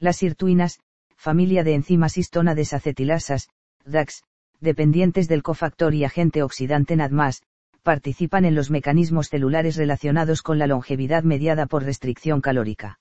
Las 0.00 0.16
sirtuinas, 0.16 0.80
familia 1.16 1.62
de 1.62 1.74
enzimas 1.74 2.18
histona 2.18 2.56
desacetilasas, 2.56 3.48
DAX, 3.84 4.24
dependientes 4.60 5.28
del 5.28 5.44
cofactor 5.44 5.94
y 5.94 6.02
agente 6.02 6.42
oxidante 6.42 6.96
NADMAS, 6.96 7.42
participan 7.84 8.44
en 8.44 8.56
los 8.56 8.72
mecanismos 8.72 9.28
celulares 9.28 9.76
relacionados 9.76 10.42
con 10.42 10.58
la 10.58 10.66
longevidad 10.66 11.22
mediada 11.22 11.66
por 11.66 11.84
restricción 11.84 12.40
calórica. 12.40 12.98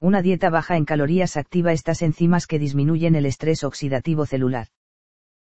Una 0.00 0.22
dieta 0.22 0.48
baja 0.48 0.76
en 0.76 0.84
calorías 0.84 1.36
activa 1.36 1.72
estas 1.72 2.02
enzimas 2.02 2.46
que 2.46 2.60
disminuyen 2.60 3.16
el 3.16 3.26
estrés 3.26 3.64
oxidativo 3.64 4.26
celular. 4.26 4.68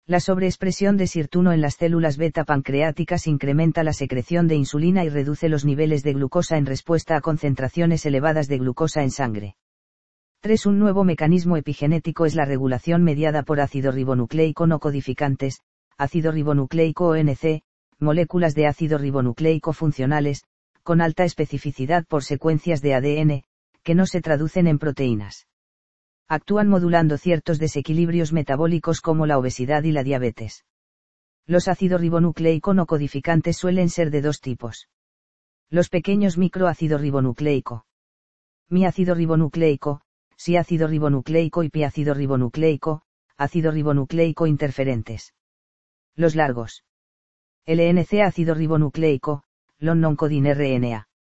La 0.05 0.21
sobreexpresión 0.21 0.99
de 0.99 1.07
sirtuno 1.07 1.53
en 1.53 1.63
las 1.63 1.77
células 1.77 2.19
beta 2.19 2.45
pancreáticas 2.45 3.27
incrementa 3.27 3.83
la 3.83 3.95
secreción 3.95 4.49
de 4.49 4.57
insulina 4.57 5.05
y 5.05 5.09
reduce 5.09 5.49
los 5.49 5.65
niveles 5.65 6.03
de 6.03 6.13
glucosa 6.13 6.59
en 6.59 6.67
respuesta 6.67 7.17
a 7.17 7.23
concentraciones 7.23 8.05
elevadas 8.05 8.47
de 8.47 8.59
glucosa 8.59 9.03
en 9.03 9.11
sangre. 9.11 9.57
3. 10.41 10.67
Un 10.67 10.79
nuevo 10.81 11.05
mecanismo 11.05 11.57
epigenético 11.57 12.27
es 12.27 12.35
la 12.35 12.45
regulación 12.45 13.05
mediada 13.05 13.45
por 13.45 13.59
ácido 13.59 13.91
ribonucleico 13.91 14.67
no 14.67 14.81
codificantes, 14.81 15.63
ácido 15.97 16.31
ribonucleico 16.31 17.09
ONC, 17.09 17.63
moléculas 18.01 18.55
de 18.55 18.67
ácido 18.67 18.99
ribonucleico 18.99 19.73
funcionales, 19.73 20.43
con 20.83 21.01
alta 21.01 21.25
especificidad 21.25 22.05
por 22.07 22.23
secuencias 22.23 22.83
de 22.83 22.95
ADN, 22.95 23.43
que 23.83 23.95
no 23.95 24.07
se 24.07 24.21
traducen 24.21 24.67
en 24.67 24.79
proteínas. 24.79 25.47
Actúan 26.29 26.69
modulando 26.69 27.19
ciertos 27.19 27.59
desequilibrios 27.59 28.33
metabólicos 28.33 29.01
como 29.01 29.27
la 29.27 29.39
obesidad 29.39 29.83
y 29.83 29.93
la 29.93 30.03
diabetes. 30.03 30.65
Los 31.47 31.69
ácidos 31.69 32.01
ribonucleico 32.01 32.73
no 32.75 32.87
codificantes 32.87 33.57
suelen 33.57 33.89
ser 33.91 34.11
de 34.11 34.23
dos 34.23 34.41
tipos. 34.41 34.89
Los 35.69 35.89
pequeños 35.89 36.39
microácido 36.39 36.99
ribonucleico. 36.99 37.87
Mi 38.69 38.87
ácido 38.87 39.15
ribonucleico, 39.15 40.03
si 40.37 40.57
ácido 40.57 40.87
ribonucleico 40.87 41.63
y 41.63 41.69
piácido 41.69 42.15
ribonucleico, 42.15 43.03
ácido 43.37 43.71
ribonucleico 43.71 44.47
interferentes. 44.47 45.35
Los 46.15 46.37
largos. 46.37 46.85
LNC 47.67 48.23
ácido 48.23 48.55
ribonucleico, 48.55 49.45
lon 49.79 50.01
non 50.01 50.17
RNA 50.17 51.12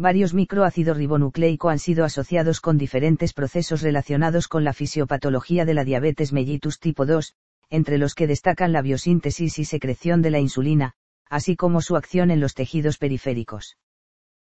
varios 0.00 0.32
microácidos 0.32 0.96
ribonucleico 0.96 1.68
han 1.68 1.78
sido 1.78 2.04
asociados 2.04 2.60
con 2.60 2.78
diferentes 2.78 3.34
procesos 3.34 3.82
relacionados 3.82 4.48
con 4.48 4.64
la 4.64 4.72
fisiopatología 4.72 5.66
de 5.66 5.74
la 5.74 5.84
diabetes 5.84 6.32
mellitus 6.32 6.80
tipo 6.80 7.04
2, 7.04 7.34
entre 7.68 7.98
los 7.98 8.14
que 8.14 8.26
destacan 8.26 8.72
la 8.72 8.80
biosíntesis 8.80 9.58
y 9.58 9.64
secreción 9.64 10.22
de 10.22 10.30
la 10.30 10.40
insulina, 10.40 10.94
así 11.28 11.54
como 11.54 11.82
su 11.82 11.96
acción 11.96 12.30
en 12.30 12.40
los 12.40 12.54
tejidos 12.54 12.96
periféricos. 12.96 13.76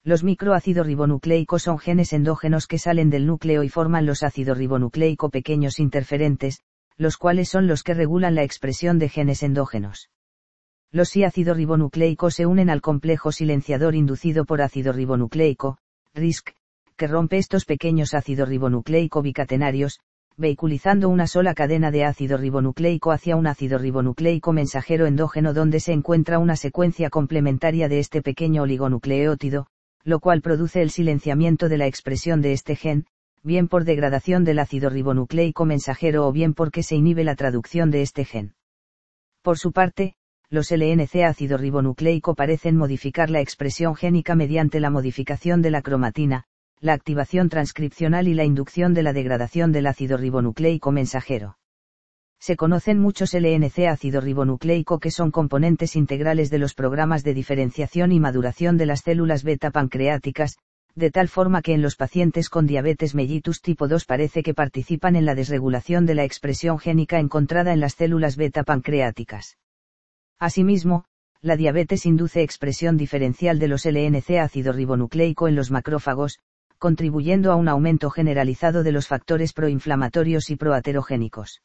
Los 0.04 0.24
microácidos 0.24 0.88
ribonucleicos 0.88 1.64
son 1.64 1.78
genes 1.78 2.12
endógenos 2.12 2.66
que 2.66 2.80
salen 2.80 3.12
del 3.12 3.28
núcleo 3.28 3.64
y 3.64 3.70
forman 3.70 4.06
los 4.06 4.24
ácidos 4.24 4.58
ribonucleico 4.58 5.30
pequeños 5.30 5.80
interferentes, 5.80 6.62
los 6.98 7.18
cuales 7.18 7.50
son 7.50 7.68
los 7.68 7.84
que 7.84 7.94
regulan 7.94 8.34
la 8.34 8.44
expresión 8.44 8.98
de 8.98 9.10
genes 9.10 9.44
endógenos. 9.44 10.10
Los 10.96 11.14
ácido 11.18 11.54
ribonucleico 11.54 12.32
se 12.32 12.46
unen 12.46 12.70
al 12.70 12.80
complejo 12.80 13.34
silenciador 13.34 13.96
inducido 13.96 14.46
por 14.46 14.62
ácido 14.62 14.94
ribonucleico, 14.94 15.78
RISC, 16.14 16.54
que 16.96 17.08
rompe 17.08 17.38
estos 17.38 17.66
pequeños 17.66 18.14
ácido 18.14 18.46
ribonucleico 18.46 19.22
bicatenarios, 19.22 20.00
vehiculizando 20.38 21.10
una 21.10 21.28
sola 21.28 21.54
cadena 21.54 21.92
de 21.92 22.06
ácido 22.06 22.38
ribonucleico 22.38 23.12
hacia 23.12 23.36
un 23.36 23.46
ácido 23.46 23.78
ribonucleico 23.78 24.54
mensajero 24.54 25.06
endógeno 25.06 25.54
donde 25.54 25.82
se 25.82 25.92
encuentra 25.92 26.40
una 26.40 26.56
secuencia 26.56 27.10
complementaria 27.10 27.90
de 27.90 28.00
este 28.00 28.22
pequeño 28.22 28.62
oligonucleótido, 28.62 29.68
lo 30.06 30.22
cual 30.22 30.42
produce 30.42 30.82
el 30.82 30.92
silenciamiento 30.92 31.68
de 31.68 31.78
la 31.78 31.88
expresión 31.88 32.40
de 32.40 32.54
este 32.54 32.78
gen, 32.78 33.06
bien 33.44 33.68
por 33.68 33.84
degradación 33.84 34.46
del 34.46 34.60
ácido 34.60 34.90
ribonucleico 34.90 35.66
mensajero 35.66 36.26
o 36.26 36.32
bien 36.32 36.54
porque 36.54 36.84
se 36.84 36.96
inhibe 36.96 37.26
la 37.26 37.36
traducción 37.36 37.92
de 37.92 38.02
este 38.02 38.24
gen. 38.24 38.56
Por 39.42 39.58
su 39.58 39.74
parte, 39.74 40.16
los 40.50 40.72
LNC 40.72 41.24
ácido 41.24 41.58
ribonucleico 41.58 42.36
parecen 42.36 42.78
modificar 42.78 43.30
la 43.30 43.42
expresión 43.42 43.96
génica 43.96 44.36
mediante 44.36 44.80
la 44.80 44.90
modificación 44.90 45.62
de 45.62 45.72
la 45.72 45.82
cromatina, 45.82 46.46
la 46.80 46.94
activación 46.94 47.50
transcripcional 47.50 48.28
y 48.28 48.34
la 48.34 48.44
inducción 48.44 48.94
de 48.94 49.04
la 49.04 49.14
degradación 49.14 49.72
del 49.72 49.88
ácido 49.88 50.18
ribonucleico 50.18 50.92
mensajero. 50.92 51.58
Se 52.40 52.56
conocen 52.56 53.00
muchos 53.00 53.34
LNC 53.34 53.88
ácido 53.88 54.22
ribonucleico 54.22 55.00
que 55.00 55.10
son 55.10 55.32
componentes 55.32 55.96
integrales 55.96 56.50
de 56.50 56.60
los 56.60 56.74
programas 56.74 57.24
de 57.24 57.34
diferenciación 57.34 58.12
y 58.12 58.20
maduración 58.20 58.78
de 58.78 58.86
las 58.86 59.02
células 59.02 59.44
beta 59.44 59.72
pancreáticas, 59.72 60.58
de 60.94 61.12
tal 61.12 61.28
forma 61.28 61.62
que 61.62 61.74
en 61.74 61.82
los 61.82 61.96
pacientes 61.96 62.50
con 62.50 62.68
diabetes 62.68 63.16
mellitus 63.16 63.62
tipo 63.62 63.88
2 63.88 64.06
parece 64.06 64.44
que 64.44 64.54
participan 64.54 65.16
en 65.16 65.26
la 65.26 65.34
desregulación 65.36 66.06
de 66.06 66.16
la 66.16 66.24
expresión 66.24 66.78
génica 66.78 67.20
encontrada 67.20 67.74
en 67.74 67.80
las 67.80 67.96
células 67.96 68.38
beta 68.38 68.64
pancreáticas. 68.64 69.58
Asimismo, 70.40 71.06
la 71.42 71.56
diabetes 71.56 72.06
induce 72.06 72.42
expresión 72.42 72.98
diferencial 72.98 73.60
de 73.60 73.68
los 73.68 73.86
LNC 73.86 74.40
ácido 74.40 74.74
ribonucleico 74.74 75.48
en 75.48 75.56
los 75.56 75.72
macrófagos, 75.72 76.40
contribuyendo 76.78 77.52
a 77.52 77.56
un 77.56 77.68
aumento 77.68 78.10
generalizado 78.10 78.84
de 78.84 78.92
los 78.92 79.08
factores 79.08 79.54
proinflamatorios 79.54 80.50
y 80.50 80.56
proaterogénicos. 80.56 81.62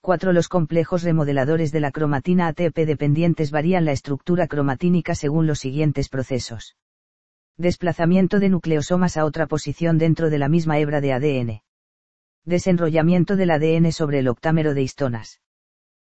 4. 0.00 0.32
Los 0.32 0.48
complejos 0.48 1.02
remodeladores 1.02 1.72
de 1.72 1.80
la 1.80 1.90
cromatina 1.90 2.48
ATP 2.48 2.86
dependientes 2.86 3.50
varían 3.50 3.84
la 3.84 3.92
estructura 3.92 4.46
cromatínica 4.46 5.14
según 5.14 5.46
los 5.46 5.58
siguientes 5.58 6.08
procesos. 6.08 6.76
Desplazamiento 7.56 8.38
de 8.38 8.48
nucleosomas 8.48 9.16
a 9.16 9.24
otra 9.24 9.46
posición 9.46 9.98
dentro 9.98 10.30
de 10.30 10.38
la 10.38 10.48
misma 10.48 10.78
hebra 10.78 11.00
de 11.00 11.12
ADN. 11.12 11.62
Desenrollamiento 12.44 13.36
del 13.36 13.50
ADN 13.50 13.92
sobre 13.92 14.18
el 14.18 14.28
octámero 14.28 14.74
de 14.74 14.82
histonas 14.82 15.40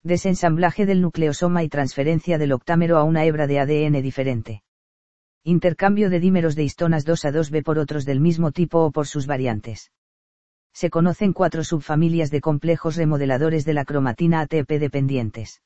desensamblaje 0.06 0.86
del 0.86 1.02
nucleosoma 1.02 1.64
y 1.64 1.68
transferencia 1.68 2.38
del 2.38 2.52
octámero 2.52 2.98
a 2.98 3.04
una 3.04 3.26
hebra 3.26 3.48
de 3.48 3.60
ADN 3.60 4.04
diferente. 4.04 4.62
Intercambio 5.44 6.12
de 6.12 6.20
dímeros 6.20 6.56
de 6.56 6.64
histonas 6.64 7.06
2 7.06 7.26
a 7.26 7.32
2b 7.32 7.64
por 7.64 7.80
otros 7.80 8.06
del 8.06 8.20
mismo 8.20 8.52
tipo 8.52 8.86
o 8.86 8.92
por 8.92 9.08
sus 9.08 9.26
variantes. 9.26 9.92
Se 10.74 10.92
conocen 10.92 11.34
cuatro 11.34 11.64
subfamilias 11.64 12.30
de 12.30 12.40
complejos 12.40 12.98
remodeladores 12.98 13.66
de 13.66 13.74
la 13.74 13.84
cromatina 13.84 14.42
ATP 14.42 14.80
dependientes. 14.80 15.64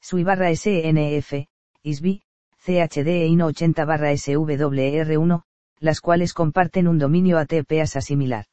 SUI 0.00 0.24
barra 0.24 0.50
SNF, 0.52 1.46
ISB, 1.82 2.22
CHD 2.64 3.08
e 3.08 3.26
INO 3.26 3.46
80 3.46 3.84
barra 3.84 4.12
SWR1, 4.12 5.42
las 5.78 6.00
cuales 6.00 6.34
comparten 6.34 6.88
un 6.88 6.98
dominio 6.98 7.38
ATP 7.38 7.80
asa 7.80 8.00
similar. 8.00 8.46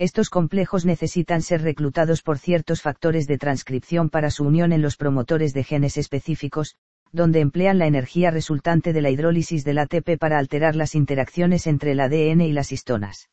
Estos 0.00 0.30
complejos 0.30 0.86
necesitan 0.86 1.42
ser 1.42 1.60
reclutados 1.60 2.22
por 2.22 2.38
ciertos 2.38 2.80
factores 2.80 3.26
de 3.26 3.36
transcripción 3.36 4.08
para 4.08 4.30
su 4.30 4.44
unión 4.44 4.72
en 4.72 4.80
los 4.80 4.96
promotores 4.96 5.52
de 5.52 5.62
genes 5.62 5.98
específicos, 5.98 6.76
donde 7.12 7.40
emplean 7.40 7.78
la 7.78 7.86
energía 7.86 8.30
resultante 8.30 8.94
de 8.94 9.02
la 9.02 9.10
hidrólisis 9.10 9.62
del 9.62 9.76
ATP 9.76 10.16
para 10.18 10.38
alterar 10.38 10.74
las 10.74 10.94
interacciones 10.94 11.66
entre 11.66 11.92
el 11.92 12.00
ADN 12.00 12.40
y 12.40 12.52
las 12.52 12.72
histonas. 12.72 13.28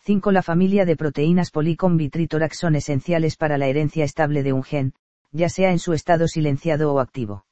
5. 0.00 0.30
La 0.30 0.42
familia 0.42 0.84
de 0.84 0.94
proteínas 0.94 1.50
Polycomb 1.50 1.96
Bitritorax 1.96 2.58
son 2.58 2.74
esenciales 2.74 3.36
para 3.36 3.56
la 3.56 3.68
herencia 3.68 4.04
estable 4.04 4.42
de 4.42 4.52
un 4.52 4.64
gen, 4.64 4.92
ya 5.32 5.48
sea 5.48 5.70
en 5.70 5.78
su 5.78 5.94
estado 5.94 6.28
silenciado 6.28 6.92
o 6.92 7.00
activo. 7.00 7.46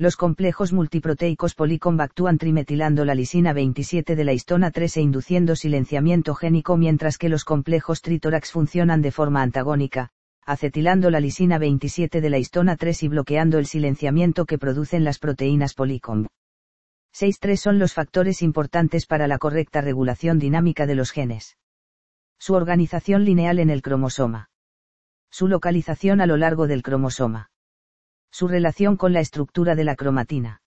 Los 0.00 0.14
complejos 0.14 0.72
multiproteicos 0.72 1.56
Polycomb 1.56 2.00
actúan 2.00 2.38
trimetilando 2.38 3.04
la 3.04 3.16
lisina 3.16 3.52
27 3.52 4.14
de 4.14 4.24
la 4.24 4.32
histona 4.32 4.70
3 4.70 4.98
e 4.98 5.00
induciendo 5.00 5.56
silenciamiento 5.56 6.36
génico 6.36 6.76
mientras 6.76 7.18
que 7.18 7.28
los 7.28 7.44
complejos 7.44 8.00
Tritorax 8.00 8.52
funcionan 8.52 9.02
de 9.02 9.10
forma 9.10 9.42
antagónica, 9.42 10.10
acetilando 10.46 11.10
la 11.10 11.18
lisina 11.18 11.58
27 11.58 12.20
de 12.20 12.30
la 12.30 12.38
histona 12.38 12.76
3 12.76 13.02
y 13.02 13.08
bloqueando 13.08 13.58
el 13.58 13.66
silenciamiento 13.66 14.46
que 14.46 14.56
producen 14.56 15.02
las 15.02 15.18
proteínas 15.18 15.74
Polycomb. 15.74 16.28
6.3 17.12 17.56
son 17.56 17.80
los 17.80 17.92
factores 17.92 18.40
importantes 18.40 19.04
para 19.04 19.26
la 19.26 19.38
correcta 19.38 19.80
regulación 19.80 20.38
dinámica 20.38 20.86
de 20.86 20.94
los 20.94 21.10
genes. 21.10 21.56
Su 22.38 22.54
organización 22.54 23.24
lineal 23.24 23.58
en 23.58 23.68
el 23.68 23.82
cromosoma. 23.82 24.48
Su 25.28 25.48
localización 25.48 26.20
a 26.20 26.26
lo 26.26 26.36
largo 26.36 26.68
del 26.68 26.84
cromosoma. 26.84 27.50
Su 28.30 28.46
relación 28.46 28.96
con 28.96 29.12
la 29.12 29.20
estructura 29.20 29.74
de 29.74 29.84
la 29.84 29.96
cromatina. 29.96 30.60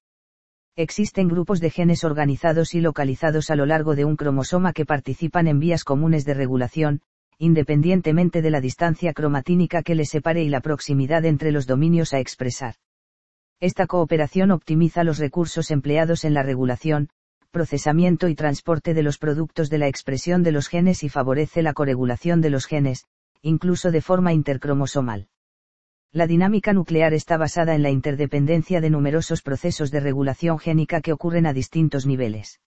Existen 0.76 1.28
grupos 1.28 1.60
de 1.60 1.70
genes 1.70 2.04
organizados 2.04 2.74
y 2.74 2.82
localizados 2.82 3.50
a 3.50 3.56
lo 3.56 3.66
largo 3.66 3.96
de 3.96 4.06
un 4.06 4.16
cromosoma 4.16 4.74
que 4.74 4.86
participan 4.86 5.48
en 5.48 5.60
vías 5.60 5.84
comunes 5.84 6.26
de 6.26 6.34
regulación, 6.34 7.02
independientemente 7.38 8.42
de 8.42 8.52
la 8.52 8.62
distancia 8.62 9.14
cromatínica 9.14 9.84
que 9.84 9.96
les 9.96 10.10
separe 10.10 10.44
y 10.44 10.50
la 10.50 10.62
proximidad 10.62 11.26
entre 11.26 11.52
los 11.52 11.68
dominios 11.68 12.14
a 12.14 12.20
expresar. 12.20 12.76
Esta 13.60 13.86
cooperación 13.86 14.52
optimiza 14.52 15.04
los 15.04 15.18
recursos 15.18 15.72
empleados 15.72 16.24
en 16.24 16.34
la 16.34 16.44
regulación, 16.44 17.10
procesamiento 17.52 18.28
y 18.28 18.36
transporte 18.36 18.94
de 18.94 19.04
los 19.04 19.18
productos 19.18 19.70
de 19.70 19.78
la 19.78 19.88
expresión 19.88 20.42
de 20.42 20.52
los 20.52 20.68
genes 20.68 21.04
y 21.04 21.10
favorece 21.10 21.62
la 21.62 21.74
coregulación 21.74 22.42
de 22.42 22.50
los 22.50 22.66
genes, 22.66 23.06
incluso 23.42 23.92
de 23.92 24.02
forma 24.02 24.34
intercromosomal. 24.34 25.28
La 26.14 26.28
dinámica 26.28 26.74
nuclear 26.74 27.14
está 27.14 27.38
basada 27.38 27.74
en 27.74 27.84
la 27.84 27.90
interdependencia 27.90 28.82
de 28.82 28.90
numerosos 28.90 29.42
procesos 29.42 29.92
de 29.92 30.02
regulación 30.02 30.60
génica 30.60 31.00
que 31.00 31.14
ocurren 31.14 31.46
a 31.46 31.54
distintos 31.54 32.06
niveles. 32.06 32.60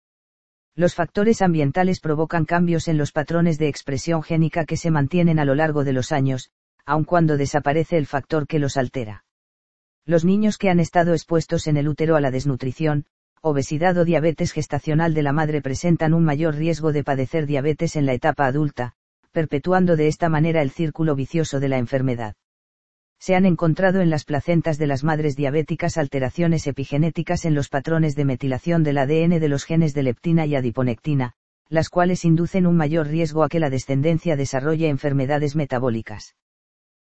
Los 0.75 0.95
factores 0.95 1.43
ambientales 1.43 2.01
provocan 2.01 2.47
cambios 2.47 2.89
en 2.89 2.97
los 2.97 3.13
patrones 3.13 3.59
de 3.59 3.69
expresión 3.69 4.23
génica 4.23 4.65
que 4.65 4.79
se 4.79 4.91
mantienen 4.91 5.39
a 5.39 5.45
lo 5.45 5.55
largo 5.55 5.85
de 5.85 5.93
los 5.93 6.11
años, 6.11 6.53
aun 6.87 7.05
cuando 7.05 7.37
desaparece 7.37 7.99
el 7.99 8.07
factor 8.07 8.47
que 8.47 8.59
los 8.59 8.79
altera. 8.79 9.27
Los 10.07 10.25
niños 10.25 10.57
que 10.57 10.71
han 10.71 10.81
estado 10.81 11.13
expuestos 11.13 11.67
en 11.67 11.77
el 11.77 11.87
útero 11.87 12.17
a 12.17 12.23
la 12.23 12.31
desnutrición, 12.31 13.05
obesidad 13.43 13.99
o 13.99 14.07
diabetes 14.07 14.53
gestacional 14.53 15.13
de 15.13 15.23
la 15.23 15.35
madre 15.35 15.61
presentan 15.61 16.15
un 16.15 16.25
mayor 16.25 16.55
riesgo 16.55 16.93
de 16.93 17.05
padecer 17.05 17.45
diabetes 17.45 17.95
en 17.97 18.07
la 18.07 18.15
etapa 18.15 18.47
adulta, 18.47 18.95
perpetuando 19.33 19.97
de 19.97 20.09
esta 20.09 20.31
manera 20.31 20.63
el 20.63 20.71
círculo 20.71 21.15
vicioso 21.15 21.61
de 21.61 21.69
la 21.69 21.77
enfermedad. 21.77 22.37
Se 23.25 23.35
han 23.35 23.47
encontrado 23.47 24.03
en 24.03 24.11
las 24.11 24.27
placentas 24.27 24.77
de 24.77 24.87
las 24.87 25.03
madres 25.03 25.35
diabéticas 25.35 25.97
alteraciones 25.97 26.67
epigenéticas 26.67 27.47
en 27.47 27.55
los 27.55 27.71
patrones 27.71 28.17
de 28.17 28.27
metilación 28.27 28.83
del 28.83 28.99
ADN 28.99 29.41
de 29.41 29.49
los 29.49 29.65
genes 29.65 29.95
de 29.95 30.03
leptina 30.03 30.45
y 30.45 30.55
adiponectina, 30.57 31.33
las 31.71 31.89
cuales 31.89 32.27
inducen 32.27 32.67
un 32.67 32.77
mayor 32.77 33.07
riesgo 33.07 33.43
a 33.43 33.49
que 33.49 33.61
la 33.61 33.71
descendencia 33.71 34.37
desarrolle 34.37 34.91
enfermedades 34.91 35.57
metabólicas. 35.57 36.37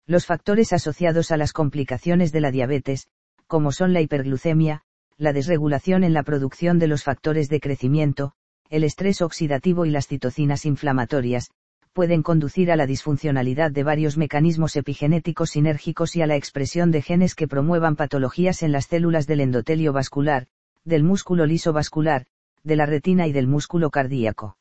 Los 0.06 0.28
factores 0.28 0.71
asociados 0.71 1.32
a 1.32 1.38
las 1.38 1.52
complicaciones 1.52 2.32
de 2.32 2.41
la 2.41 2.52
diabetes, 2.52 3.08
como 3.47 3.71
son 3.71 3.91
la 3.91 4.02
hiperglucemia, 4.02 4.84
la 5.17 5.34
desregulación 5.34 6.04
en 6.04 6.13
la 6.13 6.21
producción 6.21 6.78
de 6.78 6.89
los 6.89 7.04
factores 7.04 7.49
de 7.49 7.60
crecimiento, 7.60 8.34
el 8.69 8.84
estrés 8.84 9.23
oxidativo 9.23 9.88
y 9.88 9.89
las 9.89 10.06
citocinas 10.06 10.67
inflamatorias, 10.67 11.49
pueden 11.93 12.23
conducir 12.23 12.71
a 12.71 12.75
la 12.75 12.88
disfuncionalidad 12.88 13.71
de 13.71 13.84
varios 13.84 14.17
mecanismos 14.17 14.75
epigenéticos 14.75 15.51
sinérgicos 15.51 16.15
y 16.15 16.23
a 16.23 16.27
la 16.27 16.36
expresión 16.36 16.89
de 16.89 17.03
genes 17.03 17.36
que 17.36 17.47
promuevan 17.47 17.95
patologías 17.95 18.63
en 18.63 18.71
las 18.71 18.88
células 18.88 19.27
del 19.27 19.41
endotelio 19.41 19.93
vascular, 19.93 20.47
del 20.84 21.03
músculo 21.03 21.45
liso 21.45 21.71
vascular, 21.71 22.25
de 22.63 22.75
la 22.75 22.88
retina 22.88 23.27
y 23.27 23.32
del 23.32 23.47
músculo 23.47 23.91
cardíaco. 23.91 24.58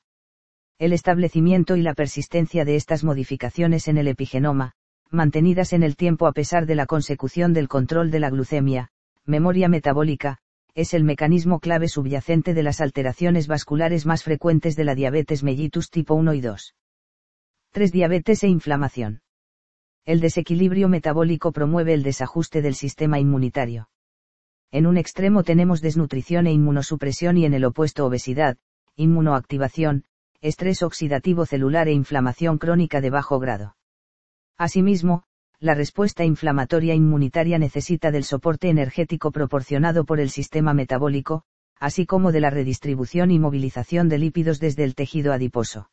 El 0.79 0.93
establecimiento 0.93 1.77
y 1.77 1.83
la 1.83 1.95
persistencia 1.95 2.67
de 2.67 2.77
estas 2.77 3.03
modificaciones 3.03 3.89
en 3.89 3.97
el 3.97 4.09
epigenoma, 4.09 4.73
mantenidas 5.11 5.73
en 5.73 5.83
el 5.83 5.97
tiempo 5.97 6.27
a 6.27 6.33
pesar 6.33 6.67
de 6.67 6.75
la 6.75 6.87
consecución 6.87 7.55
del 7.55 7.69
control 7.69 8.11
de 8.11 8.21
la 8.21 8.29
glucemia, 8.29 8.91
memoria 9.25 9.69
metabólica, 9.69 10.39
es 10.75 10.93
el 10.93 11.05
mecanismo 11.05 11.61
clave 11.61 11.89
subyacente 11.89 12.53
de 12.53 12.63
las 12.63 12.81
alteraciones 12.81 13.47
vasculares 13.47 14.05
más 14.05 14.23
frecuentes 14.23 14.77
de 14.77 14.85
la 14.85 14.95
diabetes 14.95 15.43
mellitus 15.43 15.91
tipo 15.91 16.15
1 16.15 16.35
y 16.35 16.41
2. 16.41 16.75
3. 17.75 17.91
Diabetes 17.91 18.45
e 18.45 18.49
inflamación. 18.49 19.23
El 20.05 20.21
desequilibrio 20.21 20.91
metabólico 20.91 21.53
promueve 21.53 21.95
el 21.95 22.03
desajuste 22.03 22.61
del 22.61 22.75
sistema 22.75 23.19
inmunitario. 23.19 23.89
En 24.71 24.87
un 24.87 24.99
extremo 24.99 25.43
tenemos 25.43 25.81
desnutrición 25.81 26.47
e 26.47 26.53
inmunosupresión 26.53 27.39
y 27.39 27.47
en 27.47 27.55
el 27.55 27.65
opuesto 27.65 28.05
obesidad, 28.05 28.59
inmunoactivación, 28.97 30.05
estrés 30.43 30.83
oxidativo 30.83 31.47
celular 31.47 31.89
e 31.89 31.93
inflamación 31.93 32.59
crónica 32.59 33.01
de 33.01 33.09
bajo 33.09 33.39
grado. 33.39 33.75
Asimismo, 34.59 35.23
la 35.59 35.73
respuesta 35.73 36.27
inflamatoria 36.27 36.95
inmunitaria 36.95 37.59
necesita 37.59 38.11
del 38.11 38.25
soporte 38.25 38.69
energético 38.69 39.31
proporcionado 39.31 40.05
por 40.05 40.21
el 40.21 40.29
sistema 40.29 40.75
metabólico, 40.75 41.45
así 41.81 42.05
como 42.05 42.33
de 42.33 42.41
la 42.41 42.51
redistribución 42.51 43.31
y 43.31 43.39
movilización 43.39 44.11
de 44.11 44.19
lípidos 44.19 44.61
desde 44.61 44.85
el 44.85 44.95
tejido 44.95 45.33
adiposo. 45.33 45.89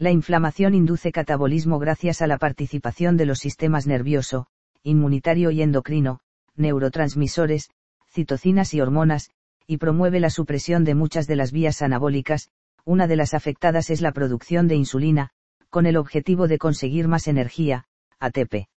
La 0.00 0.12
inflamación 0.12 0.74
induce 0.74 1.10
catabolismo 1.10 1.80
gracias 1.80 2.22
a 2.22 2.28
la 2.28 2.38
participación 2.38 3.16
de 3.16 3.26
los 3.26 3.40
sistemas 3.40 3.88
nervioso, 3.88 4.46
inmunitario 4.84 5.50
y 5.50 5.60
endocrino, 5.60 6.20
neurotransmisores, 6.54 7.70
citocinas 8.08 8.74
y 8.74 8.80
hormonas, 8.80 9.30
y 9.66 9.78
promueve 9.78 10.20
la 10.20 10.30
supresión 10.30 10.84
de 10.84 10.94
muchas 10.94 11.26
de 11.26 11.34
las 11.34 11.50
vías 11.50 11.82
anabólicas, 11.82 12.48
una 12.84 13.08
de 13.08 13.16
las 13.16 13.34
afectadas 13.34 13.90
es 13.90 14.00
la 14.00 14.12
producción 14.12 14.68
de 14.68 14.76
insulina, 14.76 15.30
con 15.68 15.84
el 15.84 15.96
objetivo 15.96 16.46
de 16.46 16.58
conseguir 16.58 17.08
más 17.08 17.26
energía, 17.26 17.86
ATP. 18.20 18.68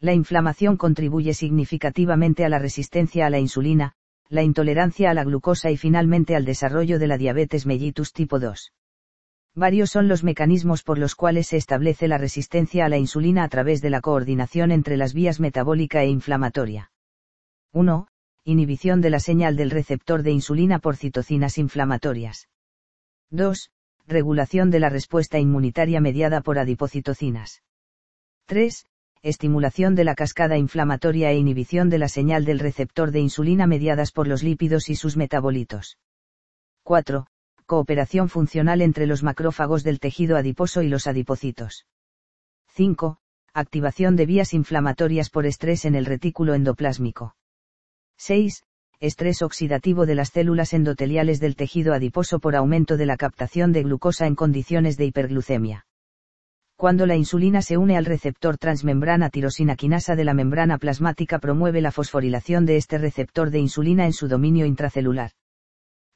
La 0.00 0.14
inflamación 0.14 0.78
contribuye 0.78 1.34
significativamente 1.34 2.46
a 2.46 2.48
la 2.48 2.58
resistencia 2.58 3.26
a 3.26 3.30
la 3.30 3.38
insulina, 3.38 3.92
la 4.30 4.42
intolerancia 4.42 5.10
a 5.10 5.14
la 5.14 5.24
glucosa 5.24 5.70
y 5.70 5.76
finalmente 5.76 6.34
al 6.34 6.46
desarrollo 6.46 6.98
de 6.98 7.06
la 7.06 7.18
diabetes 7.18 7.66
mellitus 7.66 8.14
tipo 8.14 8.38
2. 8.38 8.72
Varios 9.58 9.90
son 9.90 10.06
los 10.06 10.22
mecanismos 10.22 10.84
por 10.84 10.98
los 10.98 11.16
cuales 11.16 11.48
se 11.48 11.56
establece 11.56 12.06
la 12.06 12.16
resistencia 12.16 12.84
a 12.84 12.88
la 12.88 12.96
insulina 12.96 13.42
a 13.42 13.48
través 13.48 13.82
de 13.82 13.90
la 13.90 14.00
coordinación 14.00 14.70
entre 14.70 14.96
las 14.96 15.14
vías 15.14 15.40
metabólica 15.40 16.04
e 16.04 16.06
inflamatoria. 16.06 16.92
1. 17.72 18.06
Inhibición 18.44 19.00
de 19.00 19.10
la 19.10 19.18
señal 19.18 19.56
del 19.56 19.70
receptor 19.70 20.22
de 20.22 20.30
insulina 20.30 20.78
por 20.78 20.94
citocinas 20.94 21.58
inflamatorias. 21.58 22.48
2. 23.30 23.72
Regulación 24.06 24.70
de 24.70 24.78
la 24.78 24.90
respuesta 24.90 25.40
inmunitaria 25.40 26.00
mediada 26.00 26.40
por 26.40 26.60
adipocitocinas. 26.60 27.64
3 28.46 28.86
estimulación 29.22 29.96
de 29.96 30.04
la 30.04 30.14
cascada 30.14 30.56
inflamatoria 30.56 31.32
e 31.32 31.36
inhibición 31.36 31.90
de 31.90 31.98
la 31.98 32.08
señal 32.08 32.44
del 32.44 32.60
receptor 32.60 33.10
de 33.10 33.18
insulina 33.18 33.66
mediadas 33.66 34.12
por 34.12 34.28
los 34.28 34.44
lípidos 34.44 34.88
y 34.88 34.94
sus 34.94 35.16
metabolitos. 35.16 35.98
4. 36.84 37.26
Cooperación 37.68 38.30
funcional 38.30 38.80
entre 38.80 39.06
los 39.06 39.22
macrófagos 39.22 39.84
del 39.84 40.00
tejido 40.00 40.38
adiposo 40.38 40.80
y 40.80 40.88
los 40.88 41.06
adipocitos. 41.06 41.84
5. 42.68 43.18
Activación 43.52 44.16
de 44.16 44.24
vías 44.24 44.54
inflamatorias 44.54 45.28
por 45.28 45.44
estrés 45.44 45.84
en 45.84 45.94
el 45.94 46.06
retículo 46.06 46.54
endoplásmico. 46.54 47.36
6. 48.16 48.64
Estrés 49.00 49.42
oxidativo 49.42 50.06
de 50.06 50.14
las 50.14 50.30
células 50.30 50.72
endoteliales 50.72 51.40
del 51.40 51.56
tejido 51.56 51.92
adiposo 51.92 52.38
por 52.38 52.56
aumento 52.56 52.96
de 52.96 53.04
la 53.04 53.18
captación 53.18 53.70
de 53.72 53.82
glucosa 53.82 54.26
en 54.26 54.34
condiciones 54.34 54.96
de 54.96 55.04
hiperglucemia. 55.04 55.84
Cuando 56.74 57.04
la 57.04 57.16
insulina 57.16 57.60
se 57.60 57.76
une 57.76 57.98
al 57.98 58.06
receptor 58.06 58.56
transmembrana 58.56 59.28
tirosina 59.28 59.76
quinasa 59.76 60.16
de 60.16 60.24
la 60.24 60.32
membrana 60.32 60.78
plasmática 60.78 61.38
promueve 61.38 61.82
la 61.82 61.92
fosforilación 61.92 62.64
de 62.64 62.78
este 62.78 62.96
receptor 62.96 63.50
de 63.50 63.58
insulina 63.58 64.06
en 64.06 64.14
su 64.14 64.26
dominio 64.26 64.64
intracelular. 64.64 65.32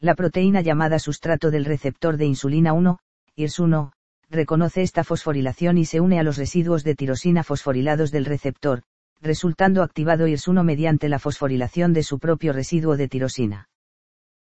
La 0.02 0.16
proteína 0.16 0.62
llamada 0.62 0.98
sustrato 0.98 1.52
del 1.52 1.64
receptor 1.64 2.16
de 2.16 2.26
insulina 2.26 2.72
1, 2.72 2.98
IRS1, 3.36 3.92
reconoce 4.30 4.82
esta 4.82 5.04
fosforilación 5.04 5.78
y 5.78 5.84
se 5.84 6.00
une 6.00 6.18
a 6.18 6.24
los 6.24 6.38
residuos 6.38 6.82
de 6.82 6.96
tirosina 6.96 7.44
fosforilados 7.44 8.10
del 8.10 8.24
receptor, 8.24 8.82
resultando 9.20 9.80
activado 9.84 10.26
IRS1 10.26 10.64
mediante 10.64 11.08
la 11.08 11.20
fosforilación 11.20 11.92
de 11.92 12.02
su 12.02 12.18
propio 12.18 12.52
residuo 12.52 12.96
de 12.96 13.06
tirosina. 13.06 13.68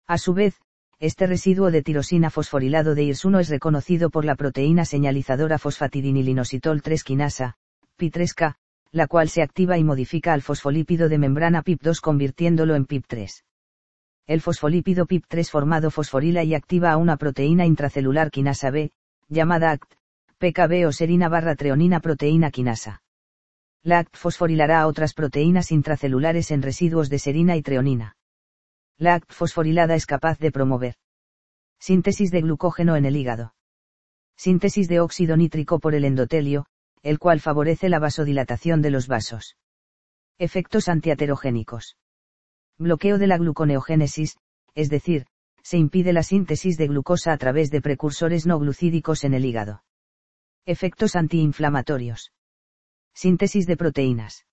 A 0.07 0.17
su 0.17 0.33
vez, 0.33 0.55
este 0.99 1.27
residuo 1.27 1.71
de 1.71 1.83
tirosina 1.83 2.31
fosforilado 2.31 2.95
de 2.95 3.03
IRS1 3.03 3.41
es 3.41 3.51
reconocido 3.51 4.09
por 4.09 4.25
la 4.25 4.37
proteína 4.37 4.87
señalizadora 4.87 5.59
fosfatidinilinositol 5.59 6.81
3 6.81 7.05
quinasa, 7.05 7.57
PI3K, 7.99 8.55
la 8.93 9.07
cual 9.09 9.29
se 9.29 9.43
activa 9.43 9.77
y 9.77 9.85
modifica 9.85 10.33
al 10.33 10.41
fosfolípido 10.41 11.11
de 11.11 11.19
membrana 11.19 11.63
PIP2 11.63 12.01
convirtiéndolo 12.01 12.77
en 12.77 12.87
PIP3. 12.87 13.43
El 14.27 14.41
fosfolípido 14.41 15.07
PIP3 15.07 15.49
formado 15.51 15.91
fosforila 15.91 16.45
y 16.45 16.55
activa 16.55 16.93
a 16.93 16.97
una 16.97 17.17
proteína 17.17 17.67
intracelular 17.67 18.31
quinasa 18.31 18.71
B, 18.71 18.93
llamada 19.29 19.73
ACT, 19.73 19.95
PKB 20.39 20.87
o 20.87 20.93
serina 20.93 21.29
barra 21.29 21.55
treonina 21.55 22.01
proteína 22.01 22.51
quinasa. 22.51 23.03
La 23.83 24.01
ACT 24.01 24.17
fosforilará 24.17 24.81
a 24.81 24.87
otras 24.87 25.15
proteínas 25.15 25.73
intracelulares 25.73 26.51
en 26.51 26.63
residuos 26.63 27.09
de 27.09 27.19
serina 27.19 27.57
y 27.57 27.63
treonina. 27.63 28.17
La 28.99 29.15
ACT 29.15 29.33
fosforilada 29.33 29.95
es 29.95 30.07
capaz 30.07 30.39
de 30.39 30.53
promover 30.53 30.97
síntesis 31.79 32.31
de 32.31 32.43
glucógeno 32.43 32.97
en 32.97 33.07
el 33.07 33.17
hígado. 33.17 33.55
Síntesis 34.37 34.89
de 34.89 35.01
óxido 35.01 35.37
nítrico 35.37 35.79
por 35.79 35.95
el 35.95 36.05
endotelio, 36.05 36.67
el 37.03 37.19
cual 37.19 37.41
favorece 37.41 37.89
la 37.89 37.99
vasodilatación 37.99 38.83
de 38.83 38.91
los 38.91 39.07
vasos. 39.07 39.57
Efectos 40.39 40.89
antiaterogénicos. 40.89 41.97
Bloqueo 42.81 43.19
de 43.19 43.27
la 43.27 43.37
gluconeogénesis, 43.37 44.39
es 44.75 44.89
decir, 44.89 45.27
se 45.63 45.77
impide 45.77 46.15
la 46.15 46.23
síntesis 46.23 46.79
de 46.79 46.87
glucosa 46.89 47.31
a 47.35 47.37
través 47.37 47.71
de 47.71 47.83
precursores 47.83 48.47
no 48.47 48.59
glucídicos 48.59 49.23
en 49.25 49.35
el 49.35 49.45
hígado. 49.45 49.85
Efectos 50.65 51.15
antiinflamatorios. 51.15 52.33
Síntesis 53.13 53.67
de 53.67 53.77
proteínas. 53.77 54.47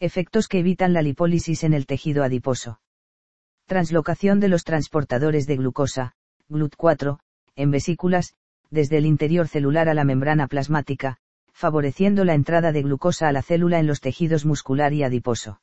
Efectos 0.00 0.48
que 0.48 0.60
evitan 0.60 0.94
la 0.94 1.02
lipólisis 1.02 1.62
en 1.62 1.74
el 1.74 1.84
tejido 1.84 2.24
adiposo. 2.24 2.80
Translocación 3.66 4.40
de 4.40 4.48
los 4.48 4.64
transportadores 4.64 5.46
de 5.46 5.56
glucosa, 5.56 6.14
GLUT4, 6.48 7.18
en 7.56 7.70
vesículas, 7.70 8.34
desde 8.70 8.96
el 8.96 9.04
interior 9.04 9.46
celular 9.46 9.90
a 9.90 9.94
la 9.94 10.04
membrana 10.04 10.46
plasmática, 10.48 11.18
favoreciendo 11.52 12.24
la 12.24 12.32
entrada 12.32 12.72
de 12.72 12.80
glucosa 12.80 13.28
a 13.28 13.32
la 13.32 13.42
célula 13.42 13.78
en 13.78 13.86
los 13.86 14.00
tejidos 14.00 14.46
muscular 14.46 14.94
y 14.94 15.02
adiposo. 15.02 15.60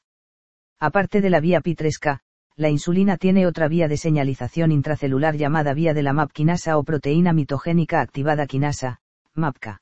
Aparte 0.79 1.19
de 1.19 1.29
la 1.29 1.41
vía 1.41 1.61
P3K, 1.61 2.21
la 2.55 2.69
insulina 2.69 3.17
tiene 3.17 3.45
otra 3.45 3.67
vía 3.67 3.87
de 3.89 3.97
señalización 3.97 4.71
intracelular 4.71 5.35
llamada 5.35 5.73
vía 5.73 5.93
de 5.93 6.03
la 6.03 6.13
MAP 6.13 6.31
quinasa 6.31 6.77
o 6.77 6.83
proteína 6.83 7.33
mitogénica 7.33 7.99
activada 7.99 8.47
quinasa, 8.47 8.99
MAPK. 9.33 9.81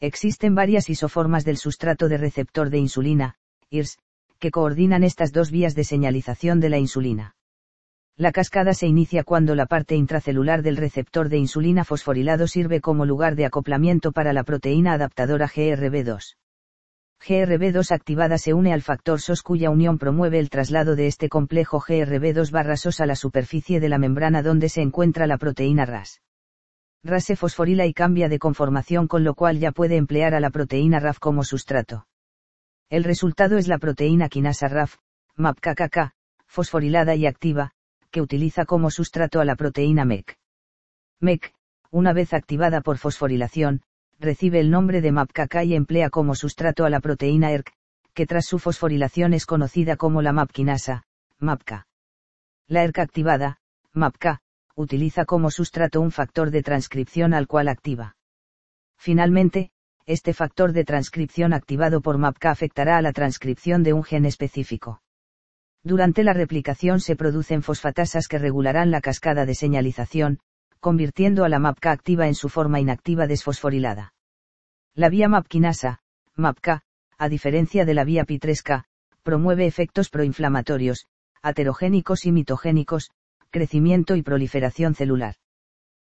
Existen 0.00 0.54
varias 0.54 0.88
isoformas 0.88 1.44
del 1.44 1.58
sustrato 1.58 2.08
de 2.08 2.18
receptor 2.18 2.70
de 2.70 2.78
insulina, 2.78 3.36
IRS, 3.70 3.98
que 4.38 4.50
coordinan 4.50 5.04
estas 5.04 5.32
dos 5.32 5.50
vías 5.50 5.74
de 5.74 5.84
señalización 5.84 6.60
de 6.60 6.68
la 6.70 6.78
insulina. 6.78 7.34
La 8.16 8.32
cascada 8.32 8.72
se 8.72 8.86
inicia 8.86 9.22
cuando 9.24 9.54
la 9.54 9.66
parte 9.66 9.96
intracelular 9.96 10.62
del 10.62 10.78
receptor 10.78 11.28
de 11.28 11.36
insulina 11.36 11.84
fosforilado 11.84 12.46
sirve 12.46 12.80
como 12.80 13.04
lugar 13.04 13.36
de 13.36 13.44
acoplamiento 13.44 14.12
para 14.12 14.32
la 14.32 14.44
proteína 14.44 14.94
adaptadora 14.94 15.46
GRB2. 15.46 16.36
GRB2 17.20 17.90
activada 17.92 18.38
se 18.38 18.54
une 18.54 18.72
al 18.72 18.82
factor 18.82 19.20
SOS 19.20 19.42
cuya 19.42 19.70
unión 19.70 19.98
promueve 19.98 20.38
el 20.38 20.50
traslado 20.50 20.96
de 20.96 21.06
este 21.06 21.28
complejo 21.28 21.80
GRB2 21.80 22.50
barra 22.50 22.76
SOS 22.76 23.00
a 23.00 23.06
la 23.06 23.16
superficie 23.16 23.80
de 23.80 23.88
la 23.88 23.98
membrana 23.98 24.42
donde 24.42 24.68
se 24.68 24.82
encuentra 24.82 25.26
la 25.26 25.38
proteína 25.38 25.86
RAS. 25.86 26.20
RAS 27.02 27.24
se 27.24 27.36
fosforila 27.36 27.86
y 27.86 27.94
cambia 27.94 28.28
de 28.28 28.38
conformación 28.38 29.08
con 29.08 29.24
lo 29.24 29.34
cual 29.34 29.58
ya 29.58 29.72
puede 29.72 29.96
emplear 29.96 30.34
a 30.34 30.40
la 30.40 30.50
proteína 30.50 31.00
RAF 31.00 31.18
como 31.18 31.44
sustrato. 31.44 32.06
El 32.90 33.04
resultado 33.04 33.58
es 33.58 33.66
la 33.66 33.78
proteína 33.78 34.28
quinasa 34.28 34.68
RAF, 34.68 34.96
MAPKKK, 35.36 36.12
fosforilada 36.46 37.14
y 37.14 37.26
activa, 37.26 37.72
que 38.10 38.20
utiliza 38.20 38.64
como 38.64 38.90
sustrato 38.90 39.40
a 39.40 39.44
la 39.44 39.56
proteína 39.56 40.04
MEC. 40.04 40.38
MEC, 41.20 41.52
una 41.90 42.12
vez 42.12 42.32
activada 42.34 42.80
por 42.80 42.98
fosforilación, 42.98 43.82
recibe 44.18 44.60
el 44.60 44.70
nombre 44.70 45.00
de 45.00 45.12
MAPKK 45.12 45.64
y 45.64 45.74
emplea 45.74 46.10
como 46.10 46.34
sustrato 46.34 46.84
a 46.84 46.90
la 46.90 47.00
proteína 47.00 47.50
ERK, 47.52 47.72
que 48.14 48.26
tras 48.26 48.46
su 48.46 48.58
fosforilación 48.58 49.34
es 49.34 49.46
conocida 49.46 49.96
como 49.96 50.22
la 50.22 50.32
MAPkinasa, 50.32 51.04
MAPK. 51.38 51.86
La 52.68 52.82
ERK 52.82 52.98
activada, 52.98 53.58
MAPK, 53.92 54.38
utiliza 54.74 55.24
como 55.24 55.50
sustrato 55.50 56.00
un 56.00 56.10
factor 56.10 56.50
de 56.50 56.62
transcripción 56.62 57.34
al 57.34 57.46
cual 57.46 57.68
activa. 57.68 58.16
Finalmente, 58.98 59.70
este 60.06 60.32
factor 60.32 60.72
de 60.72 60.84
transcripción 60.84 61.52
activado 61.52 62.00
por 62.00 62.18
MAPK 62.18 62.46
afectará 62.46 62.96
a 62.96 63.02
la 63.02 63.12
transcripción 63.12 63.82
de 63.82 63.92
un 63.92 64.04
gen 64.04 64.24
específico. 64.24 65.02
Durante 65.82 66.24
la 66.24 66.32
replicación 66.32 67.00
se 67.00 67.16
producen 67.16 67.62
fosfatasas 67.62 68.28
que 68.28 68.38
regularán 68.38 68.90
la 68.90 69.00
cascada 69.00 69.46
de 69.46 69.54
señalización, 69.54 70.40
convirtiendo 70.86 71.44
a 71.44 71.48
la 71.48 71.58
MAPK 71.58 71.86
activa 71.86 72.28
en 72.28 72.36
su 72.36 72.48
forma 72.48 72.78
inactiva 72.78 73.26
desfosforilada. 73.26 74.14
La 74.94 75.08
vía 75.08 75.28
MAPkinasa, 75.28 75.98
MAPK, 76.36 76.78
a 77.18 77.28
diferencia 77.28 77.84
de 77.84 77.92
la 77.92 78.04
vía 78.04 78.24
P3K, 78.24 78.84
promueve 79.24 79.66
efectos 79.66 80.10
proinflamatorios, 80.10 81.06
aterogénicos 81.42 82.24
y 82.24 82.30
mitogénicos, 82.30 83.10
crecimiento 83.50 84.14
y 84.14 84.22
proliferación 84.22 84.94
celular. 84.94 85.34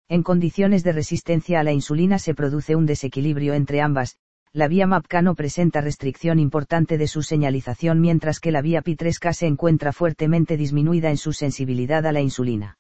En 0.10 0.24
condiciones 0.24 0.84
de 0.84 0.92
resistencia 0.92 1.62
a 1.62 1.64
la 1.64 1.72
insulina 1.72 2.20
se 2.20 2.36
produce 2.36 2.76
un 2.76 2.86
desequilibrio 2.86 3.54
entre 3.54 3.80
ambas, 3.80 4.18
la 4.52 4.68
vía 4.68 4.88
MAPK 4.88 5.22
no 5.22 5.36
presenta 5.36 5.80
restricción 5.80 6.38
importante 6.38 6.98
de 6.98 7.08
su 7.08 7.24
señalización 7.24 8.02
mientras 8.02 8.42
que 8.42 8.52
la 8.52 8.62
vía 8.62 8.84
P3K 8.84 9.32
se 9.32 9.48
encuentra 9.48 9.94
fuertemente 9.94 10.58
disminuida 10.58 11.12
en 11.12 11.18
su 11.18 11.32
sensibilidad 11.32 12.06
a 12.06 12.12
la 12.12 12.20
insulina. 12.20 12.78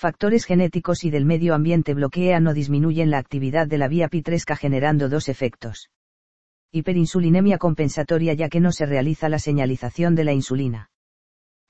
Factores 0.00 0.46
genéticos 0.46 1.04
y 1.04 1.10
del 1.10 1.26
medio 1.26 1.54
ambiente 1.54 1.92
bloquean 1.92 2.46
o 2.46 2.54
disminuyen 2.54 3.10
la 3.10 3.18
actividad 3.18 3.66
de 3.66 3.76
la 3.76 3.86
vía 3.86 4.08
P3K 4.08 4.56
generando 4.56 5.10
dos 5.10 5.28
efectos. 5.28 5.90
Hiperinsulinemia 6.72 7.58
compensatoria 7.58 8.32
ya 8.32 8.48
que 8.48 8.60
no 8.60 8.72
se 8.72 8.86
realiza 8.86 9.28
la 9.28 9.38
señalización 9.38 10.14
de 10.14 10.24
la 10.24 10.32
insulina. 10.32 10.88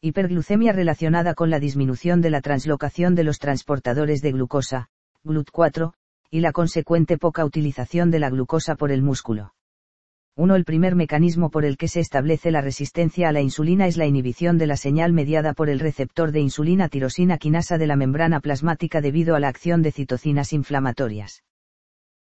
Hiperglucemia 0.01 0.71
relacionada 0.73 1.35
con 1.35 1.51
la 1.51 1.59
disminución 1.59 2.21
de 2.21 2.31
la 2.31 2.41
translocación 2.41 3.17
de 3.17 3.25
los 3.25 3.41
transportadores 3.41 4.23
de 4.23 4.31
glucosa, 4.31 4.91
GLUT4, 5.25 5.95
y 6.31 6.39
la 6.39 6.53
consecuente 6.53 7.19
poca 7.19 7.45
utilización 7.45 8.13
de 8.13 8.21
la 8.21 8.31
glucosa 8.31 8.77
por 8.77 8.93
el 8.93 9.03
músculo. 9.03 9.55
1. 10.37 10.55
El 10.55 10.65
primer 10.65 10.95
mecanismo 10.95 11.51
por 11.51 11.65
el 11.65 11.77
que 11.77 11.89
se 11.89 12.01
establece 12.01 12.51
la 12.51 12.61
resistencia 12.61 13.29
a 13.29 13.33
la 13.33 13.41
insulina 13.41 13.87
es 13.87 13.97
la 13.97 14.07
inhibición 14.07 14.59
de 14.59 14.67
la 14.67 14.77
señal 14.77 15.13
mediada 15.13 15.55
por 15.55 15.69
el 15.69 15.81
receptor 15.81 16.33
de 16.33 16.41
insulina 16.41 16.89
tirosina 16.89 17.37
quinasa 17.37 17.79
de 17.79 17.87
la 17.87 17.97
membrana 17.97 18.41
plasmática 18.41 19.01
debido 19.01 19.35
a 19.35 19.41
la 19.41 19.49
acción 19.49 19.83
de 19.83 19.93
citocinas 19.93 20.53
inflamatorias. 20.53 21.43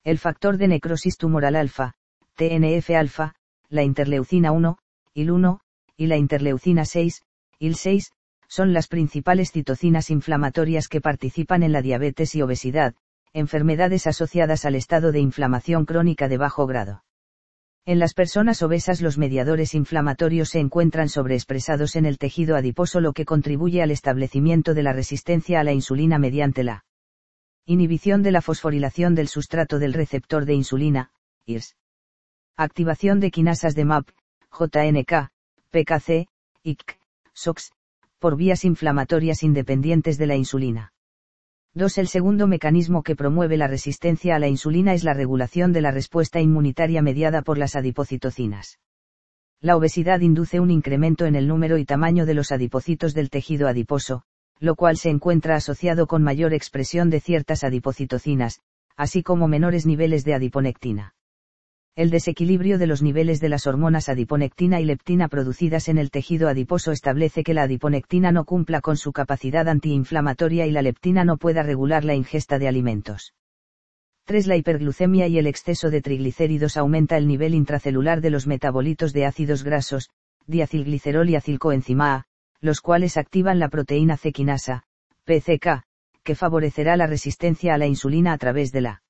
El 0.04 0.18
factor 0.18 0.56
de 0.56 0.68
necrosis 0.68 1.16
tumoral 1.16 1.54
alfa, 1.54 1.94
TNF-alfa, 2.36 3.34
la 3.68 3.82
interleucina 3.82 4.52
1, 4.52 4.78
IL-1, 5.14 5.60
y 5.96 6.06
la 6.06 6.16
interleucina 6.16 6.84
6, 6.84 7.22
IL-6, 7.58 8.12
son 8.48 8.72
las 8.72 8.88
principales 8.88 9.52
citocinas 9.52 10.10
inflamatorias 10.10 10.88
que 10.88 11.02
participan 11.02 11.62
en 11.62 11.72
la 11.72 11.82
diabetes 11.82 12.34
y 12.34 12.42
obesidad, 12.42 12.94
enfermedades 13.34 14.06
asociadas 14.06 14.64
al 14.64 14.76
estado 14.76 15.12
de 15.12 15.20
inflamación 15.20 15.84
crónica 15.84 16.28
de 16.28 16.38
bajo 16.38 16.66
grado. 16.66 17.02
En 17.88 17.98
las 17.98 18.12
personas 18.12 18.62
obesas 18.62 19.00
los 19.00 19.16
mediadores 19.16 19.72
inflamatorios 19.72 20.50
se 20.50 20.58
encuentran 20.58 21.08
sobreexpresados 21.08 21.96
en 21.96 22.04
el 22.04 22.18
tejido 22.18 22.54
adiposo 22.54 23.00
lo 23.00 23.14
que 23.14 23.24
contribuye 23.24 23.80
al 23.80 23.90
establecimiento 23.90 24.74
de 24.74 24.82
la 24.82 24.92
resistencia 24.92 25.58
a 25.58 25.64
la 25.64 25.72
insulina 25.72 26.18
mediante 26.18 26.64
la 26.64 26.84
inhibición 27.64 28.22
de 28.22 28.30
la 28.30 28.42
fosforilación 28.42 29.14
del 29.14 29.28
sustrato 29.28 29.78
del 29.78 29.94
receptor 29.94 30.44
de 30.44 30.52
insulina, 30.52 31.12
IRS. 31.46 31.76
Activación 32.58 33.20
de 33.20 33.30
quinasas 33.30 33.74
de 33.74 33.86
MAP, 33.86 34.10
JNK, 34.52 35.30
PKC, 35.70 36.28
IC, 36.64 37.00
SOX, 37.32 37.72
por 38.18 38.36
vías 38.36 38.66
inflamatorias 38.66 39.42
independientes 39.42 40.18
de 40.18 40.26
la 40.26 40.36
insulina. 40.36 40.92
2. 41.74 41.98
El 41.98 42.08
segundo 42.08 42.46
mecanismo 42.46 43.02
que 43.02 43.14
promueve 43.14 43.56
la 43.56 43.66
resistencia 43.66 44.36
a 44.36 44.38
la 44.38 44.48
insulina 44.48 44.94
es 44.94 45.04
la 45.04 45.14
regulación 45.14 45.72
de 45.72 45.82
la 45.82 45.90
respuesta 45.90 46.40
inmunitaria 46.40 47.02
mediada 47.02 47.42
por 47.42 47.58
las 47.58 47.76
adipocitocinas. 47.76 48.78
La 49.60 49.76
obesidad 49.76 50.20
induce 50.20 50.60
un 50.60 50.70
incremento 50.70 51.26
en 51.26 51.34
el 51.34 51.46
número 51.46 51.78
y 51.78 51.84
tamaño 51.84 52.26
de 52.26 52.34
los 52.34 52.52
adipocitos 52.52 53.12
del 53.12 53.28
tejido 53.28 53.68
adiposo, 53.68 54.22
lo 54.58 54.76
cual 54.76 54.96
se 54.96 55.10
encuentra 55.10 55.56
asociado 55.56 56.06
con 56.06 56.22
mayor 56.22 56.54
expresión 56.54 57.10
de 57.10 57.20
ciertas 57.20 57.64
adipocitocinas, 57.64 58.60
así 58.96 59.22
como 59.22 59.46
menores 59.46 59.84
niveles 59.84 60.24
de 60.24 60.34
adiponectina 60.34 61.14
el 61.98 62.10
desequilibrio 62.10 62.78
de 62.78 62.86
los 62.86 63.02
niveles 63.02 63.40
de 63.40 63.48
las 63.48 63.66
hormonas 63.66 64.08
adiponectina 64.08 64.80
y 64.80 64.84
leptina 64.84 65.26
producidas 65.26 65.88
en 65.88 65.98
el 65.98 66.12
tejido 66.12 66.48
adiposo 66.48 66.92
establece 66.92 67.42
que 67.42 67.54
la 67.54 67.64
adiponectina 67.64 68.30
no 68.30 68.44
cumpla 68.44 68.80
con 68.80 68.96
su 68.96 69.10
capacidad 69.10 69.66
antiinflamatoria 69.68 70.64
y 70.64 70.70
la 70.70 70.82
leptina 70.82 71.24
no 71.24 71.38
pueda 71.38 71.64
regular 71.64 72.04
la 72.04 72.14
ingesta 72.14 72.60
de 72.60 72.68
alimentos. 72.68 73.34
3. 74.26 74.46
La 74.46 74.54
hiperglucemia 74.54 75.26
y 75.26 75.38
el 75.38 75.48
exceso 75.48 75.90
de 75.90 76.00
triglicéridos 76.00 76.76
aumenta 76.76 77.16
el 77.16 77.26
nivel 77.26 77.52
intracelular 77.52 78.20
de 78.20 78.30
los 78.30 78.46
metabolitos 78.46 79.12
de 79.12 79.26
ácidos 79.26 79.64
grasos, 79.64 80.08
diacilglicerol 80.46 81.28
y 81.28 81.34
acilcoenzima 81.34 82.14
A, 82.14 82.24
los 82.60 82.80
cuales 82.80 83.16
activan 83.16 83.58
la 83.58 83.70
proteína 83.70 84.16
C 84.16 84.30
quinasa, 84.30 84.84
PCK, 85.24 85.82
que 86.22 86.36
favorecerá 86.36 86.96
la 86.96 87.08
resistencia 87.08 87.74
a 87.74 87.78
la 87.78 87.88
insulina 87.88 88.34
a 88.34 88.38
través 88.38 88.70
de 88.70 88.82
la 88.82 89.02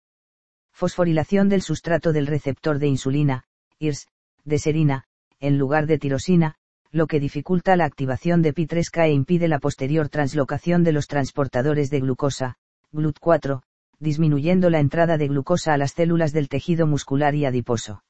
fosforilación 0.79 1.49
del 1.49 1.61
sustrato 1.61 2.12
del 2.12 2.29
receptor 2.29 2.79
de 2.79 2.87
insulina, 2.87 3.43
IRS, 3.81 4.07
de 4.45 4.59
serina, 4.61 5.07
en 5.41 5.59
lugar 5.59 5.88
de 5.88 5.99
tirosina, 5.99 6.55
lo 6.93 7.09
que 7.09 7.19
dificulta 7.19 7.75
la 7.75 7.85
activación 7.85 8.42
de 8.42 8.55
Pi3K 8.55 9.07
e 9.07 9.13
impide 9.13 9.48
la 9.48 9.59
posterior 9.59 10.09
translocación 10.09 10.85
de 10.85 10.92
los 10.92 11.09
transportadores 11.09 11.90
de 11.90 11.98
glucosa, 11.98 12.59
GLUT4, 12.92 13.63
disminuyendo 13.98 14.71
la 14.71 14.79
entrada 14.79 15.19
de 15.19 15.27
glucosa 15.27 15.75
a 15.75 15.79
las 15.79 15.94
células 15.94 16.33
del 16.33 16.48
tejido 16.48 16.87
muscular 16.87 17.35
y 17.35 17.44
adiposo. 17.44 18.05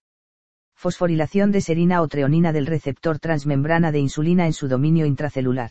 Fosforilación 0.75 1.51
de 1.53 1.63
serina 1.63 2.03
o 2.03 2.07
treonina 2.07 2.53
del 2.53 2.67
receptor 2.67 3.19
transmembrana 3.19 3.93
de 3.93 4.01
insulina 4.01 4.45
en 4.45 4.53
su 4.53 4.69
dominio 4.69 5.07
intracelular. 5.07 5.71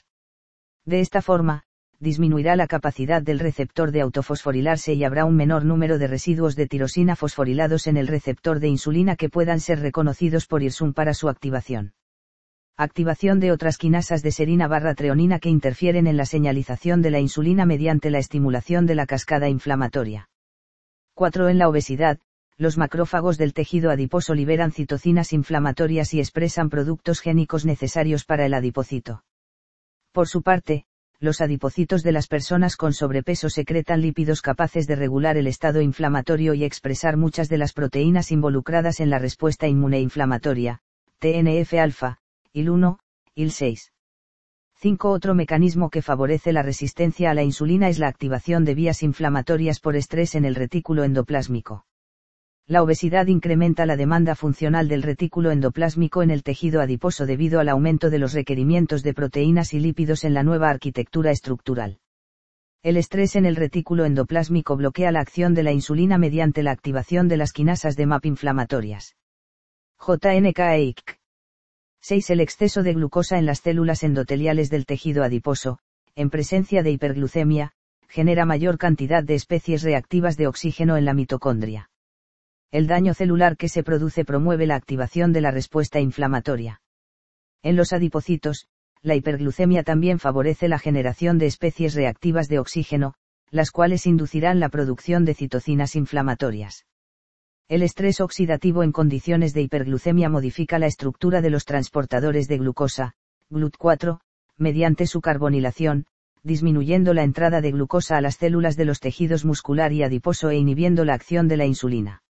De 0.84 1.02
esta 1.02 1.22
forma, 1.22 1.67
disminuirá 2.00 2.56
la 2.56 2.68
capacidad 2.68 3.22
del 3.22 3.40
receptor 3.40 3.92
de 3.92 4.02
autofosforilarse 4.02 4.94
y 4.94 5.04
habrá 5.04 5.26
un 5.26 5.36
menor 5.36 5.66
número 5.66 5.98
de 5.98 6.08
residuos 6.08 6.56
de 6.56 6.68
tirosina 6.68 7.16
fosforilados 7.16 7.88
en 7.88 7.98
el 7.98 8.08
receptor 8.08 8.60
de 8.60 8.68
insulina 8.68 9.16
que 9.16 9.30
puedan 9.30 9.60
ser 9.60 9.80
reconocidos 9.80 10.46
por 10.46 10.62
IRSUM 10.62 10.94
para 10.94 11.14
su 11.14 11.30
activación. 11.30 11.94
Activación 12.78 13.40
de 13.40 13.52
otras 13.52 13.78
quinasas 13.78 14.22
de 14.22 14.32
serina 14.32 14.68
barra 14.68 14.94
treonina 14.94 15.40
que 15.40 15.50
interfieren 15.50 16.06
en 16.06 16.16
la 16.16 16.26
señalización 16.26 17.02
de 17.02 17.10
la 17.10 17.20
insulina 17.20 17.66
mediante 17.66 18.12
la 18.12 18.20
estimulación 18.20 18.86
de 18.86 18.94
la 18.94 19.08
cascada 19.08 19.50
inflamatoria. 19.50 20.30
4. 21.16 21.50
En 21.50 21.58
la 21.58 21.70
obesidad, 21.70 22.20
los 22.58 22.78
macrófagos 22.78 23.38
del 23.38 23.54
tejido 23.54 23.92
adiposo 23.92 24.34
liberan 24.34 24.72
citocinas 24.72 25.34
inflamatorias 25.34 26.14
y 26.14 26.20
expresan 26.20 26.70
productos 26.70 27.20
génicos 27.22 27.66
necesarios 27.66 28.26
para 28.26 28.46
el 28.46 28.54
adipocito. 28.54 29.24
Por 30.12 30.28
su 30.28 30.42
parte, 30.42 30.87
los 31.20 31.42
adipocitos 31.42 32.04
de 32.04 32.12
las 32.12 32.28
personas 32.28 32.76
con 32.76 32.94
sobrepeso 32.94 33.50
secretan 33.50 34.02
lípidos 34.02 34.42
capaces 34.42 34.86
de 34.86 34.96
regular 34.96 35.36
el 35.38 35.48
estado 35.48 35.82
inflamatorio 35.82 36.54
y 36.54 36.64
expresar 36.64 37.18
muchas 37.18 37.50
de 37.50 37.58
las 37.58 37.74
proteínas 37.74 38.32
involucradas 38.32 39.00
en 39.00 39.10
la 39.10 39.18
respuesta 39.18 39.68
inmune 39.68 40.00
inflamatoria, 40.00 40.82
TNF-alfa, 41.20 42.20
IL-1, 42.54 43.00
IL-6. 43.34 43.92
5. 44.80 45.10
Otro 45.10 45.34
mecanismo 45.34 45.90
que 45.90 46.04
favorece 46.04 46.54
la 46.54 46.62
resistencia 46.62 47.32
a 47.32 47.34
la 47.34 47.42
insulina 47.42 47.90
es 47.90 47.98
la 47.98 48.08
activación 48.08 48.64
de 48.64 48.76
vías 48.76 49.02
inflamatorias 49.02 49.80
por 49.80 49.96
estrés 49.96 50.36
en 50.36 50.46
el 50.46 50.54
retículo 50.54 51.04
endoplásmico. 51.04 51.87
La 52.70 52.84
obesidad 52.84 53.28
incrementa 53.28 53.86
la 53.86 53.96
demanda 53.96 54.36
funcional 54.36 54.90
del 54.90 55.02
retículo 55.02 55.52
endoplásmico 55.52 56.22
en 56.22 56.32
el 56.32 56.44
tejido 56.44 56.82
adiposo 56.82 57.26
debido 57.26 57.62
al 57.62 57.70
aumento 57.70 58.10
de 58.10 58.20
los 58.20 58.34
requerimientos 58.34 59.04
de 59.04 59.14
proteínas 59.14 59.74
y 59.74 59.80
lípidos 59.80 60.26
en 60.26 60.34
la 60.34 60.44
nueva 60.44 60.70
arquitectura 60.70 61.32
estructural. 61.32 62.00
El 62.84 62.98
estrés 62.98 63.38
en 63.38 63.46
el 63.46 63.56
retículo 63.56 64.04
endoplásmico 64.04 64.76
bloquea 64.76 65.14
la 65.14 65.22
acción 65.22 65.54
de 65.54 65.64
la 65.64 65.72
insulina 65.72 66.18
mediante 66.18 66.62
la 66.62 66.72
activación 66.72 67.30
de 67.30 67.38
las 67.38 67.54
quinasas 67.54 67.96
de 67.96 68.06
MAP 68.06 68.26
inflamatorias. 68.26 69.16
JNK 70.06 71.00
6. 72.02 72.30
El 72.30 72.42
exceso 72.42 72.84
de 72.84 72.94
glucosa 72.94 73.38
en 73.38 73.46
las 73.46 73.60
células 73.60 74.04
endoteliales 74.04 74.70
del 74.70 74.86
tejido 74.86 75.24
adiposo, 75.24 75.80
en 76.16 76.30
presencia 76.30 76.84
de 76.84 76.92
hiperglucemia, 76.92 77.72
genera 78.10 78.46
mayor 78.46 78.78
cantidad 78.78 79.24
de 79.24 79.36
especies 79.36 79.84
reactivas 79.84 80.36
de 80.36 80.48
oxígeno 80.48 80.98
en 80.98 81.06
la 81.06 81.14
mitocondria. 81.14 81.90
El 82.70 82.88
daño 82.88 83.14
celular 83.14 83.56
que 83.56 83.70
se 83.70 83.82
produce 83.82 84.26
promueve 84.26 84.68
la 84.68 84.76
activación 84.76 85.32
de 85.32 85.40
la 85.40 85.52
respuesta 85.52 86.02
inflamatoria. 86.02 86.82
En 87.64 87.78
los 87.78 87.94
adipocitos, 87.94 88.68
la 89.02 89.16
hiperglucemia 89.16 89.84
también 89.84 90.20
favorece 90.20 90.68
la 90.68 90.78
generación 90.78 91.38
de 91.38 91.46
especies 91.46 91.94
reactivas 91.94 92.50
de 92.50 92.60
oxígeno, 92.60 93.14
las 93.52 93.72
cuales 93.72 94.06
inducirán 94.06 94.60
la 94.60 94.68
producción 94.68 95.24
de 95.24 95.34
citocinas 95.34 95.96
inflamatorias. 95.96 96.86
El 97.70 97.84
estrés 97.84 98.20
oxidativo 98.20 98.84
en 98.84 98.92
condiciones 98.92 99.54
de 99.54 99.62
hiperglucemia 99.62 100.30
modifica 100.30 100.78
la 100.78 100.88
estructura 100.88 101.42
de 101.42 101.50
los 101.50 101.64
transportadores 101.64 102.50
de 102.50 102.58
glucosa, 102.58 103.14
GLUT4, 103.50 104.20
mediante 104.58 105.08
su 105.08 105.22
carbonilación, 105.22 106.06
disminuyendo 106.44 107.14
la 107.14 107.24
entrada 107.24 107.62
de 107.62 107.72
glucosa 107.72 108.18
a 108.18 108.22
las 108.22 108.36
células 108.36 108.76
de 108.76 108.86
los 108.86 109.00
tejidos 109.00 109.46
muscular 109.46 109.94
y 109.94 110.04
adiposo 110.04 110.50
e 110.50 110.58
inhibiendo 110.58 111.06
la 111.06 111.14
acción 111.14 111.48
de 111.48 111.58
la 111.58 111.66
insulina. 111.66 112.24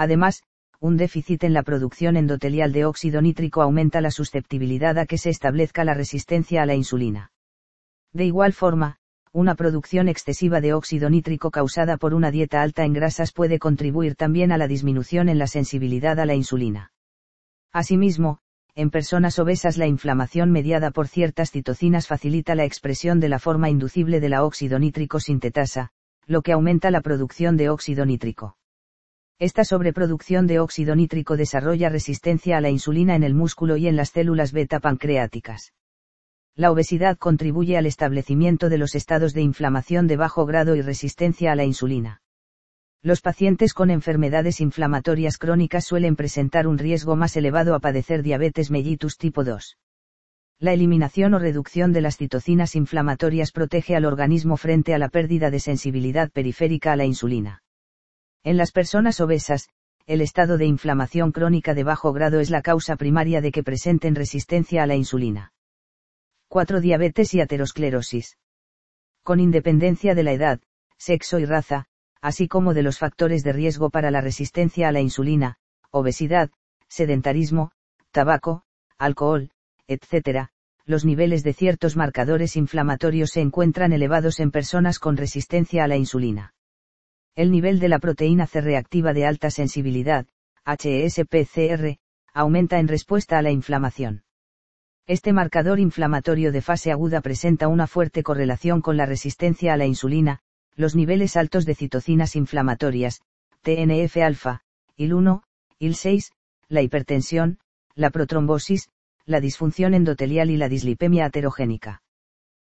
Además, 0.00 0.42
un 0.80 0.96
déficit 0.96 1.44
en 1.44 1.52
la 1.52 1.62
producción 1.62 2.16
endotelial 2.16 2.72
de 2.72 2.86
óxido 2.86 3.20
nítrico 3.20 3.60
aumenta 3.60 4.00
la 4.00 4.10
susceptibilidad 4.10 4.96
a 4.96 5.04
que 5.04 5.18
se 5.18 5.28
establezca 5.28 5.84
la 5.84 5.92
resistencia 5.92 6.62
a 6.62 6.64
la 6.64 6.74
insulina. 6.74 7.32
De 8.10 8.24
igual 8.24 8.54
forma, 8.54 8.96
una 9.30 9.56
producción 9.56 10.08
excesiva 10.08 10.62
de 10.62 10.72
óxido 10.72 11.10
nítrico 11.10 11.50
causada 11.50 11.98
por 11.98 12.14
una 12.14 12.30
dieta 12.30 12.62
alta 12.62 12.86
en 12.86 12.94
grasas 12.94 13.30
puede 13.30 13.58
contribuir 13.58 14.16
también 14.16 14.52
a 14.52 14.56
la 14.56 14.68
disminución 14.68 15.28
en 15.28 15.38
la 15.38 15.46
sensibilidad 15.46 16.18
a 16.18 16.24
la 16.24 16.34
insulina. 16.34 16.92
Asimismo, 17.70 18.38
en 18.74 18.88
personas 18.88 19.38
obesas 19.38 19.76
la 19.76 19.86
inflamación 19.86 20.50
mediada 20.50 20.92
por 20.92 21.08
ciertas 21.08 21.50
citocinas 21.50 22.06
facilita 22.06 22.54
la 22.54 22.64
expresión 22.64 23.20
de 23.20 23.28
la 23.28 23.38
forma 23.38 23.68
inducible 23.68 24.18
de 24.18 24.30
la 24.30 24.44
óxido 24.44 24.78
nítrico 24.78 25.20
sintetasa, 25.20 25.90
lo 26.26 26.40
que 26.40 26.52
aumenta 26.52 26.90
la 26.90 27.02
producción 27.02 27.58
de 27.58 27.68
óxido 27.68 28.06
nítrico. 28.06 28.56
Esta 29.40 29.64
sobreproducción 29.64 30.46
de 30.46 30.60
óxido 30.60 30.94
nítrico 30.94 31.36
desarrolla 31.36 31.88
resistencia 31.88 32.58
a 32.58 32.60
la 32.60 32.70
insulina 32.70 33.16
en 33.16 33.24
el 33.24 33.34
músculo 33.34 33.76
y 33.76 33.88
en 33.88 33.96
las 33.96 34.10
células 34.10 34.52
beta 34.52 34.78
pancreáticas 34.78 35.72
la 36.60 36.70
obesidad 36.70 37.16
contribuye 37.16 37.78
al 37.78 37.86
establecimiento 37.86 38.68
de 38.68 38.76
los 38.76 38.94
estados 38.94 39.32
de 39.32 39.40
inflamación 39.40 40.06
de 40.06 40.18
bajo 40.18 40.44
grado 40.44 40.76
y 40.76 40.82
resistencia 40.82 41.52
a 41.52 41.56
la 41.56 41.64
insulina. 41.64 42.20
Los 43.02 43.22
pacientes 43.22 43.72
con 43.72 43.90
enfermedades 43.90 44.60
inflamatorias 44.60 45.38
crónicas 45.38 45.86
suelen 45.86 46.16
presentar 46.16 46.66
un 46.66 46.76
riesgo 46.76 47.16
más 47.16 47.34
elevado 47.36 47.74
a 47.74 47.80
padecer 47.80 48.22
diabetes 48.22 48.70
mellitus 48.70 49.16
tipo 49.16 49.42
2. 49.42 49.78
La 50.58 50.74
eliminación 50.74 51.32
o 51.32 51.38
reducción 51.38 51.94
de 51.94 52.02
las 52.02 52.18
citocinas 52.18 52.76
inflamatorias 52.76 53.52
protege 53.52 53.96
al 53.96 54.04
organismo 54.04 54.58
frente 54.58 54.92
a 54.92 54.98
la 54.98 55.08
pérdida 55.08 55.50
de 55.50 55.60
sensibilidad 55.60 56.30
periférica 56.30 56.92
a 56.92 56.96
la 56.96 57.06
insulina. 57.06 57.62
En 58.42 58.56
las 58.56 58.72
personas 58.72 59.20
obesas, 59.20 59.68
el 60.06 60.22
estado 60.22 60.56
de 60.56 60.64
inflamación 60.64 61.30
crónica 61.30 61.74
de 61.74 61.84
bajo 61.84 62.12
grado 62.12 62.40
es 62.40 62.50
la 62.50 62.62
causa 62.62 62.96
primaria 62.96 63.40
de 63.40 63.52
que 63.52 63.62
presenten 63.62 64.14
resistencia 64.14 64.82
a 64.82 64.86
la 64.86 64.96
insulina. 64.96 65.52
4. 66.48 66.80
Diabetes 66.80 67.34
y 67.34 67.40
aterosclerosis. 67.40 68.38
Con 69.22 69.40
independencia 69.40 70.14
de 70.14 70.22
la 70.22 70.32
edad, 70.32 70.60
sexo 70.96 71.38
y 71.38 71.44
raza, 71.44 71.86
así 72.22 72.48
como 72.48 72.74
de 72.74 72.82
los 72.82 72.98
factores 72.98 73.44
de 73.44 73.52
riesgo 73.52 73.90
para 73.90 74.10
la 74.10 74.20
resistencia 74.20 74.88
a 74.88 74.92
la 74.92 75.00
insulina, 75.00 75.58
obesidad, 75.90 76.50
sedentarismo, 76.88 77.72
tabaco, 78.10 78.64
alcohol, 78.98 79.50
etc., 79.86 80.48
los 80.86 81.04
niveles 81.04 81.44
de 81.44 81.52
ciertos 81.52 81.94
marcadores 81.94 82.56
inflamatorios 82.56 83.30
se 83.30 83.42
encuentran 83.42 83.92
elevados 83.92 84.40
en 84.40 84.50
personas 84.50 84.98
con 84.98 85.16
resistencia 85.16 85.84
a 85.84 85.88
la 85.88 85.96
insulina. 85.96 86.54
El 87.40 87.50
nivel 87.50 87.78
de 87.78 87.88
la 87.88 87.98
proteína 87.98 88.46
C 88.46 88.60
reactiva 88.60 89.14
de 89.14 89.24
alta 89.24 89.50
sensibilidad, 89.50 90.26
HSPCR, 90.66 91.96
aumenta 92.34 92.78
en 92.78 92.86
respuesta 92.86 93.38
a 93.38 93.40
la 93.40 93.50
inflamación. 93.50 94.24
Este 95.06 95.32
marcador 95.32 95.80
inflamatorio 95.80 96.52
de 96.52 96.60
fase 96.60 96.92
aguda 96.92 97.22
presenta 97.22 97.68
una 97.68 97.86
fuerte 97.86 98.22
correlación 98.22 98.82
con 98.82 98.98
la 98.98 99.06
resistencia 99.06 99.72
a 99.72 99.78
la 99.78 99.86
insulina, 99.86 100.40
los 100.76 100.94
niveles 100.94 101.34
altos 101.34 101.64
de 101.64 101.74
citocinas 101.74 102.36
inflamatorias, 102.36 103.22
TNF-alfa, 103.62 104.60
IL-1, 104.98 105.40
IL-6, 105.78 106.32
la 106.68 106.82
hipertensión, 106.82 107.58
la 107.94 108.10
protrombosis, 108.10 108.90
la 109.24 109.40
disfunción 109.40 109.94
endotelial 109.94 110.50
y 110.50 110.58
la 110.58 110.68
dislipemia 110.68 111.24
aterogénica. 111.24 112.02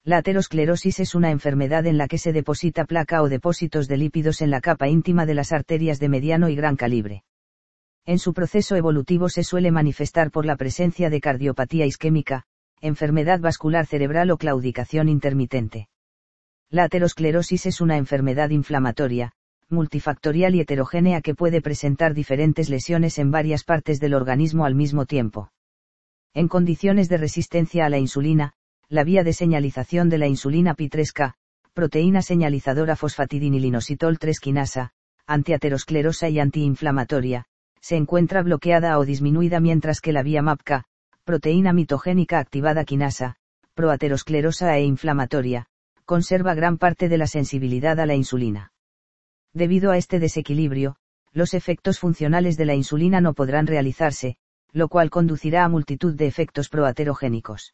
La 0.03 0.17
aterosclerosis 0.17 0.99
es 0.99 1.13
una 1.13 1.29
enfermedad 1.29 1.85
en 1.85 1.99
la 1.99 2.07
que 2.07 2.17
se 2.17 2.33
deposita 2.33 2.85
placa 2.85 3.21
o 3.21 3.29
depósitos 3.29 3.87
de 3.87 3.97
lípidos 3.97 4.41
en 4.41 4.49
la 4.49 4.59
capa 4.59 4.87
íntima 4.87 5.27
de 5.27 5.35
las 5.35 5.51
arterias 5.51 5.99
de 5.99 6.09
mediano 6.09 6.49
y 6.49 6.55
gran 6.55 6.75
calibre. 6.75 7.23
En 8.07 8.17
su 8.17 8.33
proceso 8.33 8.75
evolutivo 8.75 9.29
se 9.29 9.43
suele 9.43 9.69
manifestar 9.69 10.31
por 10.31 10.47
la 10.47 10.55
presencia 10.55 11.11
de 11.11 11.21
cardiopatía 11.21 11.85
isquémica, 11.85 12.45
enfermedad 12.79 13.39
vascular 13.39 13.85
cerebral 13.85 14.31
o 14.31 14.37
claudicación 14.37 15.07
intermitente. 15.07 15.87
La 16.71 16.85
aterosclerosis 16.85 17.67
es 17.67 17.79
una 17.79 17.97
enfermedad 17.97 18.49
inflamatoria, 18.49 19.33
multifactorial 19.69 20.55
y 20.55 20.61
heterogénea 20.61 21.21
que 21.21 21.35
puede 21.35 21.61
presentar 21.61 22.15
diferentes 22.15 22.69
lesiones 22.71 23.19
en 23.19 23.29
varias 23.29 23.63
partes 23.63 23.99
del 23.99 24.15
organismo 24.15 24.65
al 24.65 24.73
mismo 24.73 25.05
tiempo. 25.05 25.51
En 26.33 26.47
condiciones 26.47 27.07
de 27.07 27.17
resistencia 27.17 27.85
a 27.85 27.89
la 27.89 27.99
insulina, 27.99 28.53
la 28.91 29.05
vía 29.05 29.23
de 29.23 29.31
señalización 29.31 30.09
de 30.09 30.17
la 30.17 30.27
insulina 30.27 30.75
pi3K, 30.75 31.35
proteína 31.73 32.21
señalizadora 32.21 32.97
fosfatidinilinositol 32.97 34.19
3 34.19 34.39
quinasa, 34.41 34.91
antiaterosclerosa 35.25 36.27
y 36.27 36.41
antiinflamatoria, 36.41 37.45
se 37.79 37.95
encuentra 37.95 38.43
bloqueada 38.43 38.99
o 38.99 39.05
disminuida 39.05 39.61
mientras 39.61 40.01
que 40.01 40.11
la 40.11 40.23
vía 40.23 40.41
MAPK, 40.41 40.83
proteína 41.23 41.71
mitogénica 41.71 42.39
activada 42.39 42.83
quinasa, 42.83 43.37
proaterosclerosa 43.75 44.77
e 44.77 44.83
inflamatoria, 44.83 45.67
conserva 46.03 46.53
gran 46.53 46.77
parte 46.77 47.07
de 47.07 47.17
la 47.17 47.27
sensibilidad 47.27 47.97
a 47.97 48.05
la 48.05 48.15
insulina. 48.15 48.73
Debido 49.53 49.91
a 49.91 49.97
este 49.97 50.19
desequilibrio, 50.19 50.97
los 51.31 51.53
efectos 51.53 51.97
funcionales 51.97 52.57
de 52.57 52.65
la 52.65 52.75
insulina 52.75 53.21
no 53.21 53.35
podrán 53.35 53.67
realizarse, 53.67 54.35
lo 54.73 54.89
cual 54.89 55.09
conducirá 55.09 55.63
a 55.63 55.69
multitud 55.69 56.13
de 56.13 56.27
efectos 56.27 56.67
proaterogénicos. 56.67 57.73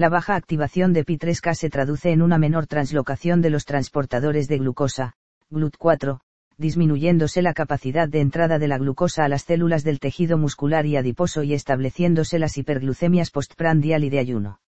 La 0.00 0.08
baja 0.08 0.34
activación 0.34 0.94
de 0.94 1.04
Pi3K 1.04 1.52
se 1.52 1.68
traduce 1.68 2.10
en 2.10 2.22
una 2.22 2.38
menor 2.38 2.66
translocación 2.66 3.42
de 3.42 3.50
los 3.50 3.66
transportadores 3.66 4.48
de 4.48 4.56
glucosa, 4.56 5.12
GLUT4, 5.50 6.20
disminuyéndose 6.56 7.42
la 7.42 7.52
capacidad 7.52 8.08
de 8.08 8.20
entrada 8.20 8.58
de 8.58 8.66
la 8.66 8.78
glucosa 8.78 9.26
a 9.26 9.28
las 9.28 9.42
células 9.42 9.84
del 9.84 10.00
tejido 10.00 10.38
muscular 10.38 10.86
y 10.86 10.96
adiposo 10.96 11.42
y 11.42 11.52
estableciéndose 11.52 12.38
las 12.38 12.56
hiperglucemias 12.56 13.30
postprandial 13.30 14.02
y 14.02 14.08
de 14.08 14.20
ayuno. 14.20 14.60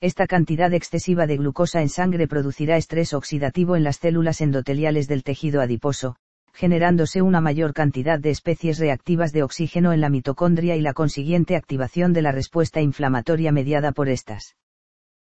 Esta 0.00 0.26
cantidad 0.26 0.74
excesiva 0.74 1.28
de 1.28 1.36
glucosa 1.36 1.80
en 1.80 1.88
sangre 1.88 2.26
producirá 2.26 2.76
estrés 2.76 3.14
oxidativo 3.14 3.76
en 3.76 3.84
las 3.84 3.98
células 3.98 4.40
endoteliales 4.40 5.06
del 5.06 5.22
tejido 5.22 5.60
adiposo, 5.60 6.16
generándose 6.58 7.22
una 7.22 7.40
mayor 7.40 7.72
cantidad 7.72 8.18
de 8.18 8.30
especies 8.30 8.80
reactivas 8.80 9.32
de 9.32 9.44
oxígeno 9.44 9.92
en 9.92 10.00
la 10.00 10.08
mitocondria 10.08 10.74
y 10.74 10.80
la 10.80 10.92
consiguiente 10.92 11.54
activación 11.54 12.12
de 12.12 12.20
la 12.20 12.32
respuesta 12.32 12.80
inflamatoria 12.80 13.52
mediada 13.52 13.92
por 13.92 14.08
estas. 14.08 14.56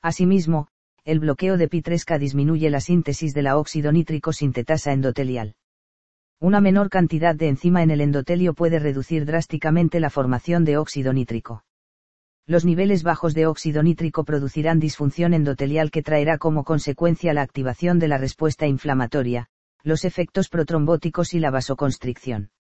Asimismo, 0.03 0.67
el 1.05 1.21
bloqueo 1.21 1.59
de 1.59 1.69
pi 1.69 1.81
disminuye 2.19 2.71
la 2.71 2.81
síntesis 2.81 3.35
de 3.35 3.43
la 3.43 3.57
óxido 3.57 3.93
nítrico 3.93 4.33
sintetasa 4.33 4.93
endotelial. 4.93 5.55
Una 6.41 6.61
menor 6.61 6.91
cantidad 6.91 7.37
de 7.37 7.51
enzima 7.51 7.85
en 7.85 7.93
el 7.93 8.01
endotelio 8.01 8.53
puede 8.53 8.81
reducir 8.81 9.25
drásticamente 9.25 10.01
la 10.01 10.11
formación 10.11 10.65
de 10.65 10.77
óxido 10.77 11.13
nítrico. 11.13 11.63
Los 12.49 12.65
niveles 12.65 13.05
bajos 13.05 13.33
de 13.35 13.47
óxido 13.47 13.85
nítrico 13.85 14.25
producirán 14.25 14.81
disfunción 14.81 15.35
endotelial 15.35 15.93
que 15.93 16.03
traerá 16.03 16.39
como 16.39 16.65
consecuencia 16.65 17.33
la 17.33 17.43
activación 17.43 18.01
de 18.01 18.09
la 18.09 18.19
respuesta 18.19 18.67
inflamatoria, 18.67 19.47
los 19.83 20.05
efectos 20.05 20.49
protrombóticos 20.49 21.35
y 21.35 21.41
la 21.41 21.51
vasoconstricción. 21.51 22.51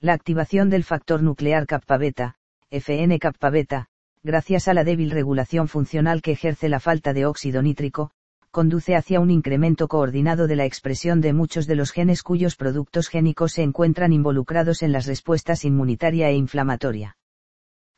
La 0.00 0.12
activación 0.12 0.70
del 0.70 0.84
factor 0.84 1.22
nuclear 1.22 1.66
kappa 1.66 1.96
beta, 1.96 2.36
FN 2.70 3.18
kappa 3.18 3.50
beta, 3.50 3.88
gracias 4.22 4.68
a 4.68 4.74
la 4.74 4.84
débil 4.84 5.10
regulación 5.10 5.68
funcional 5.68 6.22
que 6.22 6.32
ejerce 6.32 6.68
la 6.68 6.80
falta 6.80 7.12
de 7.12 7.26
óxido 7.26 7.62
nítrico, 7.62 8.10
conduce 8.50 8.96
hacia 8.96 9.20
un 9.20 9.30
incremento 9.30 9.88
coordinado 9.88 10.46
de 10.46 10.56
la 10.56 10.64
expresión 10.64 11.20
de 11.20 11.32
muchos 11.32 11.66
de 11.66 11.74
los 11.74 11.92
genes 11.92 12.22
cuyos 12.22 12.56
productos 12.56 13.08
génicos 13.08 13.52
se 13.52 13.62
encuentran 13.62 14.12
involucrados 14.12 14.82
en 14.82 14.92
las 14.92 15.06
respuestas 15.06 15.64
inmunitaria 15.64 16.30
e 16.30 16.34
inflamatoria. 16.34 17.16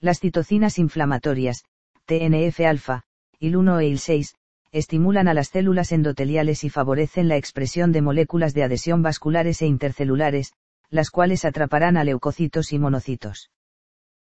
Las 0.01 0.19
citocinas 0.21 0.79
inflamatorias, 0.79 1.65
TNF-alfa, 2.07 3.03
IL-1 3.39 3.81
e 3.81 3.87
IL-6, 3.87 4.35
estimulan 4.73 5.27
a 5.27 5.35
las 5.35 5.49
células 5.49 5.93
endoteliales 5.93 6.62
y 6.64 6.71
favorecen 6.71 7.29
la 7.29 7.37
expresión 7.37 7.91
de 7.93 8.03
moléculas 8.03 8.55
de 8.55 8.62
adhesión 8.62 9.03
vasculares 9.03 9.62
e 9.62 9.66
intercelulares, 9.66 10.53
las 10.91 11.11
cuales 11.11 11.45
atraparán 11.45 11.97
a 11.97 12.05
leucocitos 12.05 12.73
y 12.73 12.79
monocitos. 12.79 13.51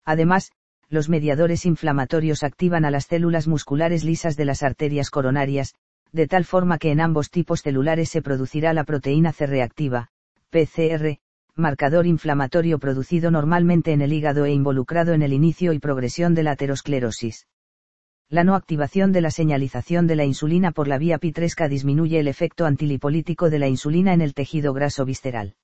Además, 0.04 0.52
los 0.88 1.08
mediadores 1.08 1.64
inflamatorios 1.64 2.42
activan 2.42 2.84
a 2.84 2.90
las 2.90 3.06
células 3.06 3.46
musculares 3.46 4.04
lisas 4.04 4.36
de 4.36 4.44
las 4.44 4.62
arterias 4.62 5.10
coronarias, 5.10 5.74
de 6.12 6.28
tal 6.28 6.44
forma 6.44 6.78
que 6.78 6.92
en 6.92 7.00
ambos 7.00 7.30
tipos 7.30 7.62
celulares 7.62 8.10
se 8.10 8.22
producirá 8.22 8.72
la 8.72 8.84
proteína 8.84 9.32
C 9.32 9.46
reactiva, 9.46 10.10
PCR, 10.50 11.18
marcador 11.56 12.06
inflamatorio 12.06 12.78
producido 12.78 13.30
normalmente 13.30 13.92
en 13.92 14.02
el 14.02 14.12
hígado 14.12 14.44
e 14.44 14.52
involucrado 14.52 15.14
en 15.14 15.22
el 15.22 15.32
inicio 15.32 15.72
y 15.72 15.78
progresión 15.78 16.34
de 16.34 16.42
la 16.42 16.52
aterosclerosis. 16.52 17.46
La 18.34 18.42
no 18.42 18.56
activación 18.56 19.12
de 19.12 19.20
la 19.20 19.30
señalización 19.30 20.08
de 20.08 20.16
la 20.16 20.24
insulina 20.24 20.72
por 20.72 20.88
la 20.88 20.98
vía 20.98 21.18
pitresca 21.18 21.68
disminuye 21.68 22.18
el 22.18 22.26
efecto 22.26 22.66
antilipolítico 22.66 23.48
de 23.48 23.60
la 23.60 23.68
insulina 23.68 24.12
en 24.12 24.20
el 24.20 24.34
tejido 24.34 24.72
graso 24.72 25.04
visceral. 25.04 25.54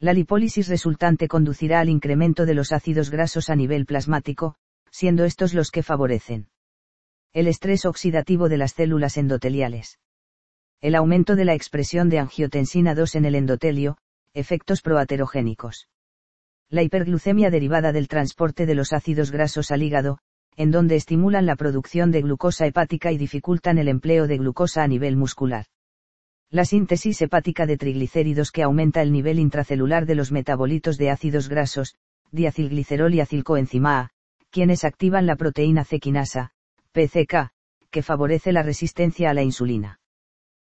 La 0.00 0.12
lipólisis 0.12 0.66
resultante 0.66 1.28
conducirá 1.28 1.78
al 1.78 1.88
incremento 1.88 2.46
de 2.46 2.54
los 2.54 2.72
ácidos 2.72 3.10
grasos 3.10 3.48
a 3.48 3.54
nivel 3.54 3.86
plasmático, 3.86 4.56
siendo 4.90 5.24
estos 5.24 5.54
los 5.54 5.70
que 5.70 5.84
favorecen 5.84 6.48
el 7.32 7.46
estrés 7.46 7.86
oxidativo 7.86 8.48
de 8.48 8.56
las 8.56 8.72
células 8.72 9.16
endoteliales. 9.16 10.00
El 10.80 10.96
aumento 10.96 11.36
de 11.36 11.44
la 11.44 11.54
expresión 11.54 12.08
de 12.08 12.18
angiotensina 12.18 12.96
2 12.96 13.14
en 13.14 13.24
el 13.24 13.36
endotelio, 13.36 13.98
efectos 14.32 14.82
proaterogénicos. 14.82 15.88
La 16.68 16.82
hiperglucemia 16.82 17.50
derivada 17.50 17.92
del 17.92 18.08
transporte 18.08 18.66
de 18.66 18.74
los 18.74 18.92
ácidos 18.92 19.30
grasos 19.30 19.70
al 19.70 19.84
hígado, 19.84 20.18
en 20.56 20.70
donde 20.70 20.96
estimulan 20.96 21.46
la 21.46 21.56
producción 21.56 22.10
de 22.10 22.22
glucosa 22.22 22.66
hepática 22.66 23.12
y 23.12 23.18
dificultan 23.18 23.78
el 23.78 23.88
empleo 23.88 24.26
de 24.26 24.38
glucosa 24.38 24.82
a 24.82 24.88
nivel 24.88 25.16
muscular. 25.16 25.66
La 26.50 26.64
síntesis 26.64 27.20
hepática 27.22 27.66
de 27.66 27.76
triglicéridos 27.76 28.52
que 28.52 28.62
aumenta 28.62 29.02
el 29.02 29.10
nivel 29.10 29.38
intracelular 29.38 30.06
de 30.06 30.14
los 30.14 30.30
metabolitos 30.30 30.98
de 30.98 31.10
ácidos 31.10 31.48
grasos, 31.48 31.96
diacilglicerol 32.30 33.14
y 33.14 33.20
acilcoenzima 33.20 34.00
A, 34.00 34.10
quienes 34.50 34.84
activan 34.84 35.26
la 35.26 35.36
proteína 35.36 35.84
C 35.84 35.98
PCK, 35.98 37.50
que 37.90 38.02
favorece 38.02 38.52
la 38.52 38.62
resistencia 38.62 39.30
a 39.30 39.34
la 39.34 39.42
insulina. 39.42 39.98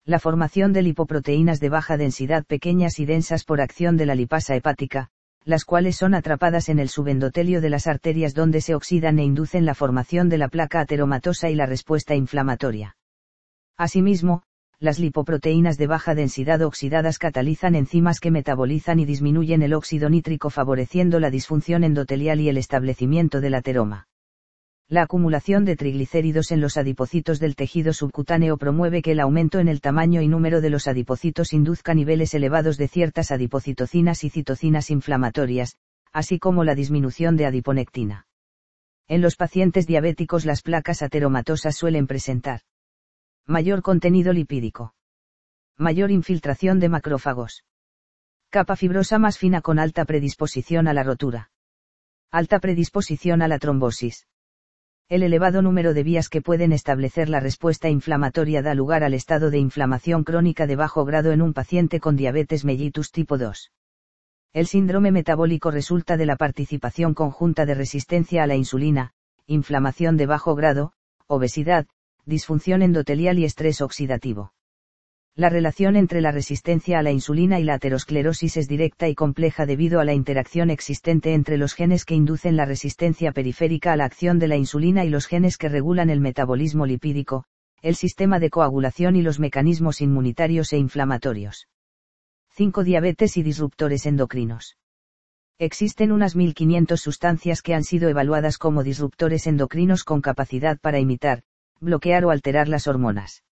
La 0.04 0.18
formación 0.18 0.72
de 0.72 0.82
lipoproteínas 0.82 1.60
de 1.60 1.68
baja 1.68 1.96
densidad 1.96 2.44
pequeñas 2.44 2.98
y 2.98 3.06
densas 3.06 3.44
por 3.44 3.60
acción 3.60 3.96
de 3.96 4.06
la 4.06 4.14
lipasa 4.14 4.56
hepática, 4.56 5.10
las 5.48 5.64
cuales 5.64 5.96
son 5.96 6.12
atrapadas 6.12 6.68
en 6.68 6.78
el 6.78 6.90
subendotelio 6.90 7.62
de 7.62 7.70
las 7.70 7.86
arterias 7.86 8.34
donde 8.34 8.60
se 8.60 8.74
oxidan 8.74 9.18
e 9.18 9.24
inducen 9.24 9.64
la 9.64 9.74
formación 9.74 10.28
de 10.28 10.36
la 10.36 10.48
placa 10.48 10.80
ateromatosa 10.80 11.48
y 11.48 11.54
la 11.54 11.64
respuesta 11.64 12.14
inflamatoria. 12.14 12.96
Asimismo, 13.78 14.42
las 14.78 14.98
lipoproteínas 14.98 15.78
de 15.78 15.86
baja 15.86 16.14
densidad 16.14 16.60
oxidadas 16.60 17.18
catalizan 17.18 17.76
enzimas 17.76 18.20
que 18.20 18.30
metabolizan 18.30 19.00
y 19.00 19.06
disminuyen 19.06 19.62
el 19.62 19.72
óxido 19.72 20.10
nítrico 20.10 20.50
favoreciendo 20.50 21.18
la 21.18 21.30
disfunción 21.30 21.82
endotelial 21.82 22.40
y 22.40 22.50
el 22.50 22.58
establecimiento 22.58 23.40
del 23.40 23.54
ateroma. 23.54 24.07
La 24.90 25.02
acumulación 25.02 25.66
de 25.66 25.76
triglicéridos 25.76 26.50
en 26.50 26.62
los 26.62 26.78
adipocitos 26.78 27.38
del 27.40 27.56
tejido 27.56 27.92
subcutáneo 27.92 28.56
promueve 28.56 29.02
que 29.02 29.12
el 29.12 29.20
aumento 29.20 29.58
en 29.58 29.68
el 29.68 29.82
tamaño 29.82 30.22
y 30.22 30.28
número 30.28 30.62
de 30.62 30.70
los 30.70 30.88
adipocitos 30.88 31.52
induzca 31.52 31.92
niveles 31.92 32.32
elevados 32.32 32.78
de 32.78 32.88
ciertas 32.88 33.30
adipocitocinas 33.30 34.24
y 34.24 34.30
citocinas 34.30 34.88
inflamatorias, 34.88 35.76
así 36.10 36.38
como 36.38 36.64
la 36.64 36.74
disminución 36.74 37.36
de 37.36 37.44
adiponectina. 37.44 38.26
En 39.08 39.20
los 39.20 39.36
pacientes 39.36 39.86
diabéticos 39.86 40.46
las 40.46 40.62
placas 40.62 41.02
ateromatosas 41.02 41.76
suelen 41.76 42.06
presentar 42.06 42.62
mayor 43.44 43.82
contenido 43.82 44.32
lipídico, 44.32 44.94
mayor 45.76 46.10
infiltración 46.10 46.80
de 46.80 46.88
macrófagos, 46.88 47.62
capa 48.48 48.74
fibrosa 48.74 49.18
más 49.18 49.36
fina 49.36 49.60
con 49.60 49.78
alta 49.78 50.06
predisposición 50.06 50.88
a 50.88 50.94
la 50.94 51.02
rotura, 51.02 51.50
alta 52.30 52.58
predisposición 52.58 53.42
a 53.42 53.48
la 53.48 53.58
trombosis 53.58 54.26
el 55.08 55.22
elevado 55.22 55.62
número 55.62 55.94
de 55.94 56.02
vías 56.02 56.28
que 56.28 56.42
pueden 56.42 56.70
establecer 56.70 57.30
la 57.30 57.40
respuesta 57.40 57.88
inflamatoria 57.88 58.60
da 58.60 58.74
lugar 58.74 59.02
al 59.04 59.14
estado 59.14 59.50
de 59.50 59.58
inflamación 59.58 60.22
crónica 60.22 60.66
de 60.66 60.76
bajo 60.76 61.06
grado 61.06 61.32
en 61.32 61.40
un 61.40 61.54
paciente 61.54 61.98
con 61.98 62.14
diabetes 62.14 62.66
mellitus 62.66 63.10
tipo 63.10 63.38
2. 63.38 63.72
El 64.52 64.66
síndrome 64.66 65.10
metabólico 65.10 65.70
resulta 65.70 66.18
de 66.18 66.26
la 66.26 66.36
participación 66.36 67.14
conjunta 67.14 67.64
de 67.64 67.74
resistencia 67.74 68.42
a 68.42 68.46
la 68.46 68.56
insulina, 68.56 69.12
inflamación 69.46 70.18
de 70.18 70.26
bajo 70.26 70.54
grado, 70.54 70.92
obesidad, 71.26 71.86
disfunción 72.26 72.82
endotelial 72.82 73.38
y 73.38 73.46
estrés 73.46 73.80
oxidativo. 73.80 74.52
La 75.38 75.50
relación 75.50 75.94
entre 75.94 76.20
la 76.20 76.32
resistencia 76.32 76.98
a 76.98 77.02
la 77.04 77.12
insulina 77.12 77.60
y 77.60 77.62
la 77.62 77.74
aterosclerosis 77.74 78.56
es 78.56 78.66
directa 78.66 79.06
y 79.08 79.14
compleja 79.14 79.66
debido 79.66 80.00
a 80.00 80.04
la 80.04 80.12
interacción 80.12 80.68
existente 80.68 81.32
entre 81.32 81.58
los 81.58 81.74
genes 81.74 82.04
que 82.04 82.16
inducen 82.16 82.56
la 82.56 82.64
resistencia 82.64 83.30
periférica 83.30 83.92
a 83.92 83.96
la 83.96 84.04
acción 84.04 84.40
de 84.40 84.48
la 84.48 84.56
insulina 84.56 85.04
y 85.04 85.10
los 85.10 85.26
genes 85.26 85.56
que 85.56 85.68
regulan 85.68 86.10
el 86.10 86.20
metabolismo 86.20 86.86
lipídico, 86.86 87.44
el 87.82 87.94
sistema 87.94 88.40
de 88.40 88.50
coagulación 88.50 89.14
y 89.14 89.22
los 89.22 89.38
mecanismos 89.38 90.00
inmunitarios 90.00 90.72
e 90.72 90.78
inflamatorios. 90.78 91.68
5. 92.56 92.82
Diabetes 92.82 93.36
y 93.36 93.44
disruptores 93.44 94.06
endocrinos. 94.06 94.76
Existen 95.60 96.10
unas 96.10 96.34
1500 96.34 97.00
sustancias 97.00 97.62
que 97.62 97.74
han 97.74 97.84
sido 97.84 98.08
evaluadas 98.08 98.58
como 98.58 98.82
disruptores 98.82 99.46
endocrinos 99.46 100.02
con 100.02 100.20
capacidad 100.20 100.80
para 100.80 100.98
imitar, 100.98 101.44
bloquear 101.78 102.24
o 102.24 102.30
alterar 102.30 102.66
las 102.66 102.88
hormonas 102.88 103.44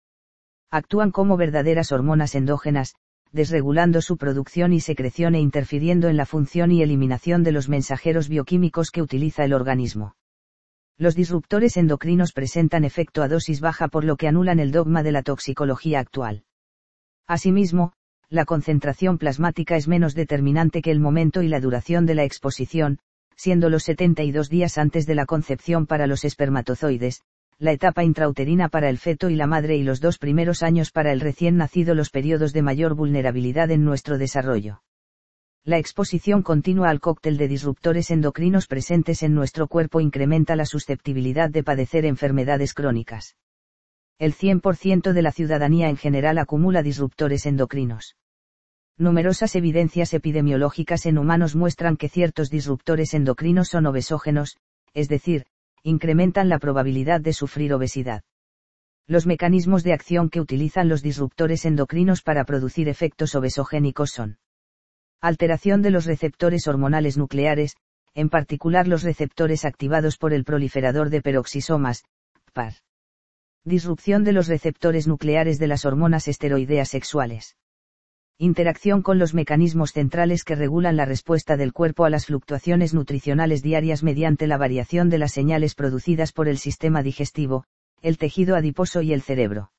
actúan 0.71 1.11
como 1.11 1.37
verdaderas 1.37 1.93
hormonas 1.93 2.35
endógenas, 2.35 2.95
desregulando 3.33 4.01
su 4.01 4.17
producción 4.17 4.73
y 4.73 4.81
secreción 4.81 5.35
e 5.35 5.41
interfiriendo 5.41 6.09
en 6.09 6.17
la 6.17 6.27
función 6.27 6.71
y 6.71 6.83
eliminación 6.83 7.43
de 7.43 7.53
los 7.53 7.69
mensajeros 7.69 8.29
bioquímicos 8.29 8.91
que 8.91 9.03
utiliza 9.03 9.45
el 9.45 9.53
organismo. 9.53 10.15
Los 10.97 11.17
disruptores 11.17 11.77
endocrinos 11.77 12.33
presentan 12.33 12.85
efecto 12.85 13.23
a 13.23 13.29
dosis 13.29 13.61
baja 13.61 13.89
por 13.89 14.05
lo 14.05 14.17
que 14.17 14.29
anulan 14.29 14.61
el 14.61 14.71
dogma 14.71 15.03
de 15.03 15.11
la 15.11 15.23
toxicología 15.23 15.99
actual. 15.99 16.45
Asimismo, 17.27 17.93
la 18.29 18.45
concentración 18.45 19.19
plasmática 19.19 19.77
es 19.77 19.89
menos 19.89 20.15
determinante 20.15 20.83
que 20.83 20.93
el 20.93 21.01
momento 21.01 21.43
y 21.43 21.49
la 21.49 21.61
duración 21.61 22.07
de 22.07 22.15
la 22.15 22.25
exposición, 22.25 23.01
siendo 23.37 23.69
los 23.69 23.83
72 23.83 24.49
días 24.49 24.79
antes 24.79 25.07
de 25.07 25.17
la 25.17 25.27
concepción 25.27 25.87
para 25.87 26.07
los 26.07 26.25
espermatozoides, 26.25 27.23
la 27.59 27.73
etapa 27.73 28.05
intrauterina 28.05 28.69
para 28.69 28.89
el 28.89 28.99
feto 28.99 29.31
y 29.31 29.37
la 29.37 29.47
madre 29.47 29.77
y 29.77 29.83
los 29.83 30.01
dos 30.01 30.19
primeros 30.19 30.63
años 30.63 30.91
para 30.91 31.13
el 31.13 31.21
recién 31.21 31.57
nacido 31.57 31.95
los 31.95 32.11
periodos 32.11 32.53
de 32.53 32.63
mayor 32.63 32.95
vulnerabilidad 32.95 33.71
en 33.71 33.85
nuestro 33.85 34.19
desarrollo. 34.19 34.83
La 35.65 35.79
exposición 35.79 36.43
continua 36.43 36.91
al 36.91 37.01
cóctel 37.01 37.39
de 37.39 37.49
disruptores 37.49 38.11
endocrinos 38.11 38.67
presentes 38.67 39.23
en 39.23 39.35
nuestro 39.35 39.67
cuerpo 39.67 40.01
incrementa 40.01 40.57
la 40.57 40.67
susceptibilidad 40.67 41.49
de 41.49 41.63
padecer 41.63 42.05
enfermedades 42.05 42.75
crónicas. 42.75 43.37
El 44.19 44.35
100% 44.35 45.13
de 45.13 45.23
la 45.23 45.33
ciudadanía 45.33 45.89
en 45.89 45.97
general 45.97 46.39
acumula 46.39 46.83
disruptores 46.83 47.47
endocrinos. 47.47 48.17
Numerosas 48.99 49.57
evidencias 49.57 50.13
epidemiológicas 50.13 51.07
en 51.07 51.19
humanos 51.19 51.57
muestran 51.57 51.97
que 51.97 52.09
ciertos 52.09 52.51
disruptores 52.51 53.15
endocrinos 53.15 53.69
son 53.69 53.87
obesógenos, 53.87 54.59
es 54.93 55.09
decir, 55.09 55.47
incrementan 55.85 56.49
la 56.49 56.59
probabilidad 56.59 57.20
de 57.20 57.35
sufrir 57.35 57.74
obesidad. 57.74 58.22
Los 59.07 59.26
mecanismos 59.26 59.85
de 59.85 59.93
acción 59.93 60.30
que 60.30 60.41
utilizan 60.41 60.89
los 60.89 61.03
disruptores 61.03 61.66
endocrinos 61.66 62.22
para 62.22 62.45
producir 62.45 62.89
efectos 62.89 63.35
obesogénicos 63.35 64.11
son 64.11 64.39
alteración 65.20 65.82
de 65.82 65.91
los 65.91 66.07
receptores 66.07 66.66
hormonales 66.66 67.18
nucleares, 67.18 67.76
en 68.14 68.30
particular 68.30 68.89
los 68.89 69.03
receptores 69.03 69.66
activados 69.66 70.16
por 70.16 70.32
el 70.32 70.45
proliferador 70.45 71.11
de 71.11 71.20
peroxisomas, 71.20 72.05
PAR. 72.55 72.74
Disrupción 73.64 74.24
de 74.24 74.32
los 74.32 74.47
receptores 74.47 75.07
nucleares 75.07 75.59
de 75.59 75.66
las 75.66 75.85
hormonas 75.85 76.28
esteroideas 76.28 76.89
sexuales. 76.89 77.57
Interacción 78.39 79.03
con 79.03 79.20
los 79.20 79.32
mecanismos 79.32 79.93
centrales 79.93 80.43
que 80.43 80.57
regulan 80.57 80.97
la 80.97 81.05
respuesta 81.05 81.57
del 81.57 81.72
cuerpo 81.72 82.05
a 82.05 82.11
las 82.11 82.26
fluctuaciones 82.26 82.93
nutricionales 82.93 83.62
diarias 83.62 84.03
mediante 84.03 84.49
la 84.49 84.57
variación 84.57 85.09
de 85.09 85.18
las 85.18 85.32
señales 85.32 85.76
producidas 85.76 86.32
por 86.32 86.49
el 86.49 86.59
sistema 86.59 87.05
digestivo, 87.05 87.64
el 88.03 88.18
tejido 88.18 88.57
adiposo 88.57 89.03
y 89.03 89.12
el 89.12 89.22
cerebro. 89.22 89.70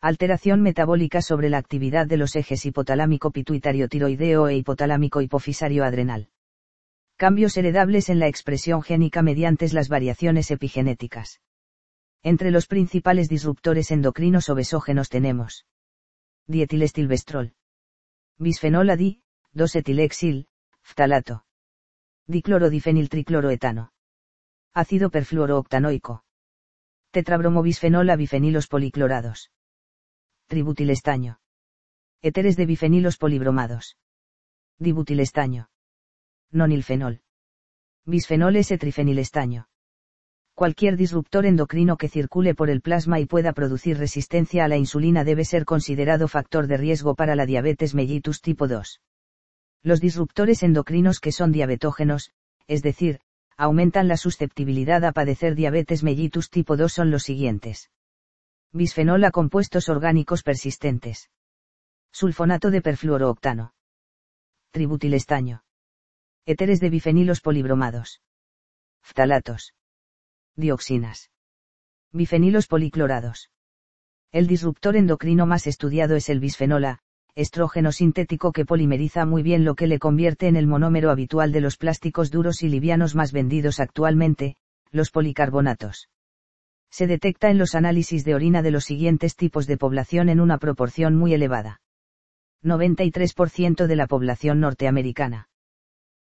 Alteración 0.00 0.62
metabólica 0.62 1.22
sobre 1.22 1.50
la 1.50 1.58
actividad 1.58 2.06
de 2.06 2.18
los 2.18 2.36
ejes 2.36 2.64
hipotalámico 2.66 3.32
pituitario 3.32 3.88
tiroideo 3.88 4.46
e 4.46 4.56
hipotalámico 4.56 5.20
hipofisario 5.20 5.84
adrenal. 5.84 6.28
Cambios 7.16 7.56
heredables 7.56 8.08
en 8.08 8.20
la 8.20 8.28
expresión 8.28 8.82
génica 8.82 9.22
mediante 9.22 9.68
las 9.72 9.88
variaciones 9.88 10.52
epigenéticas. 10.52 11.40
Entre 12.22 12.52
los 12.52 12.68
principales 12.68 13.28
disruptores 13.28 13.90
endocrinos 13.90 14.48
obesógenos 14.48 15.08
tenemos 15.08 15.66
dietilestilbestrol 16.46 17.54
bisfenol 18.38 18.90
A, 18.90 18.96
di, 18.96 19.22
2-etilexil, 19.54 20.46
ftalato. 20.82 21.44
Diclorodifeniltricloroetano. 22.26 23.92
Ácido 24.74 25.10
perfluorooctanoico. 25.10 26.24
Tetrabromobisfenol 27.10 28.10
A 28.10 28.16
bifenilos 28.16 28.68
policlorados. 28.68 29.50
Tributilestaño. 30.46 31.40
Éteres 32.22 32.56
de 32.56 32.66
bifenilos 32.66 33.16
polibromados. 33.16 33.96
Dibutilestaño. 34.78 35.70
Nonilfenol. 36.50 37.22
Bisfenol 38.04 38.56
S-trifenilestaño 38.56 39.68
cualquier 40.54 40.96
disruptor 40.96 41.46
endocrino 41.46 41.96
que 41.96 42.08
circule 42.08 42.54
por 42.54 42.70
el 42.70 42.80
plasma 42.80 43.20
y 43.20 43.26
pueda 43.26 43.52
producir 43.52 43.98
resistencia 43.98 44.64
a 44.64 44.68
la 44.68 44.76
insulina 44.76 45.24
debe 45.24 45.44
ser 45.44 45.64
considerado 45.64 46.28
factor 46.28 46.66
de 46.66 46.76
riesgo 46.76 47.14
para 47.14 47.34
la 47.34 47.46
diabetes 47.46 47.94
mellitus 47.94 48.40
tipo 48.40 48.68
2. 48.68 49.00
Los 49.82 50.00
disruptores 50.00 50.62
endocrinos 50.62 51.20
que 51.20 51.32
son 51.32 51.52
diabetógenos, 51.52 52.30
es 52.66 52.82
decir, 52.82 53.20
aumentan 53.56 54.08
la 54.08 54.16
susceptibilidad 54.16 55.04
a 55.04 55.12
padecer 55.12 55.54
diabetes 55.54 56.02
mellitus 56.02 56.50
tipo 56.50 56.76
2 56.76 56.92
son 56.92 57.10
los 57.10 57.22
siguientes. 57.22 57.90
Bisfenol 58.72 59.24
a 59.24 59.30
compuestos 59.30 59.88
orgánicos 59.88 60.42
persistentes. 60.42 61.30
Sulfonato 62.12 62.70
de 62.70 62.82
perfluorooctano. 62.82 63.74
Tributilestaño. 64.70 65.64
Éteres 66.46 66.80
de 66.80 66.90
bifenilos 66.90 67.40
polibromados. 67.40 68.20
Ftalatos 69.02 69.74
dioxinas. 70.56 71.30
Bifenilos 72.12 72.66
policlorados. 72.66 73.50
El 74.32 74.46
disruptor 74.46 74.96
endocrino 74.96 75.46
más 75.46 75.66
estudiado 75.66 76.14
es 76.14 76.28
el 76.28 76.40
bisfenola, 76.40 76.98
estrógeno 77.34 77.92
sintético 77.92 78.52
que 78.52 78.66
polimeriza 78.66 79.24
muy 79.24 79.42
bien 79.42 79.64
lo 79.64 79.74
que 79.74 79.86
le 79.86 79.98
convierte 79.98 80.48
en 80.48 80.56
el 80.56 80.66
monómero 80.66 81.10
habitual 81.10 81.52
de 81.52 81.62
los 81.62 81.76
plásticos 81.76 82.30
duros 82.30 82.62
y 82.62 82.68
livianos 82.68 83.14
más 83.14 83.32
vendidos 83.32 83.80
actualmente, 83.80 84.56
los 84.90 85.10
policarbonatos. 85.10 86.10
Se 86.90 87.06
detecta 87.06 87.50
en 87.50 87.56
los 87.56 87.74
análisis 87.74 88.24
de 88.24 88.34
orina 88.34 88.60
de 88.60 88.70
los 88.70 88.84
siguientes 88.84 89.34
tipos 89.34 89.66
de 89.66 89.78
población 89.78 90.28
en 90.28 90.40
una 90.40 90.58
proporción 90.58 91.16
muy 91.16 91.32
elevada. 91.32 91.80
93% 92.62 93.86
de 93.86 93.96
la 93.96 94.06
población 94.06 94.60
norteamericana. 94.60 95.48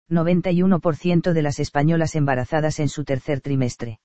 91% 0.10 1.34
de 1.34 1.42
las 1.42 1.60
españolas 1.60 2.16
embarazadas 2.16 2.80
en 2.80 2.88
su 2.88 3.04
tercer 3.04 3.42
trimestre. 3.42 4.00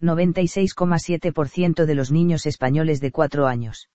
96,7% 0.00 1.84
de 1.84 1.94
los 1.94 2.10
niños 2.10 2.46
españoles 2.46 3.00
de 3.00 3.10
4 3.10 3.46
años. 3.46 3.88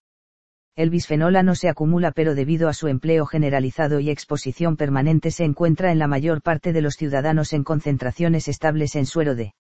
El 0.76 0.90
bisfenola 0.90 1.42
no 1.42 1.56
se 1.56 1.70
acumula 1.70 2.12
pero 2.12 2.36
debido 2.36 2.68
a 2.68 2.74
su 2.74 2.90
empleo 2.90 3.26
generalizado 3.26 4.02
y 4.02 4.10
exposición 4.10 4.76
permanente 4.76 5.32
se 5.32 5.46
encuentra 5.46 5.92
en 5.92 6.00
la 6.00 6.08
mayor 6.08 6.42
parte 6.42 6.74
de 6.74 6.82
los 6.82 6.96
ciudadanos 6.96 7.54
en 7.54 7.64
concentraciones 7.64 8.50
estables 8.50 8.96
en 8.96 9.06
suero 9.06 9.36
de 9.36 9.54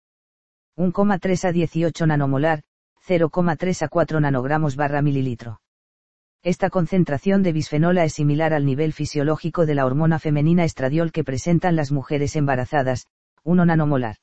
1,3 0.78 1.48
a 1.48 1.52
18 1.54 2.06
nanomolar, 2.06 2.64
0,3 3.08 3.82
a 3.84 3.88
4 3.88 4.20
nanogramos 4.20 4.76
barra 4.76 5.02
mililitro. 5.02 5.62
Esta 6.44 6.70
concentración 6.70 7.44
de 7.44 7.54
bisfenola 7.54 8.04
es 8.04 8.14
similar 8.14 8.54
al 8.54 8.66
nivel 8.66 8.92
fisiológico 8.92 9.66
de 9.66 9.76
la 9.76 9.86
hormona 9.86 10.20
femenina 10.20 10.66
estradiol 10.66 11.14
que 11.14 11.24
presentan 11.24 11.78
las 11.78 11.94
mujeres 11.94 12.36
embarazadas, 12.36 13.08
1 13.44 13.66
nanomolar. 13.66 14.18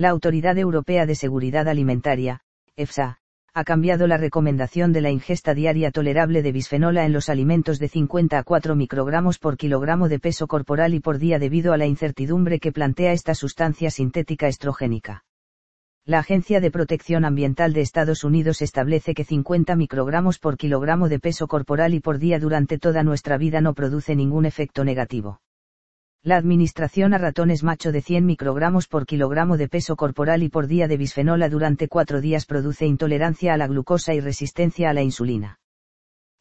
La 0.00 0.08
Autoridad 0.08 0.56
Europea 0.56 1.04
de 1.04 1.14
Seguridad 1.14 1.68
Alimentaria, 1.68 2.40
EFSA, 2.74 3.18
ha 3.52 3.64
cambiado 3.64 4.06
la 4.06 4.16
recomendación 4.16 4.94
de 4.94 5.02
la 5.02 5.10
ingesta 5.10 5.52
diaria 5.52 5.90
tolerable 5.90 6.40
de 6.40 6.52
bisfenola 6.52 7.04
en 7.04 7.12
los 7.12 7.28
alimentos 7.28 7.78
de 7.78 7.88
50 7.88 8.38
a 8.38 8.42
4 8.42 8.76
microgramos 8.76 9.38
por 9.38 9.58
kilogramo 9.58 10.08
de 10.08 10.18
peso 10.18 10.46
corporal 10.46 10.94
y 10.94 11.00
por 11.00 11.18
día 11.18 11.38
debido 11.38 11.74
a 11.74 11.76
la 11.76 11.84
incertidumbre 11.84 12.60
que 12.60 12.72
plantea 12.72 13.12
esta 13.12 13.34
sustancia 13.34 13.90
sintética 13.90 14.48
estrogénica. 14.48 15.26
La 16.06 16.20
Agencia 16.20 16.62
de 16.62 16.70
Protección 16.70 17.26
Ambiental 17.26 17.74
de 17.74 17.82
Estados 17.82 18.24
Unidos 18.24 18.62
establece 18.62 19.12
que 19.12 19.24
50 19.24 19.76
microgramos 19.76 20.38
por 20.38 20.56
kilogramo 20.56 21.10
de 21.10 21.18
peso 21.18 21.46
corporal 21.46 21.92
y 21.92 22.00
por 22.00 22.16
día 22.16 22.38
durante 22.38 22.78
toda 22.78 23.02
nuestra 23.02 23.36
vida 23.36 23.60
no 23.60 23.74
produce 23.74 24.16
ningún 24.16 24.46
efecto 24.46 24.82
negativo. 24.82 25.42
La 26.22 26.36
administración 26.36 27.14
a 27.14 27.18
ratones 27.18 27.62
macho 27.62 27.92
de 27.92 28.02
100 28.02 28.26
microgramos 28.26 28.88
por 28.88 29.06
kilogramo 29.06 29.56
de 29.56 29.70
peso 29.70 29.96
corporal 29.96 30.42
y 30.42 30.50
por 30.50 30.66
día 30.66 30.86
de 30.86 30.98
bisfenola 30.98 31.48
durante 31.48 31.88
cuatro 31.88 32.20
días 32.20 32.44
produce 32.44 32.84
intolerancia 32.84 33.54
a 33.54 33.56
la 33.56 33.66
glucosa 33.66 34.12
y 34.12 34.20
resistencia 34.20 34.90
a 34.90 34.92
la 34.92 35.00
insulina. 35.00 35.60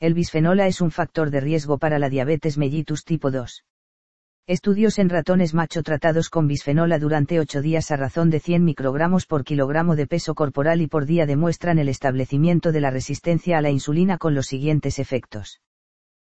El 0.02 0.16
bisfenola 0.16 0.68
es 0.68 0.82
un 0.82 0.92
factor 0.92 1.30
de 1.30 1.40
riesgo 1.40 1.78
para 1.78 1.98
la 1.98 2.10
diabetes 2.10 2.58
mellitus 2.58 3.06
tipo 3.06 3.32
2. 3.32 3.64
Estudios 4.48 5.00
en 5.00 5.08
ratones 5.08 5.54
macho 5.54 5.82
tratados 5.82 6.30
con 6.30 6.46
bisfenola 6.48 7.00
durante 7.00 7.40
8 7.40 7.62
días 7.62 7.90
a 7.92 7.96
razón 7.96 8.30
de 8.30 8.42
100 8.42 8.66
microgramos 8.66 9.26
por 9.26 9.46
kilogramo 9.46 9.96
de 9.96 10.08
peso 10.08 10.36
corporal 10.36 10.82
y 10.82 10.88
por 10.88 11.06
día 11.06 11.26
demuestran 11.26 11.80
el 11.80 11.88
establecimiento 11.88 12.74
de 12.74 12.82
la 12.82 12.92
resistencia 12.92 13.58
a 13.58 13.62
la 13.62 13.70
insulina 13.70 14.18
con 14.18 14.36
los 14.36 14.48
siguientes 14.48 15.00
efectos. 15.00 15.62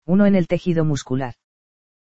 1 0.06 0.26
en 0.26 0.36
el 0.36 0.46
tejido 0.46 0.84
muscular 0.84 1.34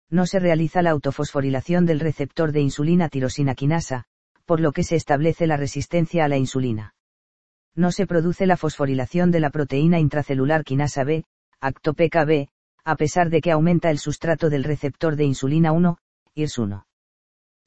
no 0.09 0.25
se 0.25 0.39
realiza 0.39 0.81
la 0.81 0.91
autofosforilación 0.91 1.85
del 1.85 1.99
receptor 1.99 2.51
de 2.51 2.61
insulina 2.61 3.09
tirosina 3.09 3.55
quinasa, 3.55 4.05
por 4.45 4.59
lo 4.59 4.71
que 4.71 4.83
se 4.83 4.95
establece 4.95 5.47
la 5.47 5.57
resistencia 5.57 6.25
a 6.25 6.27
la 6.27 6.37
insulina. 6.37 6.93
No 7.75 7.91
se 7.91 8.05
produce 8.05 8.45
la 8.45 8.57
fosforilación 8.57 9.31
de 9.31 9.39
la 9.39 9.49
proteína 9.49 9.99
intracelular 9.99 10.63
quinasa 10.63 11.03
B, 11.03 11.25
ActoPKB, 11.59 12.49
a 12.83 12.95
pesar 12.95 13.29
de 13.29 13.41
que 13.41 13.51
aumenta 13.51 13.89
el 13.89 13.97
sustrato 13.97 14.49
del 14.49 14.63
receptor 14.63 15.15
de 15.15 15.23
insulina 15.23 15.71
1, 15.71 15.97
IRS1. 16.35 16.85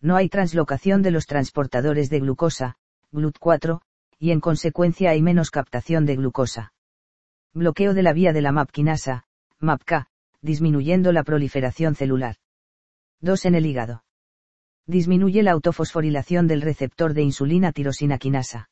No 0.01 0.16
hay 0.16 0.28
translocación 0.28 1.03
de 1.03 1.11
los 1.11 1.26
transportadores 1.26 2.11
de 2.11 2.20
glucosa, 2.20 2.76
GLUT4, 3.12 3.80
y 4.18 4.30
en 4.30 4.41
consecuencia 4.41 5.11
hay 5.11 5.22
menos 5.22 5.51
captación 5.51 6.07
de 6.07 6.16
glucosa. 6.16 6.72
Bloqueo 7.55 7.95
de 7.95 8.03
la 8.03 8.12
vía 8.12 8.32
de 8.32 8.43
la 8.43 8.53
MAP 8.53 8.70
quinasa, 8.70 9.24
MAPK, 9.59 10.07
disminuyendo 10.43 11.12
la 11.12 11.24
proliferación 11.24 11.95
celular. 11.95 12.37
2. 13.20 13.47
En 13.47 13.55
el 13.55 13.66
hígado. 13.66 14.05
Disminuye 14.87 15.43
la 15.43 15.53
autofosforilación 15.53 16.47
del 16.47 16.62
receptor 16.62 17.12
de 17.12 17.22
insulina 17.22 17.72
tirosina 17.72 18.18
quinasa. 18.18 18.68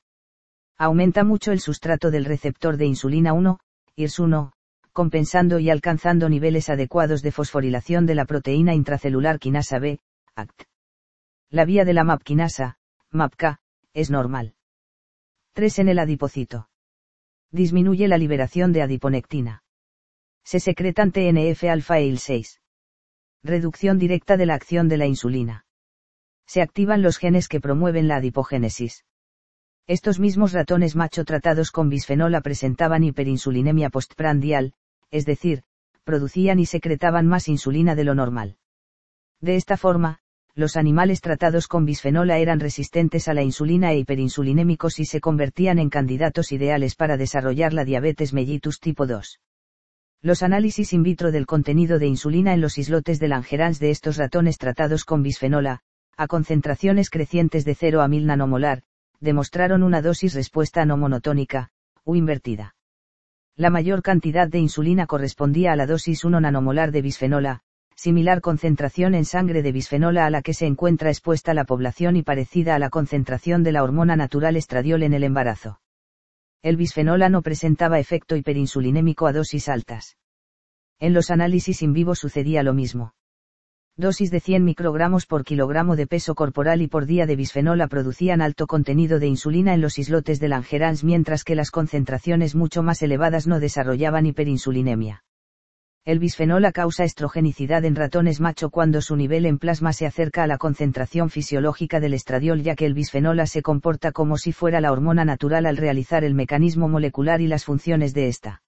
Aumenta 0.76 1.24
mucho 1.24 1.50
el 1.50 1.60
sustrato 1.60 2.10
del 2.10 2.24
receptor 2.24 2.76
de 2.76 2.86
insulina 2.86 3.32
1, 3.32 3.58
IRS1, 3.96 4.52
compensando 4.92 5.58
y 5.58 5.70
alcanzando 5.70 6.28
niveles 6.28 6.70
adecuados 6.70 7.22
de 7.22 7.32
fosforilación 7.32 8.06
de 8.06 8.14
la 8.14 8.26
proteína 8.26 8.74
intracelular 8.74 9.40
quinasa 9.40 9.80
B, 9.80 9.98
ACT. 10.36 10.62
La 11.50 11.64
vía 11.64 11.84
de 11.84 11.94
la 11.94 12.04
MAP 12.04 12.22
quinasa, 12.22 12.78
MAPK, 13.10 13.58
es 13.92 14.10
normal. 14.10 14.54
3. 15.54 15.80
En 15.80 15.88
el 15.88 15.98
adipocito. 15.98 16.68
Disminuye 17.50 18.06
la 18.06 18.18
liberación 18.18 18.72
de 18.72 18.82
adiponectina. 18.82 19.63
Se 20.44 20.60
secretan 20.60 21.10
TNF-alfa 21.10 21.98
e 21.98 22.06
IL-6. 22.06 22.60
Reducción 23.42 23.98
directa 23.98 24.36
de 24.36 24.46
la 24.46 24.54
acción 24.54 24.88
de 24.88 24.98
la 24.98 25.06
insulina. 25.06 25.64
Se 26.46 26.60
activan 26.60 27.00
los 27.02 27.16
genes 27.16 27.48
que 27.48 27.60
promueven 27.60 28.08
la 28.08 28.16
adipogénesis. 28.16 29.04
Estos 29.86 30.20
mismos 30.20 30.52
ratones 30.52 30.96
macho 30.96 31.24
tratados 31.24 31.70
con 31.70 31.88
bisfenola 31.88 32.42
presentaban 32.42 33.04
hiperinsulinemia 33.04 33.90
postprandial, 33.90 34.74
es 35.10 35.24
decir, 35.24 35.62
producían 36.04 36.58
y 36.58 36.66
secretaban 36.66 37.26
más 37.26 37.48
insulina 37.48 37.94
de 37.94 38.04
lo 38.04 38.14
normal. 38.14 38.56
De 39.40 39.56
esta 39.56 39.76
forma, 39.78 40.20
los 40.54 40.76
animales 40.76 41.20
tratados 41.20 41.68
con 41.68 41.84
bisfenola 41.84 42.38
eran 42.38 42.60
resistentes 42.60 43.28
a 43.28 43.34
la 43.34 43.42
insulina 43.42 43.92
e 43.92 43.98
hiperinsulinémicos 43.98 44.98
y 45.00 45.06
se 45.06 45.20
convertían 45.20 45.78
en 45.78 45.90
candidatos 45.90 46.52
ideales 46.52 46.94
para 46.96 47.16
desarrollar 47.16 47.72
la 47.72 47.84
diabetes 47.84 48.32
mellitus 48.32 48.78
tipo 48.78 49.06
2. 49.06 49.40
Los 50.24 50.42
análisis 50.42 50.94
in 50.94 51.02
vitro 51.02 51.32
del 51.32 51.44
contenido 51.44 51.98
de 51.98 52.06
insulina 52.06 52.54
en 52.54 52.62
los 52.62 52.78
islotes 52.78 53.20
de 53.20 53.28
Langerhans 53.28 53.78
de 53.78 53.90
estos 53.90 54.16
ratones 54.16 54.56
tratados 54.56 55.04
con 55.04 55.22
bisfenola, 55.22 55.80
a 56.16 56.26
concentraciones 56.28 57.10
crecientes 57.10 57.66
de 57.66 57.74
0 57.74 58.00
a 58.00 58.08
1000 58.08 58.24
nanomolar, 58.28 58.84
demostraron 59.20 59.82
una 59.82 60.00
dosis 60.00 60.32
respuesta 60.32 60.86
no 60.86 60.96
monotónica, 60.96 61.68
u 62.04 62.16
invertida. 62.16 62.74
La 63.54 63.68
mayor 63.68 64.00
cantidad 64.00 64.48
de 64.48 64.60
insulina 64.60 65.06
correspondía 65.06 65.72
a 65.72 65.76
la 65.76 65.86
dosis 65.86 66.24
1 66.24 66.40
nanomolar 66.40 66.90
de 66.90 67.02
bisfenola, 67.02 67.60
similar 67.94 68.40
concentración 68.40 69.14
en 69.14 69.26
sangre 69.26 69.60
de 69.60 69.72
bisfenola 69.72 70.24
a 70.24 70.30
la 70.30 70.40
que 70.40 70.54
se 70.54 70.64
encuentra 70.64 71.10
expuesta 71.10 71.52
la 71.52 71.64
población 71.64 72.16
y 72.16 72.22
parecida 72.22 72.74
a 72.74 72.78
la 72.78 72.88
concentración 72.88 73.62
de 73.62 73.72
la 73.72 73.82
hormona 73.82 74.16
natural 74.16 74.56
estradiol 74.56 75.02
en 75.02 75.12
el 75.12 75.22
embarazo. 75.22 75.80
El 76.64 76.78
bisfenola 76.78 77.28
no 77.28 77.42
presentaba 77.42 77.98
efecto 77.98 78.36
hiperinsulinémico 78.36 79.26
a 79.26 79.34
dosis 79.34 79.68
altas. 79.68 80.16
En 80.98 81.12
los 81.12 81.30
análisis 81.30 81.82
in 81.82 81.92
vivo 81.92 82.14
sucedía 82.14 82.62
lo 82.62 82.72
mismo. 82.72 83.12
Dosis 83.98 84.30
de 84.30 84.40
100 84.40 84.64
microgramos 84.64 85.26
por 85.26 85.44
kilogramo 85.44 85.94
de 85.94 86.06
peso 86.06 86.34
corporal 86.34 86.80
y 86.80 86.88
por 86.88 87.04
día 87.04 87.26
de 87.26 87.36
bisfenola 87.36 87.86
producían 87.86 88.40
alto 88.40 88.66
contenido 88.66 89.18
de 89.18 89.26
insulina 89.26 89.74
en 89.74 89.82
los 89.82 89.98
islotes 89.98 90.40
de 90.40 90.48
Langerhans 90.48 91.04
mientras 91.04 91.44
que 91.44 91.54
las 91.54 91.70
concentraciones 91.70 92.54
mucho 92.54 92.82
más 92.82 93.02
elevadas 93.02 93.46
no 93.46 93.60
desarrollaban 93.60 94.24
hiperinsulinemia. 94.24 95.22
El 96.06 96.18
bisfenola 96.18 96.70
causa 96.70 97.04
estrogenicidad 97.04 97.82
en 97.86 97.94
ratones 97.96 98.38
macho 98.38 98.68
cuando 98.68 99.00
su 99.00 99.16
nivel 99.16 99.46
en 99.46 99.58
plasma 99.58 99.94
se 99.94 100.04
acerca 100.04 100.42
a 100.42 100.46
la 100.46 100.58
concentración 100.58 101.30
fisiológica 101.30 101.98
del 101.98 102.12
estradiol 102.12 102.60
ya 102.62 102.74
que 102.76 102.84
el 102.84 102.92
bisfenola 102.92 103.46
se 103.46 103.62
comporta 103.62 104.12
como 104.12 104.36
si 104.36 104.52
fuera 104.52 104.82
la 104.82 104.92
hormona 104.92 105.24
natural 105.24 105.64
al 105.64 105.78
realizar 105.78 106.22
el 106.22 106.34
mecanismo 106.34 106.90
molecular 106.90 107.40
y 107.40 107.46
las 107.46 107.64
funciones 107.64 108.12
de 108.12 108.28
esta. 108.28 108.60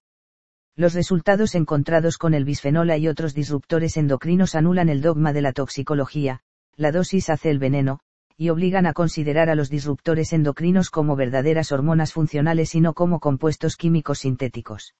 Los 0.75 0.95
resultados 0.95 1.53
encontrados 1.53 2.17
con 2.17 2.33
el 2.33 2.43
bisfenola 2.43 2.97
y 2.97 3.07
otros 3.07 3.35
disruptores 3.35 3.97
endocrinos 3.97 4.55
anulan 4.55 4.89
el 4.89 5.01
dogma 5.01 5.31
de 5.31 5.43
la 5.43 5.53
toxicología, 5.53 6.41
la 6.75 6.91
dosis 6.91 7.29
hace 7.29 7.51
el 7.51 7.59
veneno, 7.59 7.99
y 8.35 8.49
obligan 8.49 8.87
a 8.87 8.93
considerar 8.93 9.51
a 9.51 9.55
los 9.55 9.69
disruptores 9.69 10.33
endocrinos 10.33 10.89
como 10.89 11.15
verdaderas 11.15 11.71
hormonas 11.71 12.13
funcionales 12.13 12.73
y 12.73 12.81
no 12.81 12.95
como 12.95 13.19
compuestos 13.19 13.75
químicos 13.75 14.19
sintéticos. 14.19 14.95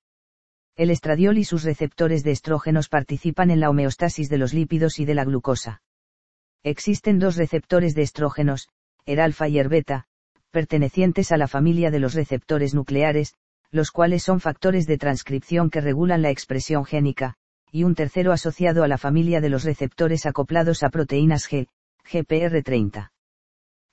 El 0.78 0.92
estradiol 0.92 1.40
y 1.40 1.44
sus 1.44 1.64
receptores 1.64 2.24
de 2.24 2.30
estrógenos 2.30 2.88
participan 2.88 3.50
en 3.50 3.60
la 3.60 3.72
homeostasis 3.72 4.30
de 4.30 4.38
los 4.38 4.54
lípidos 4.54 5.00
y 5.00 5.06
de 5.06 5.16
la 5.16 5.26
glucosa. 5.26 5.82
Existen 6.64 7.18
dos 7.18 7.36
receptores 7.36 7.96
de 7.96 8.04
estrógenos, 8.04 8.70
el 9.08 9.20
alfa 9.20 9.48
y 9.48 9.58
el 9.58 9.70
beta, 9.70 10.06
pertenecientes 10.52 11.32
a 11.32 11.38
la 11.38 11.48
familia 11.48 11.90
de 11.90 11.98
los 12.00 12.14
receptores 12.14 12.76
nucleares, 12.76 13.34
los 13.72 13.90
cuales 13.90 14.22
son 14.22 14.40
factores 14.40 14.86
de 14.86 15.00
transcripción 15.00 15.72
que 15.72 15.82
regulan 15.82 16.22
la 16.22 16.30
expresión 16.30 16.86
génica, 16.86 17.34
y 17.72 17.84
un 17.84 17.96
tercero 17.96 18.32
asociado 18.32 18.84
a 18.84 18.88
la 18.88 19.00
familia 19.00 19.42
de 19.42 19.50
los 19.50 19.64
receptores 19.64 20.28
acoplados 20.28 20.84
a 20.84 20.90
proteínas 20.90 21.50
G, 21.50 21.68
GPR30. 22.06 23.10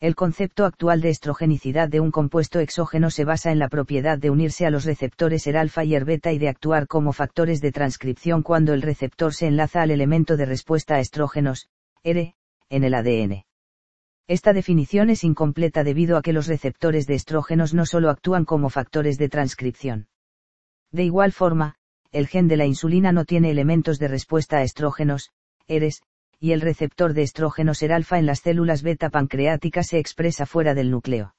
El 0.00 0.14
concepto 0.14 0.64
actual 0.64 1.00
de 1.00 1.10
estrogenicidad 1.10 1.88
de 1.88 2.00
un 2.00 2.10
compuesto 2.10 2.60
exógeno 2.60 3.10
se 3.10 3.24
basa 3.24 3.52
en 3.52 3.58
la 3.58 3.68
propiedad 3.68 4.18
de 4.18 4.30
unirse 4.30 4.66
a 4.66 4.70
los 4.70 4.84
receptores 4.84 5.46
ER 5.46 5.56
alfa 5.56 5.84
y 5.84 5.94
ER 5.94 6.04
beta 6.04 6.32
y 6.32 6.38
de 6.38 6.48
actuar 6.48 6.86
como 6.86 7.12
factores 7.12 7.60
de 7.60 7.72
transcripción 7.72 8.42
cuando 8.42 8.74
el 8.74 8.82
receptor 8.82 9.32
se 9.32 9.46
enlaza 9.46 9.82
al 9.82 9.90
elemento 9.90 10.36
de 10.36 10.46
respuesta 10.46 10.96
a 10.96 11.00
estrógenos, 11.00 11.68
R, 12.02 12.34
en 12.68 12.84
el 12.84 12.94
ADN. 12.94 13.44
Esta 14.26 14.52
definición 14.52 15.10
es 15.10 15.22
incompleta 15.22 15.84
debido 15.84 16.16
a 16.16 16.22
que 16.22 16.32
los 16.32 16.46
receptores 16.46 17.06
de 17.06 17.14
estrógenos 17.14 17.74
no 17.74 17.86
solo 17.86 18.10
actúan 18.10 18.44
como 18.44 18.70
factores 18.70 19.18
de 19.18 19.28
transcripción. 19.28 20.08
De 20.90 21.04
igual 21.04 21.32
forma, 21.32 21.76
el 22.10 22.26
gen 22.26 22.48
de 22.48 22.56
la 22.56 22.64
insulina 22.64 23.12
no 23.12 23.24
tiene 23.24 23.50
elementos 23.50 23.98
de 23.98 24.08
respuesta 24.08 24.58
a 24.58 24.62
estrógenos, 24.62 25.30
ERES, 25.66 26.02
y 26.44 26.52
el 26.52 26.60
receptor 26.60 27.14
de 27.14 27.22
estrógenos 27.22 27.82
ER-alfa 27.82 28.18
en 28.18 28.26
las 28.26 28.40
células 28.40 28.82
beta 28.82 29.08
pancreáticas 29.08 29.86
se 29.86 29.98
expresa 29.98 30.44
fuera 30.44 30.74
del 30.74 30.90
núcleo. 30.90 31.34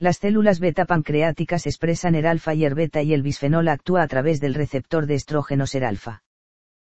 Las 0.00 0.16
células 0.16 0.58
beta 0.58 0.84
pancreáticas 0.84 1.64
expresan 1.68 2.16
ER-alfa 2.16 2.52
y 2.52 2.64
ER-beta 2.64 3.02
y 3.02 3.14
el 3.14 3.22
bisfenol 3.22 3.68
actúa 3.68 4.02
a 4.02 4.08
través 4.08 4.40
del 4.40 4.54
receptor 4.54 5.06
de 5.06 5.14
estrógenos 5.14 5.76
ER-alfa. 5.76 6.24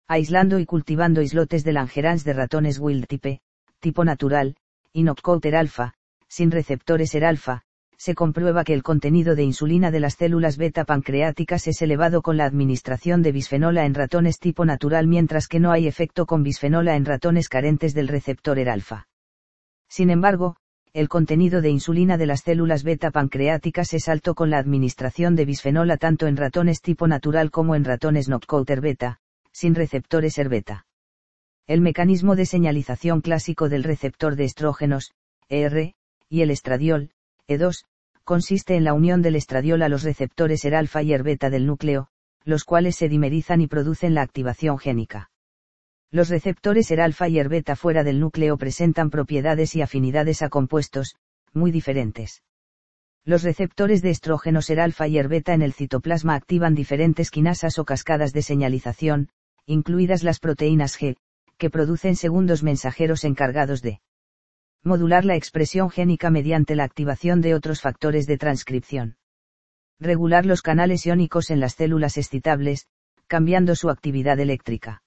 Aislando 0.08 0.58
y 0.58 0.66
cultivando 0.66 1.22
islotes 1.22 1.62
de 1.62 1.72
Langerhans 1.72 2.24
de 2.24 2.32
ratones 2.32 2.80
wild 2.80 3.06
type, 3.06 3.42
tipo 3.78 4.04
natural, 4.04 4.56
y 4.92 5.06
alfa, 5.54 5.94
sin 6.26 6.50
receptores 6.50 7.14
ER 7.14 7.26
alfa, 7.26 7.62
se 8.00 8.14
comprueba 8.14 8.64
que 8.64 8.72
el 8.72 8.82
contenido 8.82 9.34
de 9.34 9.42
insulina 9.42 9.90
de 9.90 10.00
las 10.00 10.14
células 10.14 10.56
beta 10.56 10.86
pancreáticas 10.86 11.66
es 11.66 11.82
elevado 11.82 12.22
con 12.22 12.38
la 12.38 12.46
administración 12.46 13.20
de 13.20 13.30
bisfenola 13.30 13.84
en 13.84 13.92
ratones 13.92 14.38
tipo 14.38 14.64
natural 14.64 15.06
mientras 15.06 15.48
que 15.48 15.60
no 15.60 15.70
hay 15.70 15.86
efecto 15.86 16.24
con 16.24 16.42
bisfenola 16.42 16.96
en 16.96 17.04
ratones 17.04 17.50
carentes 17.50 17.92
del 17.92 18.08
receptor 18.08 18.58
alfa. 18.70 19.06
Sin 19.86 20.08
embargo, 20.08 20.56
el 20.94 21.10
contenido 21.10 21.60
de 21.60 21.68
insulina 21.68 22.16
de 22.16 22.24
las 22.24 22.40
células 22.40 22.84
beta 22.84 23.10
pancreáticas 23.10 23.92
es 23.92 24.08
alto 24.08 24.34
con 24.34 24.48
la 24.48 24.56
administración 24.56 25.36
de 25.36 25.44
bisfenola 25.44 25.98
tanto 25.98 26.26
en 26.26 26.38
ratones 26.38 26.80
tipo 26.80 27.06
natural 27.06 27.50
como 27.50 27.74
en 27.74 27.84
ratones 27.84 28.30
knockout 28.30 28.80
beta, 28.80 29.18
sin 29.52 29.74
receptores 29.74 30.38
ER 30.38 30.48
beta. 30.48 30.86
El 31.66 31.82
mecanismo 31.82 32.34
de 32.34 32.46
señalización 32.46 33.20
clásico 33.20 33.68
del 33.68 33.84
receptor 33.84 34.36
de 34.36 34.44
estrógenos, 34.44 35.12
ER, 35.50 35.92
y 36.30 36.40
el 36.40 36.50
estradiol, 36.50 37.10
E2, 37.46 37.84
consiste 38.30 38.76
en 38.76 38.84
la 38.84 38.94
unión 38.94 39.22
del 39.22 39.34
estradiol 39.34 39.82
a 39.82 39.88
los 39.88 40.04
receptores 40.04 40.64
ER-alfa 40.64 41.02
y 41.02 41.12
ER-beta 41.12 41.50
del 41.50 41.66
núcleo, 41.66 42.06
los 42.44 42.62
cuales 42.62 42.94
se 42.94 43.08
dimerizan 43.08 43.60
y 43.60 43.66
producen 43.66 44.14
la 44.14 44.22
activación 44.22 44.78
génica. 44.78 45.32
Los 46.12 46.28
receptores 46.28 46.88
ER-alfa 46.92 47.28
y 47.28 47.40
ER-beta 47.40 47.74
fuera 47.74 48.04
del 48.04 48.20
núcleo 48.20 48.56
presentan 48.56 49.10
propiedades 49.10 49.74
y 49.74 49.82
afinidades 49.82 50.42
a 50.42 50.48
compuestos, 50.48 51.16
muy 51.52 51.72
diferentes. 51.72 52.44
Los 53.24 53.42
receptores 53.42 54.00
de 54.00 54.10
estrógenos 54.10 54.70
ER-alfa 54.70 55.08
y 55.08 55.18
ER-beta 55.18 55.52
en 55.52 55.62
el 55.62 55.72
citoplasma 55.72 56.36
activan 56.36 56.76
diferentes 56.76 57.32
quinasas 57.32 57.80
o 57.80 57.84
cascadas 57.84 58.32
de 58.32 58.42
señalización, 58.42 59.30
incluidas 59.66 60.22
las 60.22 60.38
proteínas 60.38 60.96
G, 60.96 61.16
que 61.58 61.68
producen 61.68 62.14
segundos 62.14 62.62
mensajeros 62.62 63.24
encargados 63.24 63.82
de 63.82 64.00
modular 64.82 65.24
la 65.24 65.36
expresión 65.36 65.90
génica 65.90 66.30
mediante 66.30 66.74
la 66.74 66.84
activación 66.84 67.40
de 67.42 67.54
otros 67.54 67.82
factores 67.82 68.26
de 68.26 68.38
transcripción. 68.38 69.16
Regular 69.98 70.46
los 70.46 70.62
canales 70.62 71.04
iónicos 71.04 71.50
en 71.50 71.60
las 71.60 71.74
células 71.74 72.16
excitables, 72.16 72.86
cambiando 73.26 73.74
su 73.76 73.90
actividad 73.90 74.40
eléctrica. 74.40 75.02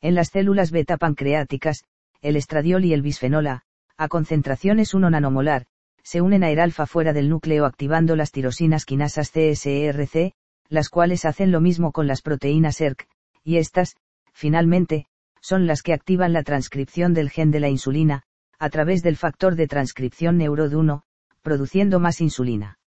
En 0.00 0.14
las 0.14 0.28
células 0.28 0.72
beta 0.72 0.96
pancreáticas, 0.96 1.84
el 2.20 2.36
estradiol 2.36 2.84
y 2.84 2.92
el 2.92 3.02
bisfenola, 3.02 3.62
a 3.96 4.08
concentraciones 4.08 4.94
1 4.94 5.10
nanomolar, 5.10 5.66
se 6.02 6.20
unen 6.20 6.42
a 6.42 6.50
ER-alfa 6.50 6.86
fuera 6.86 7.12
del 7.12 7.28
núcleo 7.28 7.66
activando 7.66 8.16
las 8.16 8.32
tirosinas 8.32 8.84
quinasas 8.84 9.30
CSERC, 9.30 10.32
las 10.68 10.88
cuales 10.88 11.24
hacen 11.24 11.52
lo 11.52 11.60
mismo 11.60 11.92
con 11.92 12.06
las 12.06 12.22
proteínas 12.22 12.80
ERK, 12.80 13.06
y 13.44 13.58
estas, 13.58 13.96
finalmente, 14.32 15.06
son 15.40 15.66
las 15.66 15.82
que 15.82 15.92
activan 15.92 16.32
la 16.32 16.42
transcripción 16.42 17.14
del 17.14 17.30
gen 17.30 17.50
de 17.50 17.60
la 17.60 17.68
insulina, 17.68 18.24
a 18.58 18.70
través 18.70 19.02
del 19.02 19.16
factor 19.16 19.54
de 19.54 19.66
transcripción 19.66 20.38
neurod1, 20.38 21.02
produciendo 21.42 22.00
más 22.00 22.20
insulina. 22.20 22.78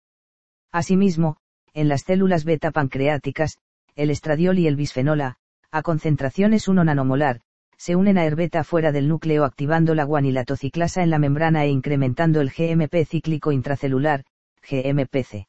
Asimismo, 0.72 1.38
en 1.74 1.88
las 1.88 2.02
células 2.02 2.44
beta 2.44 2.72
pancreáticas, 2.72 3.58
el 3.96 4.10
estradiol 4.10 4.60
y 4.60 4.68
el 4.68 4.76
bisfenola, 4.76 5.38
a 5.72 5.82
concentraciones 5.82 6.68
1 6.68 6.84
nanomolar, 6.84 7.42
se 7.78 7.96
unen 7.96 8.18
a 8.18 8.26
herbeta 8.26 8.64
fuera 8.64 8.92
del 8.92 9.08
núcleo 9.08 9.44
activando 9.44 9.96
la 9.96 10.04
guanilatociclasa 10.04 11.02
en 11.02 11.10
la 11.10 11.18
membrana 11.18 11.66
e 11.66 11.70
incrementando 11.70 12.42
el 12.42 12.52
GMP 12.52 13.06
cíclico 13.06 13.52
intracelular, 13.52 14.24
GMPC. 14.70 15.48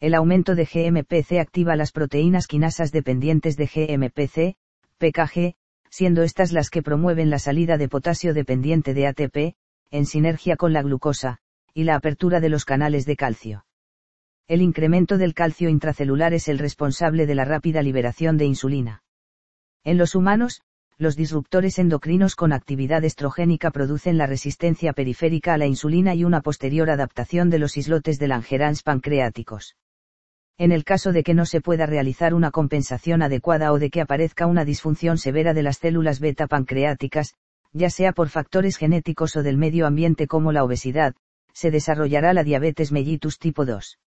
El 0.00 0.14
aumento 0.14 0.54
de 0.54 0.64
GMPC 0.64 1.38
activa 1.38 1.76
las 1.76 1.92
proteínas 1.92 2.46
quinasas 2.46 2.90
dependientes 2.90 3.56
de 3.56 3.66
GMPC, 3.66 4.56
PKG, 4.98 5.54
siendo 5.92 6.22
estas 6.22 6.52
las 6.52 6.70
que 6.70 6.82
promueven 6.82 7.28
la 7.28 7.38
salida 7.38 7.76
de 7.76 7.86
potasio 7.86 8.32
dependiente 8.32 8.94
de 8.94 9.06
ATP, 9.06 9.56
en 9.90 10.06
sinergia 10.06 10.56
con 10.56 10.72
la 10.72 10.80
glucosa, 10.80 11.36
y 11.74 11.84
la 11.84 11.96
apertura 11.96 12.40
de 12.40 12.48
los 12.48 12.64
canales 12.64 13.04
de 13.04 13.14
calcio. 13.14 13.66
El 14.48 14.62
incremento 14.62 15.18
del 15.18 15.34
calcio 15.34 15.68
intracelular 15.68 16.32
es 16.32 16.48
el 16.48 16.58
responsable 16.58 17.26
de 17.26 17.34
la 17.34 17.44
rápida 17.44 17.82
liberación 17.82 18.38
de 18.38 18.46
insulina. 18.46 19.02
En 19.84 19.98
los 19.98 20.14
humanos, 20.14 20.62
los 20.96 21.14
disruptores 21.14 21.78
endocrinos 21.78 22.36
con 22.36 22.54
actividad 22.54 23.04
estrogénica 23.04 23.70
producen 23.70 24.16
la 24.16 24.26
resistencia 24.26 24.94
periférica 24.94 25.52
a 25.52 25.58
la 25.58 25.66
insulina 25.66 26.14
y 26.14 26.24
una 26.24 26.40
posterior 26.40 26.88
adaptación 26.88 27.50
de 27.50 27.58
los 27.58 27.76
islotes 27.76 28.18
de 28.18 28.28
Langerhans 28.28 28.82
pancreáticos. 28.82 29.76
En 30.62 30.70
el 30.70 30.84
caso 30.84 31.10
de 31.10 31.24
que 31.24 31.34
no 31.34 31.44
se 31.44 31.60
pueda 31.60 31.86
realizar 31.86 32.34
una 32.34 32.52
compensación 32.52 33.20
adecuada 33.20 33.72
o 33.72 33.80
de 33.80 33.90
que 33.90 34.00
aparezca 34.00 34.46
una 34.46 34.64
disfunción 34.64 35.18
severa 35.18 35.54
de 35.54 35.64
las 35.64 35.78
células 35.78 36.20
beta 36.20 36.46
pancreáticas, 36.46 37.34
ya 37.72 37.90
sea 37.90 38.12
por 38.12 38.28
factores 38.28 38.76
genéticos 38.76 39.34
o 39.34 39.42
del 39.42 39.58
medio 39.58 39.88
ambiente 39.88 40.28
como 40.28 40.52
la 40.52 40.62
obesidad, 40.62 41.16
se 41.52 41.72
desarrollará 41.72 42.32
la 42.32 42.44
diabetes 42.44 42.92
mellitus 42.92 43.40
tipo 43.40 43.64
2. 43.66 43.98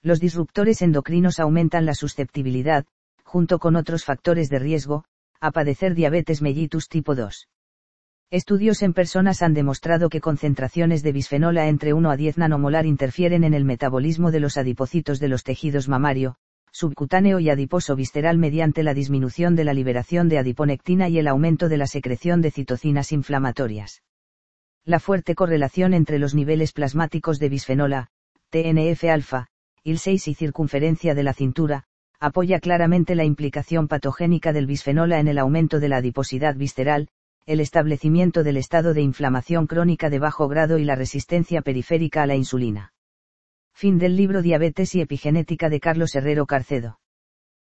Los 0.00 0.20
disruptores 0.20 0.80
endocrinos 0.80 1.38
aumentan 1.38 1.84
la 1.84 1.94
susceptibilidad, 1.94 2.86
junto 3.22 3.58
con 3.58 3.76
otros 3.76 4.06
factores 4.06 4.48
de 4.48 4.60
riesgo, 4.60 5.04
a 5.38 5.50
padecer 5.50 5.94
diabetes 5.94 6.40
mellitus 6.40 6.88
tipo 6.88 7.14
2. 7.14 7.46
Estudios 8.30 8.82
en 8.82 8.94
personas 8.94 9.42
han 9.42 9.54
demostrado 9.54 10.08
que 10.08 10.20
concentraciones 10.20 11.02
de 11.02 11.12
bisfenola 11.12 11.68
entre 11.68 11.92
1 11.92 12.10
a 12.10 12.16
10 12.16 12.38
nanomolar 12.38 12.86
interfieren 12.86 13.44
en 13.44 13.54
el 13.54 13.64
metabolismo 13.64 14.30
de 14.30 14.40
los 14.40 14.56
adipocitos 14.56 15.20
de 15.20 15.28
los 15.28 15.44
tejidos 15.44 15.88
mamario, 15.88 16.36
subcutáneo 16.72 17.38
y 17.38 17.50
adiposo 17.50 17.94
visceral 17.94 18.36
mediante 18.36 18.82
la 18.82 18.94
disminución 18.94 19.54
de 19.54 19.64
la 19.64 19.74
liberación 19.74 20.28
de 20.28 20.38
adiponectina 20.38 21.08
y 21.08 21.18
el 21.18 21.28
aumento 21.28 21.68
de 21.68 21.76
la 21.76 21.86
secreción 21.86 22.40
de 22.40 22.50
citocinas 22.50 23.12
inflamatorias. 23.12 24.02
La 24.84 24.98
fuerte 24.98 25.34
correlación 25.34 25.94
entre 25.94 26.18
los 26.18 26.34
niveles 26.34 26.72
plasmáticos 26.72 27.38
de 27.38 27.48
bisfenola, 27.48 28.08
TNF-alfa, 28.50 29.46
IL-6 29.84 30.28
y 30.28 30.34
circunferencia 30.34 31.14
de 31.14 31.22
la 31.22 31.32
cintura, 31.32 31.84
apoya 32.18 32.58
claramente 32.58 33.14
la 33.14 33.24
implicación 33.24 33.86
patogénica 33.86 34.52
del 34.52 34.66
bisfenola 34.66 35.20
en 35.20 35.28
el 35.28 35.38
aumento 35.38 35.78
de 35.78 35.88
la 35.88 35.98
adiposidad 35.98 36.56
visceral, 36.56 37.08
el 37.46 37.60
establecimiento 37.60 38.42
del 38.42 38.56
estado 38.56 38.94
de 38.94 39.02
inflamación 39.02 39.66
crónica 39.66 40.08
de 40.08 40.18
bajo 40.18 40.48
grado 40.48 40.78
y 40.78 40.84
la 40.84 40.94
resistencia 40.94 41.60
periférica 41.60 42.22
a 42.22 42.26
la 42.26 42.36
insulina. 42.36 42.94
Fin 43.74 43.98
del 43.98 44.16
libro 44.16 44.40
Diabetes 44.40 44.94
y 44.94 45.02
Epigenética 45.02 45.68
de 45.68 45.80
Carlos 45.80 46.14
Herrero 46.14 46.46
Carcedo. 46.46 47.00